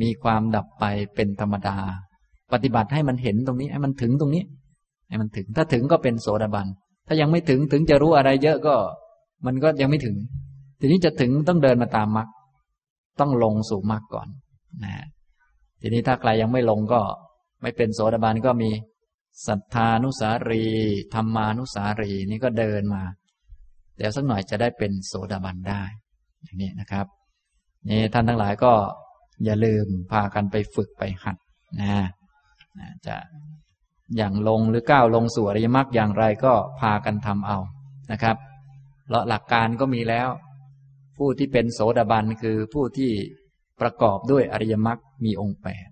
[0.00, 0.84] มีความดับไป
[1.14, 1.78] เป็นธรรมดา
[2.52, 4.44] ปฏิบัติให้มันเห็นตรงนี้ ให้มันถึงตรงนี้
[5.08, 6.66] ให้มันถึง ถ้าถึงก็เป็นโสดาบัน
[7.06, 8.76] ถ้ายังไม่ถึงถึงจะรู้อะไรเยอะก็
[9.46, 10.16] มันก็ยังไม่ถึง
[10.80, 12.28] ทีนี้จะถึงต้องเดินมาตามมรรค
[13.20, 14.28] ต้องลงสู่มรรคก่อน
[14.84, 14.94] นะ
[15.80, 17.00] ทีนี้ถ้าใครยังไม่ลงก็
[17.62, 18.70] ไม่เป็นโสดาบันก็มี
[19.46, 20.64] ศรัทธานุสารี
[21.14, 23.02] ธรรมานุสารีนี่ก็เดินมา
[23.96, 25.82] เดี๋ยวสักหน่อยจะได้เป็นโสดาบันได้
[26.44, 27.06] อย่างนี้นะครับ
[27.88, 28.72] นี่ท่านทั้งหลายก็
[29.44, 31.36] อย่าลืมพากันไปฝึกไปหัด
[31.80, 32.08] นะ
[33.06, 33.16] จะ
[34.16, 37.58] อย่างลงหรือก้าวลงสู่อริยมรรคอย่างไรก็พากันทำเอา
[38.12, 38.36] นะครับ
[39.10, 40.28] แล้วหลักการก็มีแล้ว
[41.16, 43.10] ผู้ที่เป็นโสดาบันคือผู้ที่
[43.80, 45.88] ประกอบด้วยอริยมรรคมีองค์แปด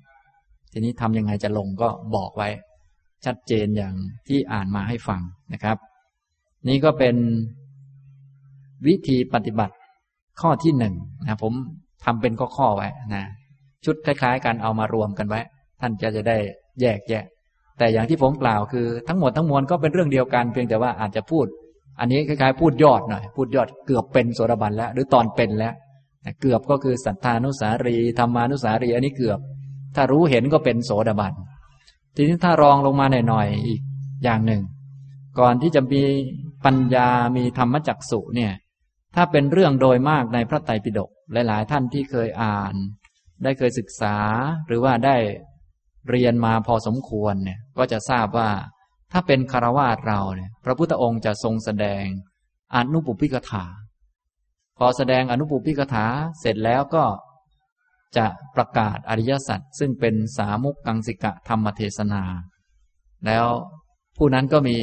[0.73, 2.49] ทีนี้ทำยังไงจะลงก็บอกไว้
[3.25, 3.95] ชัดเจนอย่าง
[4.29, 5.20] ที่อ่านมาให้ฟัง
[5.53, 5.77] นะครับ
[6.69, 7.16] นี่ก็เป็น
[8.87, 9.75] วิธีปฏิบัติ
[10.41, 11.55] ข้อที่หนึ่งนะผม
[12.05, 13.25] ทำเป็นข้อๆไว้นะ
[13.85, 15.41] ชุดคล้ายๆกันเอามารวมกันไว้
[15.81, 16.37] ท่านจะจะได้
[16.81, 17.25] แยกแยะ
[17.79, 21.47] แต่อย่างที่ผมกล่าวคือทั้งหมดทั้งมวลก็เป็นเรื่องเดียวกัน เพียงแต่ว่าอาจจะพูด
[22.01, 25.75] อันนี้คล้ายๆ พูดยอดหน่อยพูดยอดเกือบเป็นโสดาบันแล้ว หรือตอนเป็นแล้ว
[26.41, 29.39] เกือบก็คือสัทธานุสารีธรรมานุสารีอันนี้เกือบ
[29.97, 31.33] ถ้ารู้เห็นก็เป็นโสดาบัน
[32.16, 33.81] ทีนี้ถ้ารองลงมาหน่อยๆอีก
[34.25, 34.62] อย่างหนึ่ง
[35.39, 36.03] ก่อนที่จะมี
[36.65, 38.53] ปัญญามีธรรมจักสุเนี่ย
[39.15, 42.74] ถ้าเป็นเรื่องโดยมากในพระไตรปิฎก หลาย ๆ ท่านที่เคยอ่าน
[43.42, 44.16] ได้เคยศึกษา
[44.66, 45.16] หรือว่าได้
[46.10, 48.50] เรียนมาพอสมควรเนี่ยก็จะทราบว่า
[49.12, 52.05] ถ้าเป็นคารวาสเราเนี่ยพระพุทธองค์จะทรงแสดง
[52.74, 53.64] อนุปุพิกถา
[54.78, 56.06] พอแสดงอนุปุพิกถา
[56.40, 57.05] เสร็จแล้วก็
[58.16, 58.26] จะ
[58.56, 62.22] ประกาศอริยสัจซึ่งเป็นสามุกกังสิกะธรรมเทศนา
[63.26, 63.46] แล้ว
[64.16, 64.78] ผู้นั้นก็มี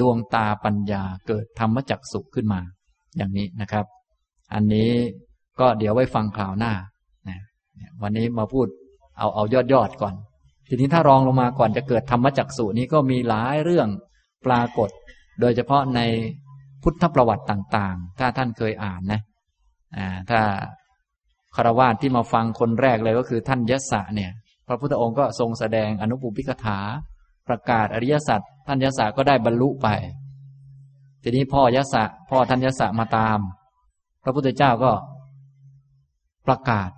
[0.00, 2.60] ดวงตาปัญญาเกิดธรรมจักสุขขึ้นมา
[3.16, 3.86] อย่างนี้นะครับ
[4.54, 4.92] อันนี้
[5.60, 6.72] ก็เดี๋ยวไว้ฟังคราวหน้า
[7.28, 7.38] นะ
[8.02, 8.66] วันนี้มาพูด
[9.18, 10.14] เอาเอายอดยอดก่อน
[10.68, 13.88] ทีนี้ถ้ารองลงมาก่อนจะเกิดธรรมจักสุนี้ก็มีหลายเรื่อง
[14.46, 14.88] ปรากฏ
[15.40, 16.00] โดยเฉพาะใน
[16.82, 19.20] พุทธประวัติต่างๆ ถ้าท่านเคยอ่านนะ
[20.30, 20.40] ถ้า
[21.56, 24.30] คารวาสที่มาฟังคนแรกเลยก็คือท่านยศะเนี่ย
[24.68, 26.78] พระพุทธองค์ก็ทรงแสดงอนุปุพิกถา
[27.48, 29.88] ประกาศอริยสัจท่านยศะก็ได้บรรลุไป
[31.22, 33.38] ทีนี้พ่อยศะพ่อท่านยศะมาตาม
[34.24, 34.92] พระพุทธเจ้าก็
[36.48, 36.90] ประกาศ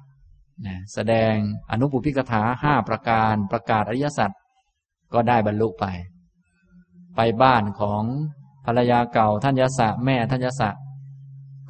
[0.66, 1.34] นะแสดง
[1.70, 4.30] อนุปุพิกถาห้าประการประกาศอริยสัจ
[5.12, 5.84] ก็ได้บรรลุไป
[7.16, 8.02] ไปบ้านของ
[8.66, 10.70] ภรรยาเก่าท่านยศะแม่ท่านยศะ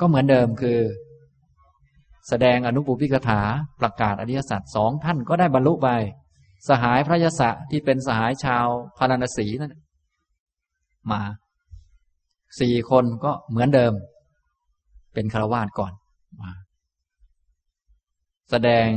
[0.00, 0.80] ก็เหมือนเดิมคือ
[2.28, 3.40] แสดงอนุปุพิกถา
[3.80, 5.88] ประกาศอริยสัจสองท่านก็ได้บรรลุไป
[6.68, 8.66] สหายพระยศที่เป็นสหายชาว
[8.98, 9.74] พาราณสีนั่น
[11.12, 11.22] มา
[12.60, 13.92] สี่คนก็เหมือนเดิม
[15.14, 15.92] เป็นคารวาสก่อน
[18.50, 18.88] แสดง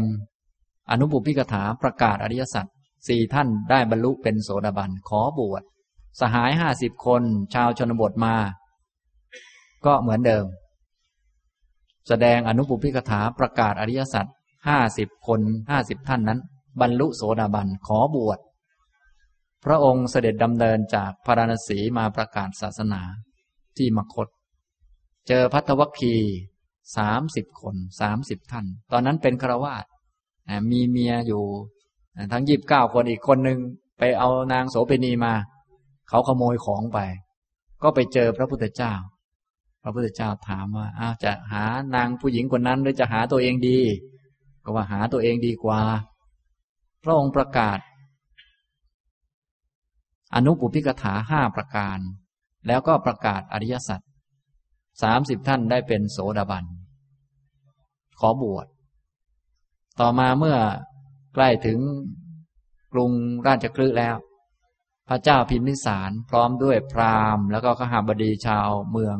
[0.91, 2.65] อนุปุพิกถาประกาศอริยสัจ
[3.07, 5.63] สี่ท่านได้บรรลุเป็นโสดาบันขอบวช
[6.19, 7.23] สหายห้าสิบคน
[7.53, 8.35] ชาวชนบทมา
[9.85, 10.45] ก็เหมือนเดิม
[12.07, 14.25] แสดงอนุปุพิกถาประกาศอริยสัจ
[14.67, 16.39] ห้าสิบคนห้าสิบท่านนั้น
[16.81, 18.39] บรรลุโสดาบันขอบวช
[19.65, 23.01] พระองค์เสด็จดำเนินจากพาราณสีมาประกาศศาสนา
[23.77, 24.27] ที่มคต
[25.27, 26.15] เจอพัทวคี
[26.97, 29.85] สามสิบคนสามสิบท่าน ตอนนั้นเป็นฆราวาส
[30.71, 31.43] มีเมียอยู่
[32.31, 33.59] ทั้งยีบเก้าคนอีกคนหนึ่ง
[33.97, 35.33] ไปเอานางโสเภณีมา
[36.09, 36.99] เขาขโมยของไป
[37.83, 38.93] ก็ไปเจอพระพุทธเจ้า
[39.83, 41.63] พระพุทธเจ้าถามว่าอ้าวจะหา
[41.95, 43.79] นางผู้หญิงคนนั้นหรือจะหาตัวเองดี
[44.63, 45.81] ก็ว่าหาตัวเองดีกว่า
[47.03, 47.79] พระองค์ประกาศ
[50.35, 51.99] อนุปุพิกถาห้าประการ
[52.67, 53.99] แล้วก็ประกาศอริยสัจ
[55.01, 56.65] สามสิบท่านได้เป็นโสดาบัน
[58.19, 58.67] ขอบวช
[59.99, 60.57] ต่อมาเมื่อ
[61.33, 61.79] ใกล้ถึง
[62.93, 63.11] กรุง
[63.47, 64.15] ราชกฤห์แล้ว
[65.07, 69.17] พระเจ้าพิมพิสารพร้อมด้วยพราหมณ์ แล้วก็ขหาบดีชาวเมือง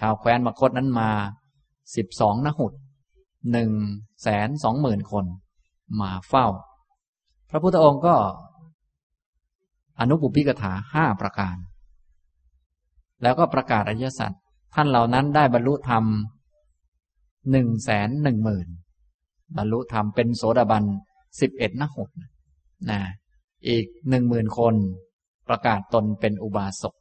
[0.00, 1.10] ชาวแคว้นมคตนั้นมา
[1.96, 2.72] สิบสองนหุด
[3.52, 3.70] หนึ่ง
[4.22, 5.24] แสนสองหมื่นคน
[6.00, 6.46] มาเฝ้า
[7.50, 8.16] พระพุทธองค์ก็
[10.00, 11.56] อนุปุพิกถาห้าประการ
[13.22, 14.32] แล้วก็ประกาศอริยสัจ
[14.74, 16.04] ท่านเหล่านั้นได้บรรลุธรรม
[17.50, 18.68] หนึ่งแสนหนึ่งหมื่น
[19.56, 20.84] บรรลุธรรมเป็นโสดาบัน
[21.40, 22.08] สิบเอ็ดนหุด
[22.90, 23.00] นะ
[23.68, 24.74] อีกหนึ่งหมื่นคน
[25.48, 26.94] ประกาศตนเป็นอุบาสก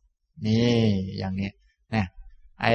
[0.48, 0.84] นี่
[1.18, 1.52] อย่างนี้
[1.96, 2.06] นะ
[2.62, 2.74] ไอ้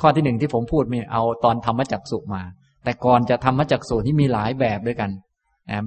[0.00, 2.42] ข้อที่หนึ่งที่ผมพูดมีเอาตอนธรรมจักสุมา
[2.84, 5.10] แต่ก่อนจะธรรมจักสุที่มีหลายแบบด้วยกัน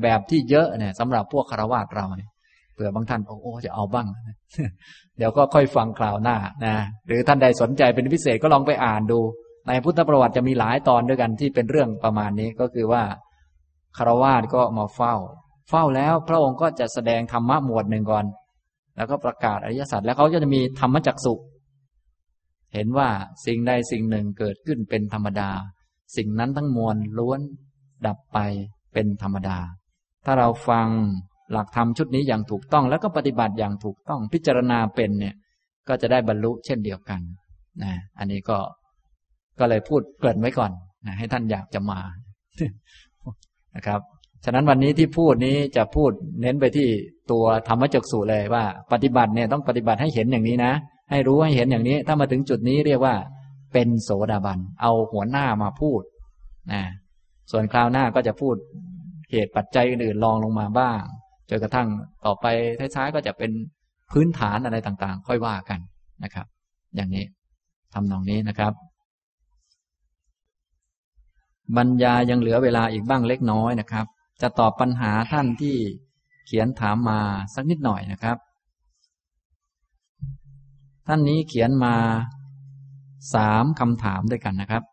[0.04, 2.30] แบบที่เยอะเนี่ยสำหรับพวกคารวะเราเนี่ย
[2.78, 4.08] เผื่อบางท่านโอ้จะเอาบ้าง
[5.18, 6.76] เดี๋ยวก็ค่อยฟังคราวหน้านะ
[7.08, 9.20] หรือท่านใดสนใจเป็นพิเศษก็ลองไปอ่านดู
[9.68, 13.04] ในพุทธประวัติจะมีหลายตอนด้วยกันที่เป็นเรื่องประมาณนี้ก็คือว่า
[13.98, 15.16] คารวะก็มาเฝ้า
[15.70, 18.26] เฝ้าแล้วพระองค์ก็จะแสดงธรรมะหมวดหนึ่งก่อน
[18.96, 21.34] แล้วก็ประกาศอริยสัจแล้วเขาจะมีธรรมจักสุ
[22.74, 23.10] เห็นว่า
[23.46, 25.50] สิ่งใดสิ่งหนึ่งเกิดขึ้นเป็นธรรมดา
[26.18, 27.40] สิ่งนั้นทั้งมวลล้วน
[28.06, 28.40] ดับไป
[28.94, 29.58] เป็นธรรมดา
[30.26, 30.88] ถ้าเราฟัง
[31.52, 35.36] หลักธรรมชุดนี้อย่างถูกต้อง แล้วก็ปฏิบัติอย่างถูกต้องพิจารณาเป็นเนี่ย
[35.88, 37.22] ก็จะได้บรรลุเช่นเดียวกัน
[37.84, 38.58] นะอันนี้ก็
[39.60, 40.72] ก็เลยพูดเกริ่นไว้ก่อน
[41.06, 42.00] นะให้ท่านอยากจะมา
[43.76, 44.02] นะครับ
[44.46, 46.12] ฉะนั้นวันนี้ที่พูดนี้จะพูด
[46.42, 46.88] เน้นไปที่
[47.32, 50.74] ตัวธรรมจักสุเลยว่า ปฏิบัติเนี่ยต้องปฏิบัติให้เห็นอย่างนี้นะ
[51.10, 53.16] ให้รู้ให้เห็นอย่างนี้ ถ้ามาถึงจุดนี้เรียกว่า
[53.74, 56.02] เป็นโสดาบัน เอาหัวหน้ามาพูด
[56.72, 56.82] นะ
[57.52, 58.56] ส่วนคราวหน้าก็จะพูด
[59.32, 61.02] เหตุปัจจัยอื่นๆลองลงมาบ้าง
[61.50, 61.88] จนกระทั่ง
[62.26, 62.46] ต่อไป
[62.80, 63.52] ท้ายๆก็จะเป็น
[64.12, 65.80] พื้นฐานอะไรต่างๆ ค่อยว่ากัน
[66.24, 66.48] นะครับ
[66.96, 67.26] อย่างนี้
[67.94, 68.74] ทำนองนี้นะครับ
[71.76, 74.06] บรรยายยังเหลือเวลาอีกบ้างเล็กน้อยนะครับ
[74.42, 75.76] จะตอบปัญหาท่านที่
[76.48, 77.20] เขียนถามมา
[77.56, 78.38] สักนิดหน่อยนะครับ
[81.08, 81.96] ท่านนี้เขียนมา
[83.34, 84.84] สามคำถามด้วยกันนะครับ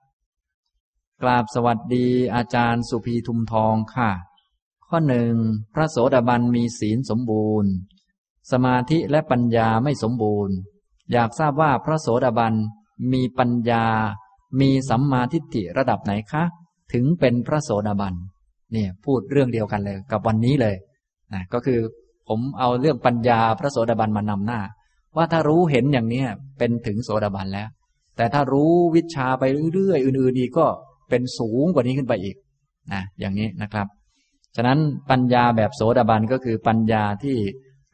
[1.22, 4.10] กราบสวัสดีอาจารย์สุภีทุมทองค่ะ
[4.96, 5.36] ข้อหนึ่ง
[5.74, 7.70] พระโสดาบันมีศีลสมบูรณ์
[8.52, 10.54] สมาธิและปัญญาไม่สมบูรณ์
[11.12, 12.54] อยากทราบว่าพระโสดาบัน
[13.12, 13.84] มีปัญญา
[14.60, 16.44] มีสัมมาทิฏฐิระดับไหนคะ
[16.92, 18.14] ถึงเป็นพระโสดาบัน
[18.72, 20.76] เนี่ยพูดเรื่องเดียวกันเลยกับวันนี้เลย
[21.32, 21.80] นะก็คือ
[22.28, 24.60] ผมเอาเรื่องปัญญาพระโสดาบันมานำหน้า
[25.16, 26.22] ว่าถ้ารู้เห็นอย่างนี้
[26.58, 27.68] เป็นถึงโสดาบันแล้ว
[28.16, 29.44] แต่ถ้ารู้วิชาไป
[29.74, 30.66] เรื่อยๆ อื่นๆอีกก็
[31.10, 32.36] เป็นสูงกว่านี้ขึ้นไปอีก
[32.92, 33.88] นะอย่างนี้นะครับ
[34.56, 34.78] ฉะนั้น
[35.10, 37.36] ปัญญาแบบโสดาบันก็คือปัญญาที่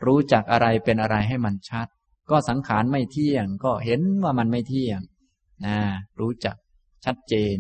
[0.07, 1.87] รู้จักอะไรเป็นอะไรให้มันชัด
[2.31, 5.01] ก็สังขารไม่เที่ยง ก็เห็นว่ามันไม่เที่ยง
[5.67, 5.77] นะ
[6.21, 6.57] รู้จัก
[7.05, 7.57] ชัดเจน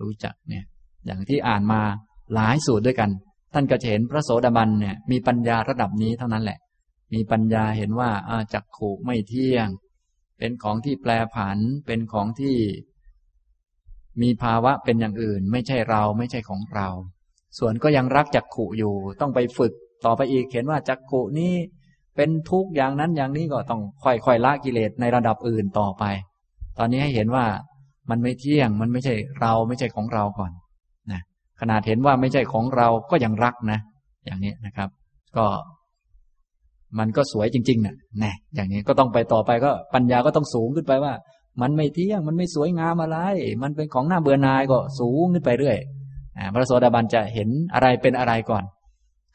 [0.00, 0.64] รู้จักเนี่ย
[1.06, 1.82] อย่างที่อ่านมา
[2.34, 3.10] หลายสูตรด้วยกัน
[3.54, 6.58] ท่านก็จะเห็นพระโสดาบันเนี่ยมีปัญญาระดับนี้เท่านั้นแหละ
[7.14, 8.10] มีปัญญาเห็นว่า
[8.54, 9.68] จักขู่ไม่เที่ยง
[10.38, 12.56] เป็นของที่แปรผัน เป็นของที่
[14.22, 16.88] มีภาวะเป็นอย่างอื่น ไม่ใช่เราไม่ใช่ของเรา
[17.58, 19.72] ส่วนก็ยังรักจักขู่อยู่ ต้องไปฝึก
[20.04, 21.52] ต่อไปอีกเห็นว่าจักขู่นี้
[22.16, 26.04] เป็นทุกอย่างนั้นอย่างนี้ก็ต้องค่อยๆละกิเลสในระดับอื่นต่อไป
[26.78, 27.44] ตอนนี้ให้เห็นว่า
[28.10, 30.52] มันไม่เที่ยง มันไม่ใช่เราไม่ใช่ของเราก่อน
[31.60, 33.78] ขนาดเห็นว่าไม่ใช่ของเราก็ยังรักนะ
[34.26, 34.88] อย่างนี้นะครับ
[35.36, 35.46] ก็
[36.98, 41.12] มันก็สวยจริงๆนะน่อย่างนี้ก็ต้องไปต่อไปก็ปัญญาก็ต้องสูงขึ้นไปว่า
[41.60, 43.18] มันไม่เที่ยง มันไม่สวยงามอะไร
[43.62, 45.78] มันเป็นของหน้าเบื่อนายก็สูงขึ้นไปเรื่อย
[46.54, 48.64] พระโสดาบันจะเห็นอะไรเป็นอะไรก่อน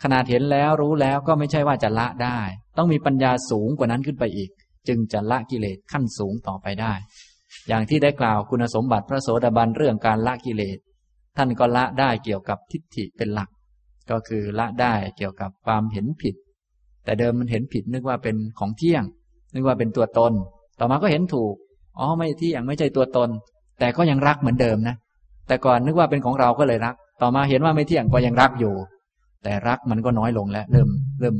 [0.04, 2.40] ขนาดเห็นแล้วรู้แล้วก็ไม่ใช่ว่าจะละได้
[2.78, 4.50] ต้องมีปัญญาสูงกว่านั้นขึ้นไปอีก
[4.88, 6.94] จึงจะละกิเลสขั้นสูงต่อไปได้
[7.68, 10.78] อย่างที่ได้กล่าวคุณสมบัติพระโสดาบันเรื่องการละกิเลส
[11.38, 13.50] ท่านก็ละได้เกี่ยวกับทิฏฐิเป็นหลัก
[14.10, 16.36] ก็คือละได้เกี่ยวกับความเห็นผิด
[17.06, 19.04] แต่เดิมมันเห็นผิดนึกว่าเป็นของเที่ยง
[19.54, 20.34] นึกว่าเป็นตัวตน
[20.80, 21.56] ต่อมาก็เห็นถูก
[22.00, 23.30] อ๋อไม่เที่ยงไม่ใช่ตัวตน
[23.80, 24.96] แต่ก็ยังรักเหมือนเดิมนะ
[25.48, 28.74] แต่ก่อนนึกว่าเป็นของเราก็เลยรัก ต่อมาเห็นว่าไม่เที่ยงก็ยังรักอยู่
[29.44, 30.90] แต่รักมันก็น้อยลงแล้วเริ่ม
[31.20, 31.36] เริ่ม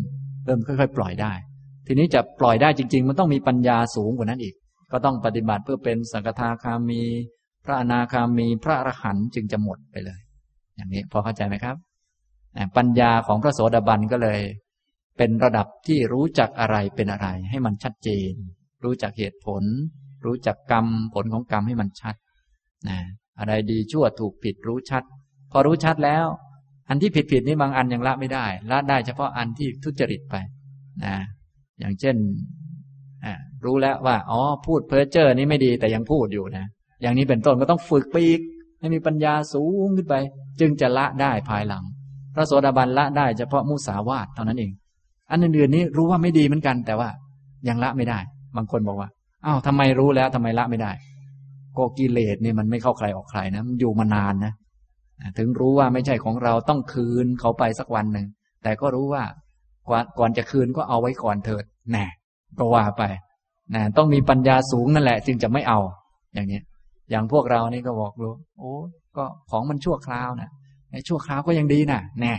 [0.46, 1.34] เริ่มค่อยๆ ปล่อยได้
[1.88, 4.54] ทีนี้จะปล่อยได้จริง ๆ มันต้องมีปัญญาสูงกว่านั้นอีก
[4.92, 7.02] ก็ต้องปฏิบัติเพื่อเป็นสังฆทาคามี
[7.66, 10.20] พระอนาคามี พระอรหันต์จึงจะหมดไปเลย
[10.76, 11.76] อย่างนี้พอเข้าใจไหมครับ
[12.78, 14.40] ปัญญาของพระโสดาบันก็เลย
[15.18, 18.32] เป็นระดับที่รู้จักอะไรเป็นอะไร ให้มันชัดเจน
[18.84, 19.64] รู้จักเหตุผล
[20.26, 22.16] รู้จักกรรมผลของกรรมให้มันชัด
[22.90, 23.00] นะ
[23.40, 25.04] อะไรดีชั่วถูกผิดรู้ชัด
[25.52, 26.26] พอรู้ชัดแล้ว
[26.90, 30.36] อันที่ผิดผิดนี่บางอันยังละไม่ได้ละได้เฉพาะอันที่ทุจริตไป
[31.04, 31.16] นะ
[31.80, 32.16] อย่างเช่น
[33.66, 36.66] รู้แล้วว่าอ๋อพูดเพ้อเจ้อนี่ไม่ดีแต่ยังพูดอยู่นะ
[37.02, 38.42] อย่างนี้เป็นต้นก็ต้องฝึกไปอีก
[38.80, 40.16] ให้มีปัญญาสูงขึ้นไป
[40.60, 41.84] จึงจะละได้ภายหลัง
[42.36, 44.72] พระโสดาบันละได้เฉพาะมุสาวาทเท่านั้นเอง
[45.32, 47.10] อันอื่นๆนี้รู้ว่าไม่ดีเหมือนกัน แต่ว่า
[47.68, 48.20] ยังละไม่ได้
[48.56, 49.10] บางคนบอกว่า
[49.46, 50.92] อ้าวทาไมรู้แล้วทำไมละไม่ได้
[51.78, 54.54] ก็กิเลสเนี่ยมันไม่เข้าใครออกใครนะมันอยู่มานานนะ
[55.38, 58.28] ถึงรู้ว่าไม่ใช่ของเราต้องคืนเขาไปสักวันหนึ่ง
[58.64, 59.24] แต่ก็รู้ว่า
[60.20, 62.06] ก่อนจะคืนก็เอาไว้ก่อนเถิดแน่
[62.60, 63.04] ก็ว่าไป
[63.76, 65.80] นะต้องมีปัญญาสูงนั่นแหละ จึงจะไม่เอา
[66.34, 66.62] อย่างนี้
[67.10, 68.74] อย่างพวกเรานี่ก็บอกรู้โอ้
[69.18, 70.50] ก็ของมันชั่วคราวนะ
[70.92, 72.34] ไอ้ชั่วคราวก็ยังดีนะแน่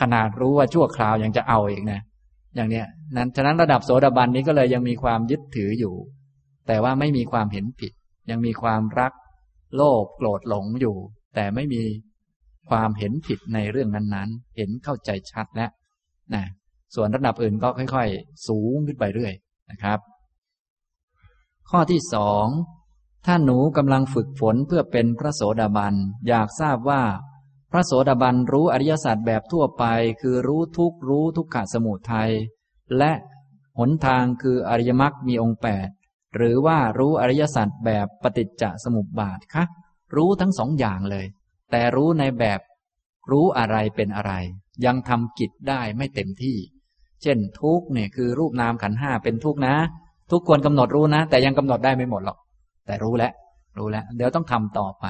[0.00, 2.00] ขนาดรู้ว่าชั่วคราวยังจะเอาอีกนะ
[2.56, 2.86] อย่างเนี้ย
[3.16, 5.94] นั้นฉะนั้นระดับโสดาบันนี้ก็เลยยังมีความยึดถืออยู่
[6.66, 7.92] แต่ว่าไม่มีความเห็นผิด
[8.30, 9.12] ยังมีความรัก
[9.76, 10.96] โลภโกรธหลงอยู่
[11.34, 11.82] แต่ไม่มี
[12.70, 15.70] ความเห็นผิดในเรื่องนั้นๆ เห็นเข้าใจชัดแล้ว
[16.34, 16.44] นะ
[16.94, 19.34] ส่วนระดับอื่นก็ค่อย ๆ สูงขึ้นไปเรื่อย
[19.70, 19.98] นะครับ
[21.70, 22.46] ข้อที่สอง
[23.26, 25.94] ถ้าหนูกำลังฝึกฝนเพื่อเป็นพระโสดาบัน
[26.28, 27.02] อยากทราบว่า
[27.72, 29.84] พระโสดาบันรู้อริยสัจแบบทั่วไป
[30.20, 32.30] คือรู้ทุกรู้ทุกขะสมุทัย
[32.98, 33.12] และ
[33.78, 35.88] หนทางคืออริยมรรคมีองค์แปด
[36.36, 39.64] หรือว่ารู้อริยสัจแบบปฏิจจสมุปบาทคะ
[40.16, 41.26] รู้ทั้งสองอย่างเลย
[41.70, 42.60] แต่รู้ในแบบ
[43.30, 44.32] รู้อะไรเป็นอะไร
[44.86, 46.56] ยังทำกิจได้ไม่เต็มที่
[47.22, 49.74] เช่นทุกเนี่ยคือรูปนามขันห้าเป็นทุกนะ
[50.30, 52.38] ทุกควรกำหนดรู้นะ แต่ยังกำหนดได้ไม่หมดหรอก
[52.86, 53.32] แต่รู้แล้ว
[53.78, 55.06] รู้แล้ว เดี๋ยวต้องทำต่อไป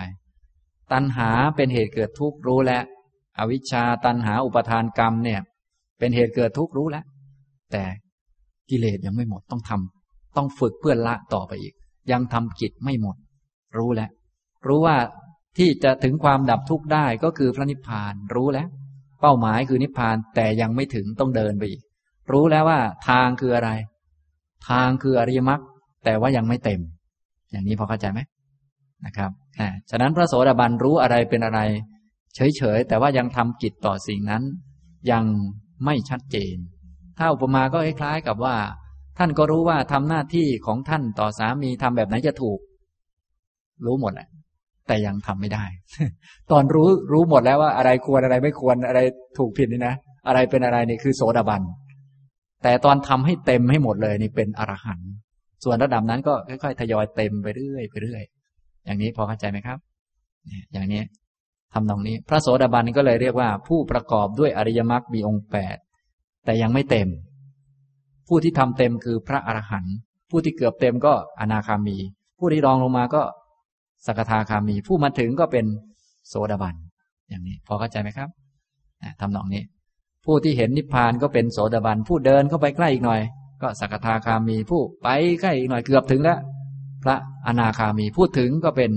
[0.92, 2.82] ตัณหาเป็นเหตุเกิดทุกข์รู้แล้ว
[3.38, 5.40] อวิชชาตัณหาอุปทานกรรมเนี่ย
[5.98, 7.04] เป็นเหตุเกิดทุกข์รู้แล้ว
[7.72, 7.82] แต่
[8.70, 9.99] กิเลสยังไม่หมดต้องทำ
[10.36, 11.74] ต้องฝึกเพื่อละต่อไปอีก
[12.12, 13.16] ยังทำกิจไม่หมด
[13.76, 14.10] รู้แล้ว
[14.66, 14.96] รู้ว่า
[15.58, 18.68] ที่จะถึงความดับทุกข์ได้ก็คือพระนิพพานรู้แล้ว
[19.20, 21.82] เป้าหมายคือนิพพานแต่ยังไม่ถึงต้องเดินไปอีก
[22.32, 23.70] รู้แล้วว่าทางคืออะไร
[24.68, 25.60] ทางคืออริยมรรค
[26.04, 26.80] แต่ว่ายังไม่เต็ม
[27.50, 28.20] อย่างนี้พอเข้าใจไหม
[29.06, 29.30] นะครับ
[29.90, 31.60] ฉะนั้นพระโสดาบันรู้อะไรเป็นอะไร
[32.34, 34.42] เฉยๆแต่ว่ายังทำกิจต่อสิ่งนั้น
[35.12, 35.24] ยัง
[35.84, 36.56] ไม่ชัดเจน
[37.18, 38.56] ถ้าอุปมาก็คล้ายๆกับว่า
[39.18, 42.58] ท่านก็รู้ว่าทำหน้าที่ของท่านต่อสามีทำแบบไหนจะถูก
[43.86, 44.28] รู้หมดแหละ
[44.86, 45.64] แต่ยังทำไม่ได้
[46.50, 49.00] ตอนรู้รู้หมดแล้วว่าอะไรควรอะไรไม่ควรอะไร
[49.38, 49.94] ถูกผิดนี่นะ
[50.28, 51.62] อะไรเป็นอะไรนี่คือโสดาบัน
[52.62, 55.10] แต่ตอนทำให้เต็มให้หมดเลยนี่เป็นอรหันต์
[55.64, 58.22] ส่วนระดับนั้นก็ค่อยๆทยอยเต็มไปเรื่อยไปเรื่อย
[58.84, 59.78] อย่างนี้พอเข้าใจไหมครับ
[60.72, 61.02] อย่างนี้
[61.72, 65.76] ทำตรงนี้ พระโสดาบันก็เลยเรียกว่า ผู้ประกอบด้วยอริยมรรคมีองค์แปด
[66.44, 67.08] แต่ยังไม่เต็ม
[68.32, 69.96] ผู้ที่ทำเต็มคือพระอรหันต์
[70.30, 71.96] ผู้ที่เกือบเต็มก็อนาคามี
[72.38, 73.22] ผู้ที่รองลงมาก็
[74.06, 75.66] สกทาคามี ผู้มาถึงก็เป็น
[76.28, 76.74] โสดาบัน
[77.28, 78.28] อย่างนี้ พอเข้าใจไหมครับ
[79.20, 79.62] ทำนองนี้
[80.24, 83.20] ผู้ที่เห็นนิพพานก็เป็นโสดาบันผู้เดินเข้าไปใกล้อีกหน่อย
[83.62, 85.08] ก็สกทาคามี ผู้ไป
[85.40, 86.38] ใกล้อีกหน่อยเกือบถึงแล้ว
[87.02, 87.16] พระ
[87.46, 88.90] อนาคามีพูดถึงก็เป็น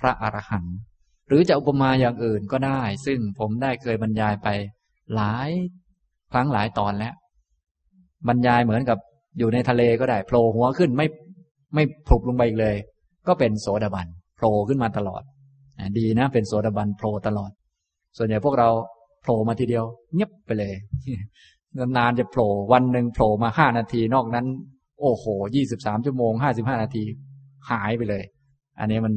[0.00, 0.76] พระอรหันต์
[1.28, 4.48] หรือจะอุปมาอย่างอื่นก็ได้ ซึ่งผมได้เคยบรรยายไป
[5.14, 5.50] หลาย
[6.32, 7.14] ครั้งหลายตอนแล้ว
[8.28, 8.98] บรรยายเหมือนกับ
[9.38, 11.06] อยู่ในทะเลก็ได้โผล่หัวขึ้นไม่
[11.74, 12.76] ไม่พลุบลงไปอีกเลย
[13.26, 15.22] ก็เป็นโสดาบันโผล่ขึ้นมาตลอด
[15.98, 17.50] ดีนะ เป็นโสดาบันโผล่ตลอด
[18.16, 18.68] ส่วนใหญ่พวกเรา
[19.22, 19.84] โผล่มาทีเดียว
[20.14, 20.74] เงียบไปเลย
[21.96, 24.46] นานๆจะโผล่วันหนึ่งโผล่มาห้านาทีนอกนั้น
[25.00, 25.24] โอ้โห
[25.54, 27.04] ยี่สิบสามชั่วโมงห้าสิบห้านาที
[27.70, 28.24] หายไปเลย
[28.80, 29.12] อันนี้มัน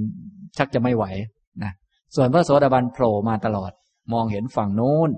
[0.57, 1.05] ชักจะไม่ไหว
[1.63, 1.71] นะ
[2.15, 3.71] ส่วนพระโสดาบันโผล่มาตลอด
[4.13, 5.09] มองเห็นฝั่งโน้น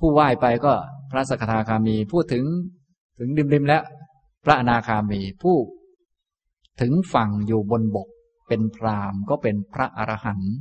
[0.00, 0.72] ผู้ไหว้ไปก็
[1.10, 2.44] พระสกทาคามีพูดถึง
[3.18, 3.82] ถึงริมๆแล้ว
[4.44, 5.56] พระอนาคามีผู้
[6.80, 8.08] ถึงฝั่งอยู่บนบก
[8.48, 10.54] เป็นพรามก็เป็นพระอรหันต์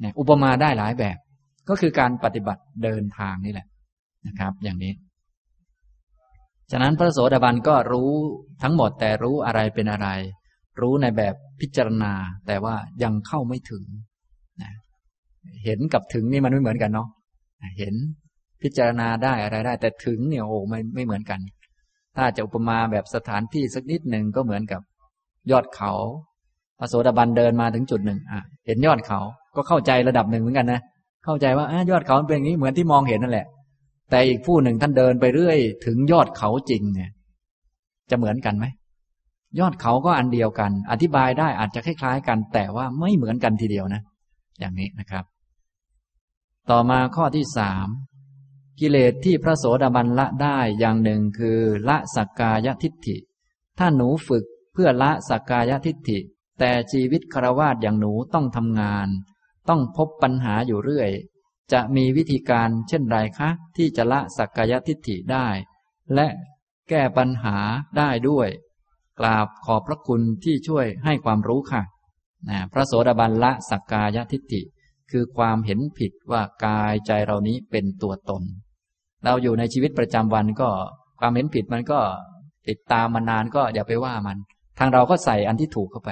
[0.00, 1.18] เนี่ยอุปมาได้หลายแบบ
[1.68, 3.66] ก็คือการปฏิบัติเดินทางนี่แหละ
[4.26, 4.92] นะครับ อย่างนี้
[6.70, 8.10] ฉะนั้นพระโสดาบันก็รู้
[8.62, 10.08] ทั้งหมดแต่รู้อะไรเป็นอะไร
[10.80, 12.12] รู้ในแบบพิจารณา
[12.46, 13.84] แต่ว่ายังเข้าไม่ถึง
[14.62, 14.72] นะ
[15.64, 17.08] เห็นกับถึงนี่มันไม่เหมือนกันเนาะ
[17.78, 17.94] เห็น
[18.62, 21.40] พิจารณาได้อะไรได้ แต่ถึงเนี่ยโอ้ไม่ไม่เหมือนกัน
[22.18, 24.80] ถ้าจะอุปมาแบบสถานที่สักนิดหนึ่งก็เหมือนกับ
[25.50, 25.92] ยอดเขา
[26.78, 29.20] พระโสดาบันเดินมาถึงจุดหนึ่งอะเห็นยอดเขา
[29.56, 30.80] ก็เข้าใจระดับหนึ่งเหมือนกันนะ
[31.24, 33.46] เข้าใจว่าอยอดเขาเป็นอย่างนี้เหมือนที่มองเห็นนั่นแหละ
[34.10, 37.10] แต่อีกผู้หนึ่งท่านเดินไปเรื่อย ถึงยอดเขาจริงเนี่ย
[38.10, 38.66] จะเหมือนกันไหม
[39.58, 44.02] ยอดเขาก็อันเดียวกัน อธิบายได้อาจจะคล้ายๆกัน แต่ว่าไม่เหมือนกันทีเดียวนะ
[44.58, 45.24] อย่างนี้นะครับ
[46.70, 47.86] ต่อมาข้อที่สาม
[48.80, 53.16] กิเลสที่พระโสดาบันละได้อย่างหนึ่งคือละสักกายทิฏฐิ
[53.78, 56.18] ถ้าหนูฝึกเพื่อละสักกายทิฏฐิ
[56.58, 59.08] แต่ชีวิตคารวาสอย่างหนูต้องทำงาน
[59.68, 61.10] ต้องพบปัญหาอยู่เรื่อย
[61.72, 65.46] จะมีวิธีการเช่นไรคะ ที่จะละสักกายทิฏฐิได้
[66.14, 66.26] และ
[66.88, 67.56] แก้ปัญหา
[67.96, 68.48] ได้ด้วย
[69.20, 71.82] กราบขอบพระคุณที่ช่วยให้ความรู้ค่ะ
[72.48, 74.62] นะพระโสดาบันละสักกายทิฏฐิ
[75.10, 78.42] คือความเห็นผิดว่ากายใจเรานี้เป็นตัวตน
[79.24, 80.68] เราอยู่ในชีวิตประจำวันก็
[81.20, 82.00] ความเห็นผิดมันก็
[82.68, 84.38] ติดตามมานานก็อย่าไปว่ามัน
[84.78, 86.10] ทางเราก็ใส่อันที่ถูกเข้าไป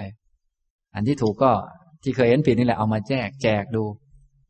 [0.95, 1.53] อันที่ถูกก็
[2.03, 3.85] ที่เคยเห็นผิดนี่แหละเอามาแจกแจกดู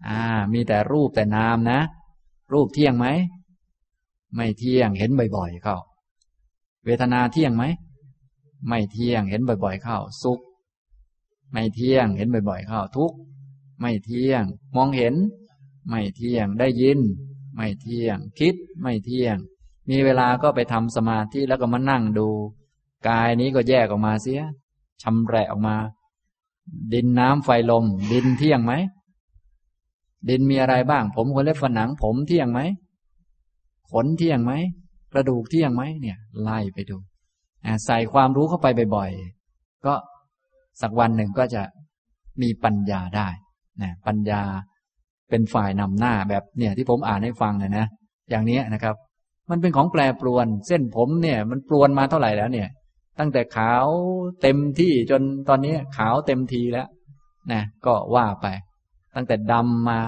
[0.09, 0.21] อ่า
[0.53, 1.81] มีแต่รูปแต่นามนะ
[2.53, 3.07] รูปเที่ยงไหม
[4.37, 5.77] ไม่เที่ยงเห็นบ่อยๆเข้า
[6.85, 7.65] เวทนาเที่ยงไหม
[8.69, 10.41] ไม่เที่ยงเห็นบ่อยๆเข้า สุข
[11.53, 13.17] ไม่เที่ยงเห็นบ่อยๆเข้า ทุกข์
[13.81, 14.43] ไม่เที่ยง
[14.77, 15.15] มองเห็น
[15.89, 16.99] ไม่เที่ยงได้ยิน
[17.57, 19.37] ไม่เที่ยง คิดไม่เที่ยง
[19.91, 22.29] มีเวลาก็ไปทำสมาธิแล้วก็มานั่งดู
[23.09, 24.43] กายนี้ก็แยกออกมาเสีย
[25.03, 25.77] ชำแระออกมา
[26.93, 28.73] ดินน้ำไฟลม ดินเที่ยงไหม
[30.29, 32.61] ดินมีอะไรบ้าง ผมคนเล็บฝันหนัง ผมเที่ยงไหม
[33.91, 34.53] ขนเที่ยงไหม
[35.13, 36.97] กระดูกเที่ยงไหมเนี่ย ไล่ไปดู
[37.87, 38.67] ใส่ความรู้เข้าไป
[38.97, 39.95] บ่อยๆ ก็
[40.81, 41.63] สักวันหนึ่งก็จะ
[42.43, 43.29] มีปัญญาได้
[43.83, 44.43] นะปัญญา
[45.31, 47.87] เป็นฝ่ายนำหน้าแบบเนี่ยที่ผมอ่านให้ฟังเลยนะ
[48.31, 48.95] อย่างนี้นะครับ
[49.51, 52.69] มันเป็นของแปรปรวน เส้นผมเนี่ย มันปรวนมาเท่าไหร่แล้วเนี่ย
[53.19, 53.87] ตั้งแต่ขาว
[54.43, 56.89] เต็มที่จนตอนนี้ขาวเต็มทีแล้ว
[57.53, 58.47] นะก็ว่าไป
[59.15, 59.99] ตั้งแต่ดำมา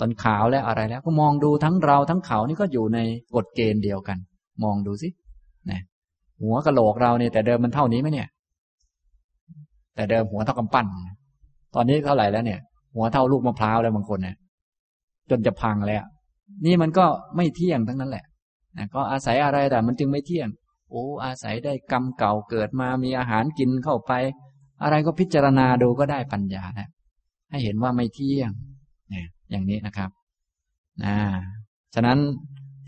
[0.00, 2.98] ตอนขาวแล้วอะไรแล้ว ก็มองดูทั้งเราทั้งเขานี่ก็อยู่ใน
[3.34, 4.18] กฎเกณฑ์เดียวกัน
[4.64, 5.08] มองดูสิ
[5.70, 5.80] นะ
[6.40, 8.28] หัวกะโหลกเราเนี่ยแต่เดิมมันเท่านี้ไหมเนี่ย
[9.94, 10.86] แต่เดิมหัวเท่ากำปั้น
[11.74, 12.60] ตอนนี้เท่าไหร่แล้วเนี่ย
[12.94, 14.36] หัวเท่าลูกมะพร้าวแล้วบางคนเนี่ย
[15.30, 16.02] จนจะพังแล้ว
[16.66, 17.06] นี่มันก็
[17.36, 18.24] ไม่เที่ยงทั้งนั้นแหละ
[18.76, 20.48] นะก็อาศัยอะไรแต่มันจึงไม่เที่ยง
[20.90, 24.12] โอ้ อาศัยได้กรรมเก่าเกิดมามีอาหารกินเข้าไป
[24.82, 26.88] อะไรก็พิจารณาดูก็ได้ปัญญานะ
[27.50, 28.50] ให้เห็นว่าไม่เที่ยง
[29.10, 30.10] เนี่ยอย่างนี้นะครับ
[31.04, 31.16] นะ
[31.94, 32.18] ฉะนั้น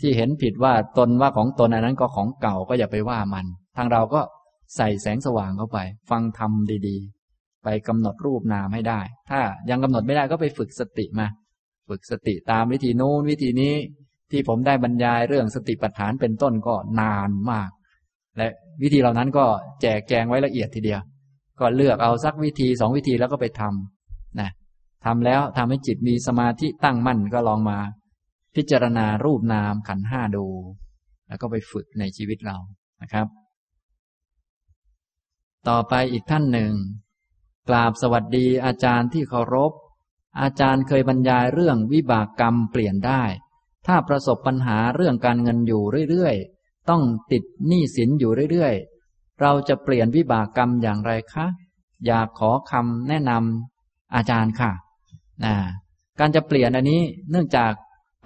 [0.01, 3.45] ที่เห็นผิดว่าตนว่าของตนอันนั้นก็ของเก่าก็อย่าไปว่ามัน
[3.77, 4.21] ทางเราก็
[4.75, 5.79] ใส่แสงสว่างเข้าไป
[6.09, 6.51] ฟังธรรม
[6.87, 7.16] ดีๆ
[7.69, 9.39] ไปกำหนดรูปนามให้ได้ ถ้า
[9.69, 11.27] ยังกำหนดไม่ได้ก็ไปฝึกสติมา
[11.89, 13.73] ฝึกสติตามวิธีโน้นวิธีนี้
[14.31, 17.69] ที่ผมได้บรรยายเรื่องสติปัฏฐานเป็นต้นก็นานมาก
[18.37, 18.47] และ
[18.81, 19.45] วิธีเหล่านั้นก็
[19.81, 21.01] แจกแจงไว้ละเอียดทีเดียว
[21.59, 24.49] ก็เลือกเอาสักวิธีสองวิธีแล้วก็ไปทำนะ
[25.05, 27.79] ทำแล้วทำให้จิตมีสมาธิตั้งมั่นก็ลองมา
[28.55, 30.45] พิจารณารูปนามขันห้าดู
[31.27, 32.57] แล้วก็ไปฝึกในชีวิตเรา
[33.01, 33.27] นะครับ
[35.69, 36.71] ต่อไปอีกท่านหนึ่ง
[37.69, 39.71] กราบสวัสดีอาจารย์ที่เคารพ
[40.41, 43.23] อาจารย์เคยบรรยายเรื่องวิบากกรรมเปลี่ยนได้
[43.87, 51.45] ถ้าประสบปัญหาเรื่องการเงินอยู่เรื่อยๆ ต้องติดหนี้สินอยู่เรื่อยๆ เราจะเปลี่ยนวิบากกรรมอย่างไรคะ
[52.05, 54.71] อยากขอคำแนะนำอาจารย์ค่ะ
[55.45, 55.55] นะ
[56.19, 57.71] การจะเปลี่ยนอันนี้เนื่องจาก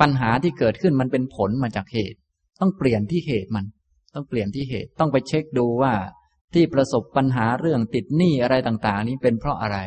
[0.01, 2.17] ปัญหาที่เกิดขึ้นมันเป็นผลมาจากเหตุ
[2.59, 3.65] ต้องเปลี่ยนที่เหตุมัน
[4.13, 5.93] ต้องเปลี่ยนที่เหตุ ต้องไปเช็คดูว่า
[6.53, 9.77] ที่ประสบปัญหาเรื่องติดหนี้อะไรต่างๆ นี้เป็นเพราะอะไร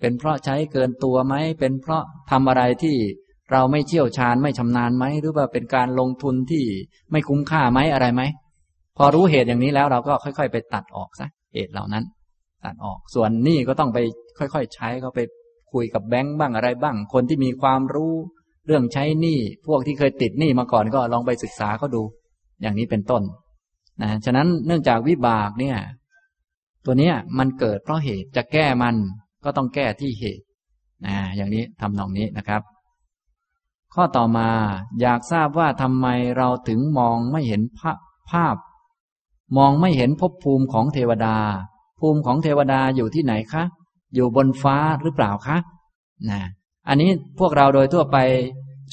[0.00, 2.96] เป็นเพราะใช้เกินตัวไหม เป็นเพราะทำอะไรที่
[3.52, 6.64] เราไม่เชี่ยวชาญไม่ชำนาญไหม หรือว่าเป็นการลงทุนที่
[7.12, 8.22] ไม่คุ้มค่าไหมอะไรไหม
[8.96, 12.04] พอรู้เหตุอย่างนี้แล้วเราก็ค่อย ๆ ไปตัดออกซะเหตุเหล่านั้น
[12.64, 13.98] ตัดออก ส่วนหนี้ก็ต้องไป
[14.38, 15.20] ค่อยๆ ใช้เขาไป
[15.72, 18.14] คุยกับแบงค์บ้างอะไรบ้าง คนที่มีความรู้
[18.66, 22.02] เรื่องใช้หนี้พวกที่เคยติดหนี้มาก่อนก็ลองไปศึกษาเขาดู
[22.62, 23.22] อย่างนี้เป็นต้น
[24.02, 25.78] นะฉะนั้นเนื่องจากวิบากเนี่ย
[26.84, 28.94] ตัวเนี้ยมันเกิดเพราะเหตุจะแก้มัน
[29.44, 30.44] ก็ต้องแก้ที่เหตุ
[31.06, 32.62] นะอย่างนี้ทำนองนี้นะครับ
[33.94, 34.48] ข้อต่อมา
[35.00, 36.06] อยากทราบว่าทำไม
[36.36, 37.98] เราถึงมองไม่เห็นภาพ
[38.30, 38.56] ภาพ
[39.56, 41.36] มองไม่เห็นภพภูมิของเทวดา
[42.00, 43.64] ภูมิของเทวดาอยู่ที่ไหนคะ
[44.14, 45.56] อยู่บนฟ้าหรือเปล่าคะ
[46.30, 46.40] นะ
[46.88, 48.16] อันนี้พวกเราโดยทั่วไป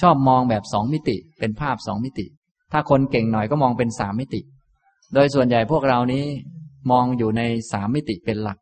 [0.02, 2.26] ชอบมองแบบสองมิติ เป็นภาพสองมิติ
[2.72, 4.42] ถ้าคนเก่งหน่อยก็มองเป็นสามมิติ
[5.14, 6.26] โดยส่วนใหญ่พวกเรานี้
[6.92, 8.58] มองอยู่ในสามมิติเป็นหลัก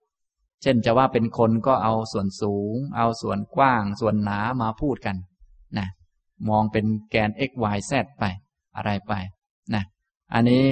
[0.62, 5.16] เช่นจะว่าเป็นคนก็เอาส่วนสูง เอาส่วนกว้าง ส่วนหนามาพูดกัน
[5.78, 5.88] นะ
[6.50, 8.24] มองเป็นแกน x y z ไป
[8.76, 9.14] อะไรไป
[9.74, 9.84] นะ
[10.34, 10.64] อันนี้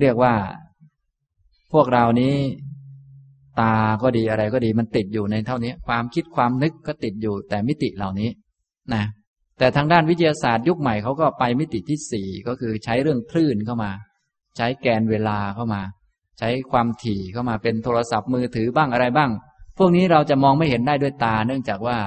[0.00, 0.34] เรียกว่า
[1.72, 2.34] พวกเรานี้
[3.60, 8.30] ตาก็ดีอะไรก็ดีมันติดอยู่ในเท่านี้ ความคิดความนึกก็ติดอยู่แต่มิติเหล่านี้
[8.94, 9.04] นะ
[9.58, 13.90] แต่ทางด้านวิทยาศาสตร์ยุคใหม่เขาก็ไปมิติที่สี่ก็คือใช้เรื่องคลื่นเข้ามา
[14.56, 15.82] ใช้แกนเวลาเข้ามา
[16.38, 19.30] ใช้ความถี่เข้ามาเป็นโทรศัพท์มือถือบ้างอะไรบ้าง
[19.78, 21.98] พวกนี้เราจะมองไม่เห็นได้ด้วยตา เนื่องจากว่า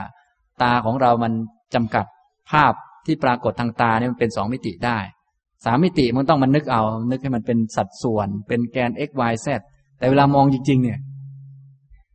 [0.64, 1.34] ตาของเรามัน
[1.74, 2.06] จำกัด
[2.52, 2.74] ภาพ
[3.06, 5.00] ที่ปรากฏทางตาเนี่ยมันเป็นสองมิติได้
[5.66, 9.48] สามมิติมันต้องมันนึกเอา นึกให้มันเป็นสัดส่วน เป็นแกน x y z
[9.98, 11.00] แต่เวลามองจริง ๆ เนี่ย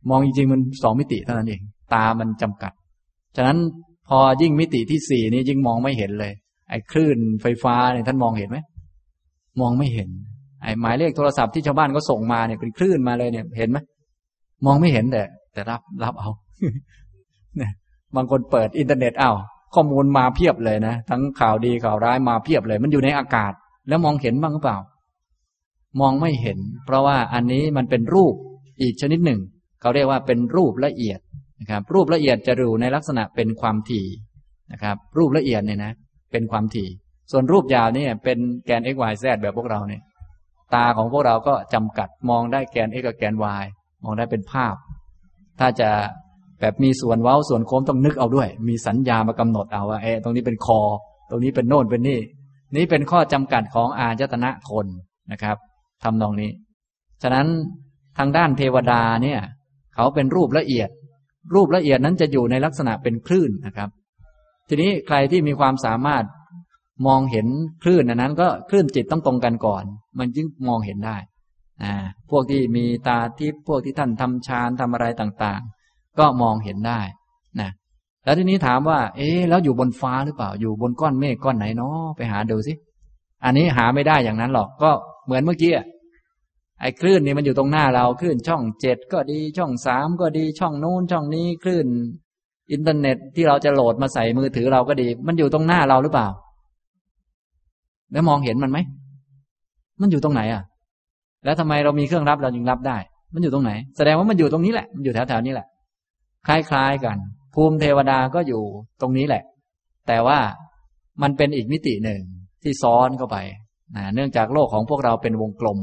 [0.09, 1.61] มองจริง ๆ มันสองมิติเท่านั้นเอง
[1.93, 2.71] ตามันจำกัด
[3.35, 3.57] ฉะนั้น
[4.09, 6.33] พอยิ่งมิติที่สี่นี้ยิ่งมองไม่เห็นเลย
[6.69, 8.57] ไอ้คลื่นไฟฟ้าเนี่ยท่านมองเห็นไหม
[9.61, 10.09] มองไม่เห็น
[10.61, 13.77] ไอ้หมายเลขโทรศัพท์ที่ชาวบ้านก็ส่งมาเนี่ยเป็นคลื่นมาเลยเนี่ย เห็นไหม
[14.65, 15.23] มองไม่เห็นแต่
[15.53, 16.29] แต่รับรับเอา
[17.57, 17.71] เนี่ย
[18.15, 19.31] บางคนเปิดอินเทอร์เน็ตเอา
[19.73, 23.53] ข้อมูลมาเพียบเลยนะ ทั้งข่าวดีข่าวร้ายมาเพียบเลย มันอยู่ในอากาศ
[23.87, 24.79] แล้วมองเห็นบ้างหรือเปล่า
[26.01, 28.33] มองไม่เห็น เพราะว่าอันนี้มันเป็นรูป
[28.81, 29.39] อีกชนิดหนึ่ง
[29.81, 31.19] เขาเรียกว่าเป็นรูปละเอียด
[31.59, 34.05] นะครับ รูปละเอียดจะดูในลักษณะเป็นความถี่
[34.71, 35.93] นะครับ รูปละเอียดเนี่ยนะ
[36.31, 36.89] เป็นความถี่
[37.31, 40.01] ส่วนรูปยาวนี่เป็นแกน x y z แบบพวกเราเนี่ย
[40.75, 43.65] ตาของพวกเราก็จำกัดมองได้แกน x กับแกน y
[44.03, 44.75] มองได้เป็นภาพ
[45.59, 45.89] ถ้าจะ
[46.59, 50.79] แบบมีส่วนเว้าส่วนโค้งต้องนึกเอาด้วย มีสัญญามากำหนดเอาว่าเอตรงนี้เป็นคอ
[51.29, 52.19] ตรงนี้เป็นโน่นเป็นนี่
[52.75, 54.87] นี่เป็นข้อจำกัดของอาจตนะคน
[55.31, 55.57] นะครับ
[56.03, 56.51] ทำนองนี้
[57.21, 57.47] ฉะนั้น
[58.17, 59.39] ทางด้านเทวดาเนี่ย
[59.95, 60.89] เขาเป็นรูปละเอียด
[61.55, 63.89] รูปละเอียดนั้นจะอยู่ในลักษณะเป็นคลื่นนะครับ
[64.69, 66.23] ทีนี้ใครที่มีความสามารถ
[67.07, 67.47] มองเห็น
[67.83, 69.83] คลื่นอันนั้น ก็คลื่นจิตต้องตรงกันก่อน
[70.19, 71.17] มันจึงมองเห็นได้
[71.83, 71.93] อ่า
[72.29, 77.01] พวกที่มีตาทิพย์พวกที่ท่านทำฌานทำอะไรต่างๆ ก็มองเห็นได้
[77.59, 77.69] นะ
[78.23, 82.73] แล้วทีนี้ถามว่า เอ๊แล้วอยู่บนฟ้าหรือเปล่า อยู่บนก้อนเมฆก้อนไหนเนาะไปหาดูสิ
[83.43, 84.91] อันนี้หาไม่ได้อย่างนั้นหรอกก็
[85.25, 85.71] เหมือนเมื่อกี้
[86.81, 91.87] ไอ้คลื่นนี่มันอยู่ตรงหน้าเราคลื่นช่องเจ็ดก็ดีช่องสามก็ดีช่องนู้นช่องนี้คลื่น
[92.71, 96.27] อินเทอร์เน็ตที่เราจะโหลดมาใส่มือถือเราก็ดี มันอยู่ตรงหน้าเราหรือเปล่า
[98.11, 98.77] แล้วมองเห็นมันไหม
[100.01, 100.63] มันอยู่ตรงไหนอะ
[101.45, 102.97] แล้วทำไมเรามีเครื่องรับเราจึงรับได้
[103.33, 105.67] มันอยู่ตรงไหน แสดงว่ามันอยู่ตรงนี้แหละ มันอยู่แถวๆนี้แหละ
[106.47, 107.17] คล้ายๆกัน
[107.53, 108.61] ภูมิเทวดาก็อยู่
[109.01, 109.43] ตรงนี้แหละ
[110.07, 110.39] แต่ว่า
[111.21, 112.21] มันเป็นอีกมิติหนึ่ง
[112.63, 113.37] ที่ซ้อนเข้าไป
[113.95, 115.79] นะเนื่องจากโลกของพวกเราเป็นวงกลม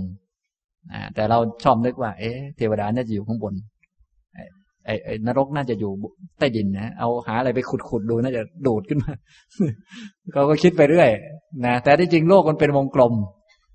[0.92, 3.54] นะแต่เราชอบนึกว่า เอ๊ะ เทวดาน่าจะอยู่ข้างบน
[4.86, 5.92] ไอ้ไอ้นรกน่าจะอยู่
[6.38, 9.12] ใต้ดินนะเอาหาอะไรไปขุดขุดดูน่าจะดูดขึ้นมา
[10.32, 11.08] เขาก็คิดไปเรื่อย
[11.66, 13.14] นะแต่ที่จริงโลกมันเป็นวงกลม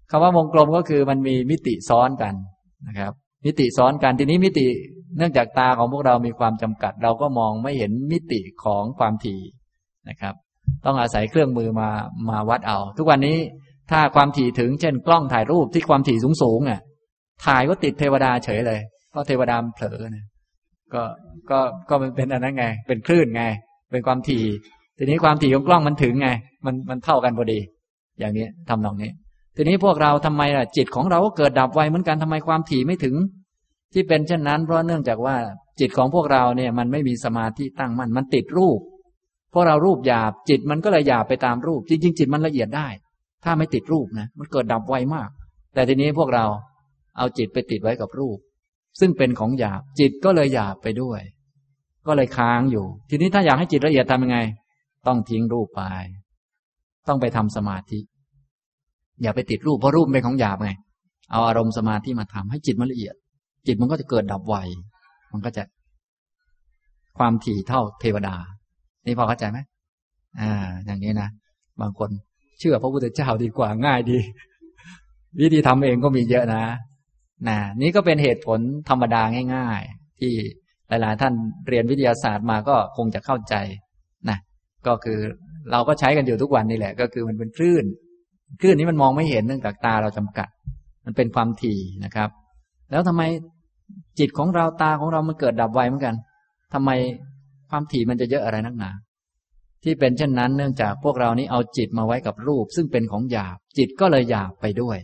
[0.10, 2.34] คำว่าวงกลมก็คือมันมีมิติซ้อนกัน
[2.88, 3.12] นะครับ
[3.46, 4.66] มิติซ้อนกันทีนี้มิติ
[5.18, 9.42] เนื่องจากตาของพวกเรามีความจำกัด เราก็มองไม่เห็นมิติของความถี่
[10.10, 10.34] นะครับ
[10.86, 11.90] ต้องอาศัยเครื่องมือมา
[12.30, 13.38] มาวัดเอา ทุกวันนี้
[13.92, 16.80] ถ้าความถี่ถึงเช่นกล้องถ่ายรูปที่ความถี่สูงสูงอะ
[17.46, 18.80] ถ่ายก็ติดเทวดาเฉยเลย
[19.14, 20.26] ก็เทวดาเผลอนะ
[20.94, 21.04] ก็
[21.52, 21.60] ก็
[21.90, 23.44] ก็มันเป็นอันนั้นไง เป็นคลื่นไง
[23.92, 24.44] เป็นความถี่
[24.98, 26.30] ทีนี้ความถี่ของกล้องมันถึงไง
[26.66, 27.60] มันมันเท่ากันพอดี
[28.20, 29.12] อย่างนี้ทำนองนี้
[29.56, 33.16] ทีนี้พวกเราทำไมล่ะจิตของเราก็เกิดดับไวเหมือนกันทำไมความถี่ไม่ถึง
[33.94, 35.36] ที่เป็นเช่นนั้น เพราะเนื่องจากว่า
[35.80, 38.80] จิตของพวกเราเนี่ย มันไม่มีสมาธิตั้งมั่นมันติดรูป
[39.54, 42.88] พวกเรารูปหยาบจิตมันก็เลยหยาบไปตามรูป จริงๆจิตมันละเอียดได้
[43.44, 45.30] ถ้าไม่ติดรูปนะมันเกิดดับไวมาก
[45.74, 46.46] แต่ทีนี้พวกเรา
[47.18, 48.38] เอาจิตไปติดไว้กับรูป
[49.00, 51.22] ซึ่งเป็นของหยาบ จิตก็เลยหยาบไปด้วย
[52.08, 54.40] ก็เลยค้างอยู่ ทีนี้ถ้าอยากให้จิตละเอียดทำยังไง
[55.08, 55.82] ต้องทิ้งรูปไป
[57.08, 58.00] ต้องไปทำสมาธิ
[59.22, 60.72] อย่าไปติดรูปเพราะรูปเป็นของหยาบไง
[61.32, 63.16] เอาอารมณ์สมาธิมาทำให้จิตมันละเอียด
[63.68, 64.56] จิตมันก็จะเกิดดับไว
[65.32, 65.64] มันก็จะ
[67.18, 68.36] ความถี่เท่าเทวดา
[69.06, 69.60] นี่พอเข้าใจไหม
[70.40, 71.30] อ่า อย่างนี้นะ
[71.82, 72.10] บางคน
[72.60, 74.20] เชื่อพระพุทธเจ้าดีกว่าง่ายดี
[75.42, 76.64] วิธีทำเองก็มีเยอะนะ
[77.48, 78.60] นะนี่ก็เป็นเหตุผล
[78.90, 79.22] ธรรมดา
[79.56, 80.34] ง่าย ๆ ที่
[80.90, 81.34] หลายๆ ท่าน
[81.68, 83.56] เรียนวิทยาศาสตร์มาก็คงจะเข้าใจ
[84.30, 84.38] นะ
[84.88, 85.20] ก็คือ
[85.72, 87.86] เราก็ใช้กันอยู่ทุกวันนี่แหละ ก็คือมันเป็นคลื่น
[88.62, 90.48] คลื่นนี้มันมองไม่เห็นเนื่องจากตาเราจำกัด
[91.06, 92.30] มันเป็นความถี่นะครับ
[92.92, 93.24] แล้วทำไม
[94.20, 96.16] จิตของเราตาของเรามันเกิดดับไวเหมือนกัน
[96.74, 96.90] ทำไม
[97.70, 98.92] ความถี่มันจะเยอะอะไรนักหนา
[99.84, 104.98] ที่เป็นเช่นนั้นเนื่องจากพวกเรานี้เอาจิตมาไว้กับรูป ซึ่งเป็นของหยาบจิตก็เลยหยาบไปด้วย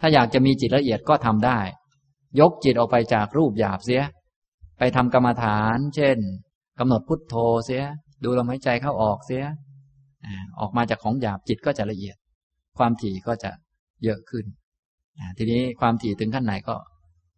[0.00, 1.58] ถ้าอยากจะมีจิตละเอียดก็ทำได้
[2.40, 4.02] ยกจิตออกไปจากรูปหยาบเสีย
[4.78, 6.18] ไปทำกรรมฐาน เช่น
[6.78, 7.84] กำหนดพุทโธเสีย
[8.24, 9.44] ดูลมหายใจเข้าออกเสีย
[10.60, 12.16] ออกมาจากของหยาบจิตก็จะละเอียด
[12.78, 13.50] ความถี่ก็จะ
[14.04, 14.44] เยอะขึ้น
[15.38, 16.76] ทีนี้ความถี่ถึงขั้นไหนก็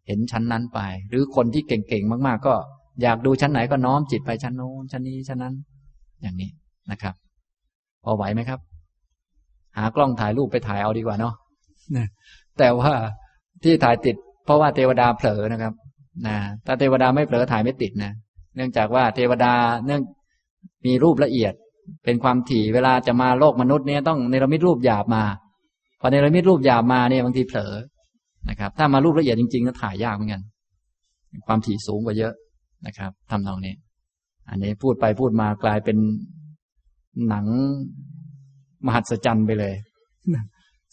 [0.07, 0.81] เห็นชั้นนั้นไป
[1.11, 2.55] หรือคนที่เก่งๆมาก ๆ ก็
[3.03, 5.55] อยากดูชั้นไหนก็น้อมจิตไปชั้นโน้นชั้นนี้ชั้นนั้น
[6.23, 6.51] อย่างนี้
[6.91, 7.15] นะครับ
[8.05, 8.61] พอไหวไหมครับ
[9.77, 11.35] หากล้องถ่ายรูปไปถ่ายเอาดีกว่าเนาะ
[12.59, 12.93] แต่ว่า
[13.63, 15.73] ที่ถ่ายติด เพราะว่าเทวดาเผลอนะครับ
[16.27, 18.13] นะถ้าเทวดาไม่เผลอถ่ายไม่ติดนะ
[18.57, 19.53] เนื่องจากว่าเทวดา
[19.87, 20.03] เนื่อง
[20.87, 21.55] มีรูปละเอียด
[22.05, 25.25] เป็นความถี่เวลาจะมาโลกมนุษย์เนี่ยต้องเนรมิตรูปหยาบมา
[26.01, 27.75] พอเนรมิตรูปหยาบมาเนี่ยบางทีเผลอ
[28.49, 30.43] นะครับ ถ้ามารูปละเอียดจริงๆก็ถ่ายยากเหมือนกัน
[31.47, 32.33] ความถี่สูงกว่าเยอะ
[32.87, 33.75] นะครับทำตรงนี้
[34.51, 35.97] อันนี้พูดไปพูดมากลายเป็น
[37.29, 37.47] หนัง
[38.87, 39.75] มหัศจรรย์ไปเลย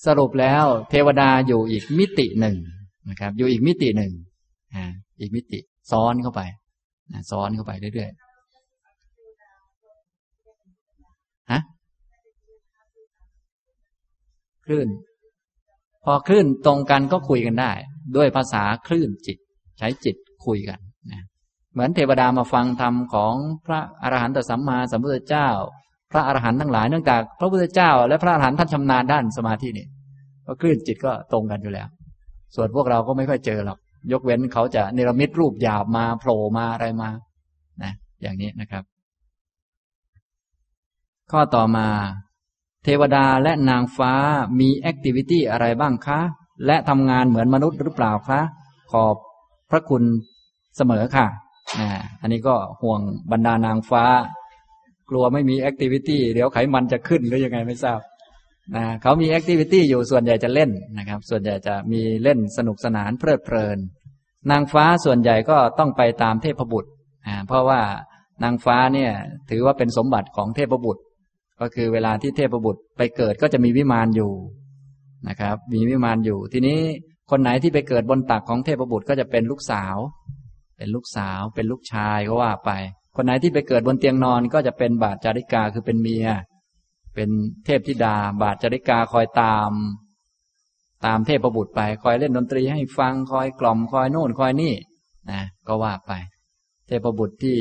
[0.06, 2.56] สรุปแล้ว เทวดาอยู่อีกมิติหนึ่ง
[3.10, 4.12] นะครับ อยู่อีกมิติหนึ่ง
[4.76, 4.84] อ่า
[5.20, 5.60] อีกมิติ
[5.92, 6.42] ซ้อนเข้าไป
[7.14, 8.20] นะซ้อนเข้าไปเรื่อยๆ
[11.52, 11.62] ฮะ
[14.66, 14.88] คลื่น
[16.04, 17.72] พอคลื่นตรงกันก็คุยกันได้
[18.16, 19.38] ด้วยภาษาคลื่นจิต
[19.78, 20.16] ใช้จิต
[20.46, 20.80] คุยกัน
[21.12, 21.22] นะ
[21.74, 23.36] เหมือนเทวดามาฟังธรรมของ
[23.66, 25.50] พระอรหันตสัมมาสัมพุทธเจ้า
[26.12, 29.88] พระอรหันต์ทั้งหลายเนื่องจากพระพุทธเจ้า และพระอรหันต์ท่านชำนาญด้านสมาธินี่
[30.46, 31.88] ก็คลื่นจิตก็ตรงกันอยู่แล้ว
[32.56, 33.80] ส่วนพวกเราก็ไม่ค่อยเจอหรอก
[34.12, 37.10] ยกเว้นเขาจะเนรมิตรูปหยาบมาโผล่มาอะไรมา
[37.84, 38.84] นะอย่างนี้นะครับ
[41.32, 41.88] ข้อต่อมา
[42.84, 44.14] เทวดาและนางฟ้า
[44.60, 46.20] มี activity อะไรบ้างคะ
[46.66, 48.42] และทำงานเหมือนมนุษย์หรือเปล่าคะ
[48.92, 49.16] ขอบ
[49.70, 50.04] พระคุณ
[50.78, 51.28] เสมอค่ะ
[51.80, 51.90] นะ
[52.22, 54.04] อันนี้ก็ห่วงบรรดานางฟ้า
[55.10, 58.00] กลัวไม่มี activity เดี๋ยวไขมันจะขึ้นหรือยังไงไม่ทราบ
[58.76, 63.78] นะเขามี activity อยู่ส่วนใหญ่จะเล่นนะครับ ส่วนใหญ่จะมีเล่นสนุกสนานเพลิดเพลิน
[64.52, 66.90] นางฟ้าส่วนใหญ่ก็ต้องไปตามเทพบุตร
[67.28, 67.82] อ่าเพราะว่า
[68.44, 69.12] นางฟ้าเนี่ย
[69.50, 71.04] ถือว่าเป็นสมบัติของเทพบุตร
[71.62, 74.32] ก็คือเวลาที่เทพบุตรไปเกิดก็จะมีวิมานอยู่
[75.28, 76.80] นะครับ มีวิมานอยู่ ทีนี้
[77.32, 79.96] คนไหนที่ไปเกิดบนตักของเทพบุตรก็จะเป็นลูกสาว
[80.78, 82.72] เป็นลูกสาว เป็นลูกชายก็ว่าไป
[83.22, 86.28] คนไหนที่ไปเกิดบนเตียงนอนก็จะเป็นบาทบริจาริกาคือเป็นเมีย
[87.16, 87.30] เป็น
[87.66, 89.72] เทพธิดา บาทจาริกาคอยตาม
[91.06, 94.74] ตามเทพประบุตรไป คอยเล่นดนตรีให้ฟังคอยกล่อมคอยโน่นคอยนี่
[95.30, 96.12] นะก็ว่าไป
[96.88, 97.58] เทพประบุตรที่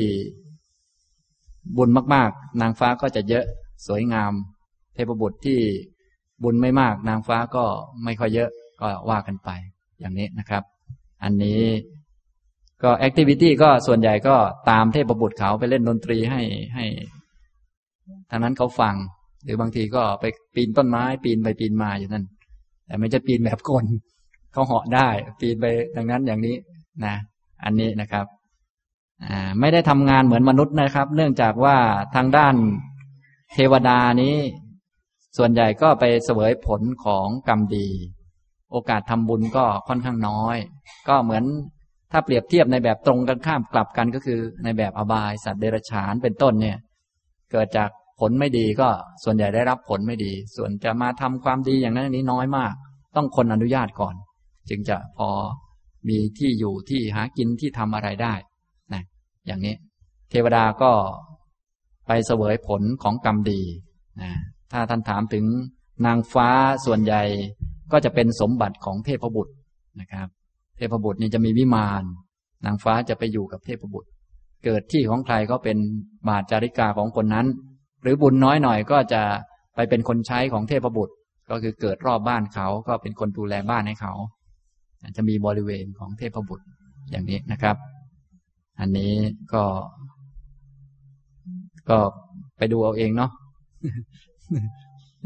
[1.77, 3.45] บุญมากๆ นางฟ้าก็จะเยอะ
[3.87, 4.33] สวยงาม
[4.93, 5.59] เทพบุตรที่
[6.43, 7.65] บุญไม่มาก นางฟ้าก็
[8.03, 8.49] ไม่ค่อยเยอะ
[8.81, 9.49] ก็ว่ากันไป
[9.99, 10.63] อย่างนี้นะครับ
[11.23, 11.61] อันนี้
[12.83, 14.35] ก็แอคทิวิตี้ก็ส่วนใหญ่ก็
[14.69, 16.41] ตามเทพบุตรเขาไปเล่นดนตรีให้
[16.75, 16.85] ให้
[18.29, 18.95] ทางนั้นเขาฟัง
[19.43, 20.25] หรือบางทีก็ไป
[20.55, 22.25] ปีนต้นไม้ ปีนไปปีนมาอยู่นั่น
[22.85, 23.85] แต่ไม่จะปีนแบบคน
[24.53, 25.09] เขาเหาะได้
[25.41, 25.65] ปีนไป
[25.95, 26.55] ดังนั้นอย่างนี้
[27.05, 27.15] นะ
[27.63, 28.25] อันนี้นะครับ
[29.59, 31.77] ไม่ได้ทำงานเหมือนมนุษย์นะครับ เนื่องจากว่า
[32.15, 32.55] ทางด้าน
[33.53, 34.35] เทวดานี้
[35.37, 37.87] ส่วนใหญ่ก็ไปเสวยผลของกรรมดี
[38.71, 40.57] โอกาสทำบุญก็ค่อนข้างน้อย
[41.07, 41.43] ก็เหมือน
[42.11, 46.77] ถ้าเปรียบเทียบในแบบตรงกันข้ามกลับกันก็คือในแบบอบายสัตว์เดรัจฉานเป็นต้นเนี่ย
[47.51, 48.89] เกิดจากผลไม่ดีก็
[49.23, 52.73] ส่วนใหญ่ได้รับผลไม่ดี ส่วนจะมาทำความดีอย่างนั้นนี้น้อยมาก
[53.15, 54.15] ต้องคนอนุญาตก่อน
[54.69, 55.29] จึงจะพอ
[56.09, 58.33] มีที่อยู่ที่หากินที่ทำอะไรได้
[58.93, 59.03] นะ
[59.45, 59.75] อย่างนี้
[60.29, 60.91] เทวดาก็
[62.07, 63.61] ไปเสวยผลของกรรมดี
[64.21, 64.31] นะ
[64.71, 65.45] ถ้าท่านถามถึง
[66.05, 66.49] นางฟ้า
[66.85, 67.23] ส่วนใหญ่
[67.91, 69.53] ก็จะเป็นสมบัติของเทพบุตร
[69.99, 70.27] นะครับ
[70.79, 72.03] เทพบุตรนี่จะมีวิมาน
[72.65, 74.09] นางฟ้าจะไปอยู่กับเทพบุตร
[74.65, 75.77] เกิดที่ของใครก็เป็น
[76.29, 77.47] บาทจาริกาของคนนั้น
[78.01, 79.21] หรือบุญน้อยหน่อยก็จะ
[79.75, 81.13] ไปเป็นคนใช้ของเทพบุตร
[81.49, 84.13] ก็คือเกิดรอบบ้านเขาก็เป็นคนดูแลบ้านให้เขา
[85.17, 86.65] จะมีบริเวณของเทพบุตร
[87.11, 87.75] อย่างนี้นะครับ
[88.79, 89.13] อันนี้
[89.53, 89.63] ก็
[91.89, 91.99] ก็
[92.57, 93.31] ไปดูเอาเองเนาะ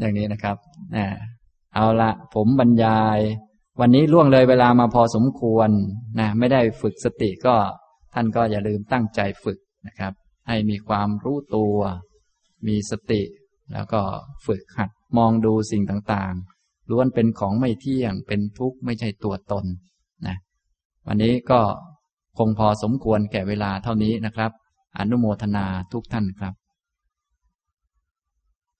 [0.00, 0.56] อย่างนี้นะครับ
[1.74, 3.18] เอาละผมบรรยาย
[3.80, 5.70] วันนี้ล่วงเลยเวลามาพอสมควร
[6.20, 7.54] นะไม่ได้ฝึกสติก็
[8.14, 10.12] ท่านก็อย่าลืมตั้งใจฝึกนะครับ
[10.48, 11.76] ให้มีความรู้ตัว
[12.66, 13.22] มีสติ
[13.72, 14.00] แล้วก็
[14.46, 19.64] ฝึกหัดมองดูสิ่งต่างๆล้วนเป็นของไม่เที่ยงเป็นทุกข์ไม่ใช่ตัวตน
[20.26, 20.36] นะ
[21.06, 21.60] วันนี้ก็
[22.38, 24.50] คงพอสมควรแก่เวลาเท่านี้นะครับ
[24.98, 26.54] อนุโมทนาทุกท่านครับ